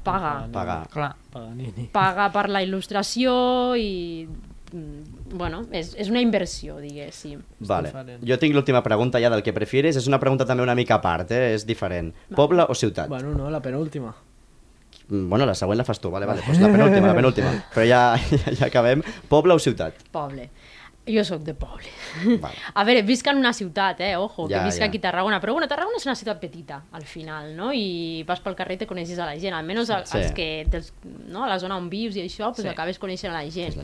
Paga. 0.04 0.34
Pagar. 0.52 0.82
Clar. 0.92 1.14
Paganini. 1.32 1.88
Paga 1.92 2.28
per 2.34 2.46
la 2.52 2.62
il·lustració 2.64 3.32
i... 3.80 4.28
Bueno, 5.30 5.64
és, 5.72 5.94
és 5.98 6.08
una 6.08 6.20
inversió, 6.24 6.78
diguéssim. 6.80 7.42
Vale. 7.60 7.90
Jo 8.24 8.38
tinc 8.38 8.54
l'última 8.54 8.82
pregunta 8.82 9.20
ja 9.20 9.28
del 9.30 9.42
que 9.42 9.52
prefieres. 9.52 9.96
És 9.96 10.06
una 10.08 10.18
pregunta 10.20 10.46
també 10.46 10.62
una 10.62 10.74
mica 10.74 10.96
a 10.96 11.00
part, 11.04 11.30
eh? 11.32 11.54
és 11.54 11.66
diferent. 11.68 12.12
Poble 12.34 12.64
o 12.68 12.74
ciutat? 12.74 13.08
Bueno, 13.08 13.34
no, 13.34 13.50
la 13.50 13.60
penúltima. 13.60 14.14
Mm, 15.08 15.28
Bueno, 15.28 15.46
la 15.46 15.54
següent 15.54 15.78
la 15.78 15.84
fas 15.84 16.00
tu, 16.00 16.10
vale, 16.10 16.26
vale. 16.26 16.42
Pues 16.46 16.58
la 16.60 16.68
penúltima, 16.68 17.06
la 17.08 17.14
penúltima. 17.14 17.52
Però 17.74 17.84
ja, 17.88 18.02
ja, 18.18 18.52
ja 18.54 18.66
acabem. 18.66 19.02
Poble 19.28 19.54
o 19.54 19.58
ciutat? 19.58 19.94
Poble. 20.12 20.50
Jo 21.08 21.22
sóc 21.24 21.40
de 21.40 21.54
poble. 21.56 21.88
Vale. 22.40 22.56
A 22.74 22.82
veure, 22.84 23.00
visc 23.08 23.26
en 23.32 23.38
una 23.40 23.54
ciutat, 23.56 24.00
eh? 24.04 24.10
Ojo, 24.20 24.44
Ja, 24.50 24.58
que 24.58 24.64
visc 24.68 24.78
ja. 24.82 24.84
aquí 24.90 24.98
a 25.00 25.06
Tarragona. 25.06 25.38
Però 25.40 25.54
bueno, 25.56 25.66
Tarragona 25.66 25.96
és 25.96 26.04
una 26.04 26.14
ciutat 26.14 26.36
petita, 26.42 26.82
al 26.92 27.06
final, 27.08 27.54
no? 27.56 27.70
I 27.72 28.22
vas 28.28 28.40
pel 28.44 28.54
carrer 28.58 28.76
i 28.76 28.82
te 28.82 28.86
coneixes 28.90 29.16
a 29.18 29.24
la 29.24 29.38
gent. 29.40 29.54
Almenys 29.56 29.88
Sí. 29.88 30.18
els 30.18 30.32
que... 30.36 30.66
Dels, 30.68 30.92
no? 31.32 31.44
A 31.44 31.48
la 31.48 31.56
zona 31.58 31.78
on 31.80 31.88
vius 31.88 32.16
i 32.16 32.26
això, 32.26 32.50
pues 32.52 32.66
Sí. 32.66 32.68
acabes 32.68 32.98
coneixent 33.00 33.32
a 33.32 33.38
la 33.42 33.48
gent. 33.50 33.80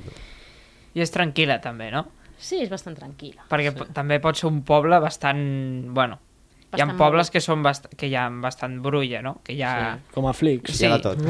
I 0.95 1.03
és 1.03 1.11
tranquil·la, 1.15 1.61
també, 1.65 1.91
no? 1.95 2.05
Sí, 2.39 2.61
és 2.63 2.69
bastant 2.71 2.95
tranquil·la. 2.99 3.47
Perquè 3.51 3.73
sí. 3.75 3.87
també 3.97 4.21
pot 4.23 4.37
ser 4.39 4.47
un 4.51 4.63
poble 4.67 4.99
bastant... 5.03 5.41
Bueno, 5.95 6.19
hi 6.75 6.81
ha 6.83 6.87
Bastant 6.87 6.99
pobles 6.99 7.31
que 7.31 7.41
són 7.41 7.63
bast... 7.63 7.87
que 7.97 8.09
hi 8.11 8.15
ha 8.19 8.29
bastant 8.43 8.81
brulla, 8.83 9.21
no? 9.23 9.37
Que 9.47 9.55
hi 9.55 9.63
ha... 9.63 9.73
Sí. 9.97 10.13
Com 10.15 10.27
a 10.27 10.33
Flix. 10.35 10.75
Sí. 10.75 10.85
Ja 10.87 10.97
de 10.97 11.03
tot. 11.05 11.23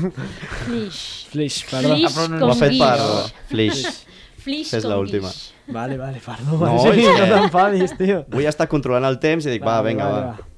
Flix. 0.66 1.00
Flix, 1.30 1.62
perdó. 1.70 1.94
Flix 1.94 2.16
però 2.16 2.28
no- 2.28 2.36
Ho 2.36 2.40
com 2.40 2.50
ha 2.50 2.58
fet 2.60 2.76
per 2.78 2.92
guix. 2.98 3.32
Flix. 3.50 4.06
Flix 4.40 4.70
Fes 4.74 4.84
com 4.86 4.94
l'última. 4.96 5.30
guix. 5.30 5.48
Vale, 5.70 5.96
vale, 6.00 6.20
perdó. 6.24 6.58
No, 6.58 6.66
No, 6.74 6.78
sí, 6.82 7.00
és 7.04 7.06
que- 7.06 7.26
no 7.26 7.34
t'enfadis, 7.36 7.96
tio. 7.98 8.22
Vull 8.34 8.48
estar 8.50 8.66
controlant 8.72 9.06
el 9.10 9.18
temps 9.22 9.46
i 9.46 9.54
dic, 9.54 9.66
va, 9.66 9.78
vinga, 9.86 10.08
va. 10.10 10.49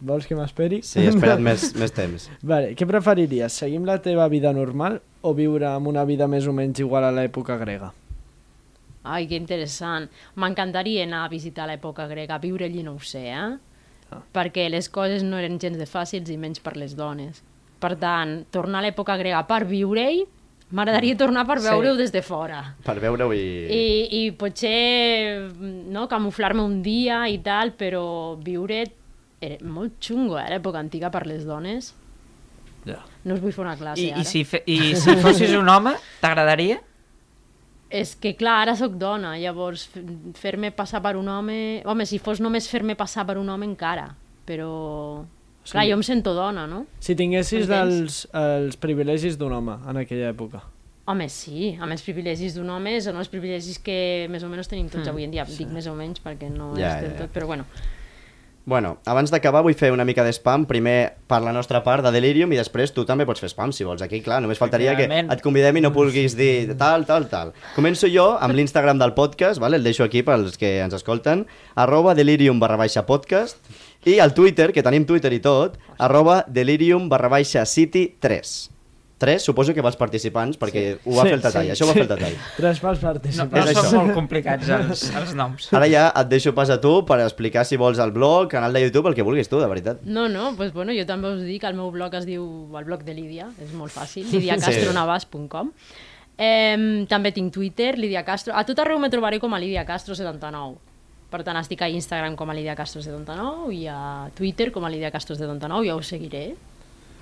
Vols 0.00 0.26
que 0.28 0.36
m'esperi? 0.36 0.82
Sí, 0.84 1.06
espera't 1.08 1.40
més, 1.48 1.70
més 1.78 1.92
temps. 1.96 2.26
Vale, 2.44 2.74
què 2.76 2.84
preferiries? 2.88 3.54
Seguir 3.62 3.78
amb 3.80 3.88
la 3.88 3.96
teva 4.04 4.26
vida 4.28 4.52
normal 4.52 4.98
o 5.24 5.32
viure 5.34 5.66
amb 5.70 5.88
una 5.88 6.04
vida 6.04 6.28
més 6.28 6.46
o 6.46 6.52
menys 6.52 6.82
igual 6.84 7.06
a 7.08 7.12
l'època 7.16 7.56
grega? 7.60 7.92
Ai, 9.06 9.24
que 9.30 9.38
interessant. 9.38 10.08
M'encantaria 10.36 11.04
anar 11.06 11.24
a 11.24 11.30
visitar 11.32 11.68
l'època 11.70 12.08
grega, 12.10 12.36
viure 12.42 12.66
allí 12.66 12.82
no 12.82 12.96
ho 12.98 13.00
sé, 13.00 13.28
eh? 13.30 13.56
Ah. 14.10 14.20
Perquè 14.34 14.68
les 14.70 14.88
coses 14.92 15.22
no 15.26 15.38
eren 15.38 15.56
gens 15.62 15.78
de 15.78 15.86
fàcils 15.86 16.28
i 16.30 16.36
menys 16.38 16.60
per 16.62 16.76
les 16.78 16.92
dones. 16.98 17.40
Per 17.80 17.94
tant, 18.00 18.40
tornar 18.54 18.80
a 18.82 18.86
l'època 18.88 19.16
grega 19.20 19.40
per 19.46 19.62
viure-hi, 19.68 20.24
m'agradaria 20.74 21.16
tornar 21.16 21.46
per 21.46 21.60
Sí. 21.62 21.68
veure-ho 21.70 21.94
des 21.96 22.12
de 22.12 22.22
fora. 22.22 22.60
Per 22.84 22.98
veure-ho 23.00 23.32
i... 23.32 23.42
I, 23.70 23.82
i 24.26 24.30
potser 24.34 25.50
no, 25.94 26.06
camuflar-me 26.10 26.62
un 26.66 26.80
dia 26.82 27.24
i 27.30 27.38
tal, 27.46 27.72
però 27.78 28.34
viure 28.42 28.84
era 29.40 29.56
molt 29.64 29.98
xungo, 30.00 30.38
eh, 30.40 30.48
l'època 30.50 30.80
antiga 30.80 31.10
per 31.12 31.26
les 31.26 31.44
dones. 31.44 31.92
Ja. 32.86 33.00
No 33.26 33.34
us 33.34 33.42
vull 33.42 33.52
fer 33.52 33.64
una 33.64 33.76
classe 33.76 34.02
I, 34.02 34.10
ara. 34.12 34.22
i, 34.22 34.24
si 34.28 34.44
fe... 34.46 34.62
I 34.66 34.94
si 34.96 35.16
fossis 35.22 35.54
un 35.58 35.68
home, 35.68 35.96
t'agradaria? 36.22 36.78
És 37.90 38.16
que, 38.18 38.32
clar, 38.38 38.60
ara 38.64 38.74
sóc 38.78 38.96
dona, 38.98 39.36
llavors 39.38 39.88
fer-me 40.38 40.72
passar 40.74 41.02
per 41.04 41.16
un 41.18 41.28
home... 41.30 41.82
Home, 41.86 42.06
si 42.06 42.18
fos 42.22 42.40
només 42.42 42.66
fer-me 42.70 42.96
passar 42.98 43.26
per 43.28 43.38
un 43.38 43.50
home 43.50 43.66
encara, 43.68 44.08
però... 44.46 45.24
Sí. 45.66 45.72
Clar, 45.74 45.82
jo 45.88 45.96
em 45.98 46.02
sento 46.06 46.30
dona, 46.34 46.62
no? 46.70 46.84
Si 47.02 47.16
tinguessis 47.18 47.66
els, 47.74 48.20
els 48.38 48.76
privilegis 48.78 49.34
d'un 49.38 49.54
home 49.56 49.74
en 49.90 49.98
aquella 49.98 50.28
època. 50.30 50.60
Home, 51.10 51.26
sí, 51.30 51.72
amb 51.82 51.90
els 51.94 52.02
privilegis 52.06 52.54
d'un 52.54 52.70
home 52.70 52.92
són 53.02 53.18
els 53.18 53.30
privilegis 53.30 53.80
que 53.82 53.96
més 54.30 54.46
o 54.46 54.50
menys 54.50 54.70
tenim 54.70 54.86
tots 54.90 55.10
avui 55.10 55.26
en 55.26 55.34
dia. 55.34 55.44
Dic 55.46 55.70
més 55.74 55.86
o 55.90 55.94
menys 55.98 56.22
perquè 56.22 56.50
no 56.50 56.72
Ja, 56.78 56.96
és 56.96 57.02
del 57.02 57.10
ja, 57.10 57.16
ja. 57.16 57.18
tot, 57.24 57.34
però 57.34 57.50
bueno. 57.50 57.66
Bueno, 58.66 58.96
abans 59.06 59.30
d'acabar 59.30 59.60
vull 59.62 59.76
fer 59.78 59.92
una 59.94 60.02
mica 60.02 60.24
de 60.26 60.32
spam, 60.34 60.64
primer 60.66 61.20
per 61.30 61.38
la 61.44 61.52
nostra 61.54 61.84
part 61.86 62.02
de 62.02 62.10
Delirium 62.10 62.50
i 62.50 62.58
després 62.58 62.90
tu 62.90 63.04
també 63.06 63.22
pots 63.22 63.38
fer 63.38 63.52
spam 63.52 63.70
si 63.70 63.86
vols. 63.86 64.02
Aquí, 64.02 64.18
clar, 64.26 64.40
només 64.42 64.58
faltaria 64.58 64.96
que 64.98 65.06
et 65.06 65.44
convidem 65.44 65.78
i 65.78 65.84
no 65.84 65.92
vulguis 65.94 66.34
dir 66.34 66.74
tal, 66.74 67.06
tal, 67.06 67.28
tal. 67.30 67.54
Començo 67.76 68.10
jo 68.10 68.26
amb 68.34 68.58
l'Instagram 68.58 68.98
del 68.98 69.14
podcast, 69.14 69.62
vale? 69.62 69.78
el 69.78 69.86
deixo 69.86 70.02
aquí 70.02 70.26
pels 70.26 70.58
que 70.58 70.80
ens 70.82 70.98
escolten, 70.98 71.46
arroba 71.76 72.18
delirium 72.18 72.58
barra 72.58 72.82
baixa 72.82 73.06
podcast, 73.06 73.62
i 74.02 74.18
el 74.18 74.34
Twitter, 74.34 74.72
que 74.74 74.82
tenim 74.82 75.06
Twitter 75.06 75.30
i 75.30 75.38
tot, 75.38 75.78
arroba 76.02 76.42
delirium 76.48 77.06
barra 77.08 77.30
baixa 77.38 77.62
city 77.70 78.16
3. 78.18 78.75
3, 79.18 79.40
suposo 79.42 79.72
que 79.72 79.80
pels 79.82 79.96
participants, 79.96 80.58
perquè 80.60 80.98
ho 81.06 81.14
va 81.16 81.22
Sí, 81.24 81.28
fer 81.30 81.36
el 81.38 81.40
tall, 81.42 81.52
sí, 81.64 81.70
això 81.72 81.84
ho 81.84 81.88
va 81.88 81.94
sí. 81.94 82.00
fer 82.02 82.10
el 82.10 82.18
tall. 82.20 82.34
Tres 82.58 82.80
pels 82.84 82.98
No, 83.02 83.08
participants. 83.08 83.52
no 83.54 83.70
És 83.70 83.76
són 83.78 83.86
això. 83.86 84.00
molt 84.02 84.12
complicats 84.14 84.68
els, 84.68 85.04
els 85.16 85.32
noms. 85.34 85.68
Ara 85.72 85.88
ja 85.88 86.02
et 86.20 86.28
deixo 86.28 86.52
pas 86.54 86.68
a 86.68 86.76
tu 86.80 86.92
per 87.08 87.20
explicar 87.24 87.64
si 87.64 87.76
vols 87.80 87.98
el 87.98 88.12
blog, 88.12 88.50
canal 88.50 88.72
de 88.76 88.82
YouTube, 88.82 89.08
el 89.08 89.14
que 89.14 89.22
vulguis 89.24 89.48
tu, 89.48 89.58
de 89.58 89.66
veritat. 89.66 90.02
No, 90.04 90.28
no, 90.28 90.50
doncs 90.52 90.74
bueno, 90.76 90.92
jo 90.92 91.06
també 91.08 91.28
us 91.32 91.40
dic, 91.48 91.64
el 91.64 91.74
meu 91.80 91.90
blog 91.90 92.12
es 92.14 92.26
diu 92.28 92.44
el 92.76 92.84
blog 92.84 93.04
de 93.08 93.14
Lídia, 93.14 93.48
és 93.64 93.72
molt 93.72 93.90
fàcil, 93.96 94.28
lidiacastronavas.com. 94.32 95.72
Eh, 96.38 97.06
també 97.08 97.32
tinc 97.32 97.52
Twitter, 97.54 97.96
Lídia 97.98 98.22
Castro. 98.24 98.52
A 98.54 98.64
tot 98.68 98.78
arreu 98.78 98.98
me 99.00 99.08
trobaré 99.08 99.40
com 99.40 99.54
a 99.54 99.58
Lídia 99.58 99.86
Castro79. 99.88 100.76
Per 101.30 101.42
tant, 101.42 101.56
estic 101.58 101.80
a 101.82 101.88
Instagram 101.88 102.36
com 102.36 102.50
a 102.50 102.54
Lídia 102.54 102.76
Castro79 102.76 103.72
i 103.74 103.86
a 103.88 104.28
Twitter 104.36 104.70
com 104.70 104.84
a 104.84 104.90
Lídia 104.92 105.10
Castro79. 105.10 105.86
Ja 105.88 105.96
us 105.96 106.06
seguiré. 106.12 106.54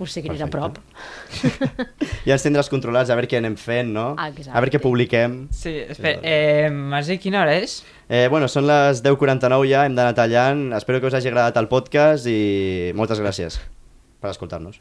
Us 0.02 0.14
seguiré 0.16 0.40
a 0.42 0.48
prop. 0.50 0.78
Ja 2.24 2.34
ens 2.34 2.44
tindràs 2.46 2.70
controlats 2.72 3.10
a 3.12 3.16
veure 3.18 3.28
què 3.28 3.36
anem 3.38 3.54
fent, 3.60 3.90
no? 3.92 4.06
Exacte. 4.16 4.50
A 4.50 4.62
veure 4.62 4.72
què 4.72 4.80
publiquem. 4.82 5.36
Sí, 5.54 5.74
espera, 5.92 6.18
eh, 6.24 6.70
Magí, 6.72 7.18
quina 7.20 7.42
hora 7.42 7.58
és? 7.60 7.82
Eh, 8.08 8.26
bueno, 8.32 8.48
són 8.48 8.66
les 8.68 9.02
10.49 9.04 9.68
ja, 9.68 9.84
hem 9.84 9.94
d'anar 9.98 10.16
tallant. 10.16 10.66
Espero 10.78 11.02
que 11.02 11.12
us 11.12 11.18
hagi 11.18 11.28
agradat 11.30 11.60
el 11.60 11.68
podcast 11.68 12.26
i 12.30 12.92
moltes 12.96 13.20
gràcies 13.20 13.60
per 14.24 14.32
escoltar-nos. 14.32 14.80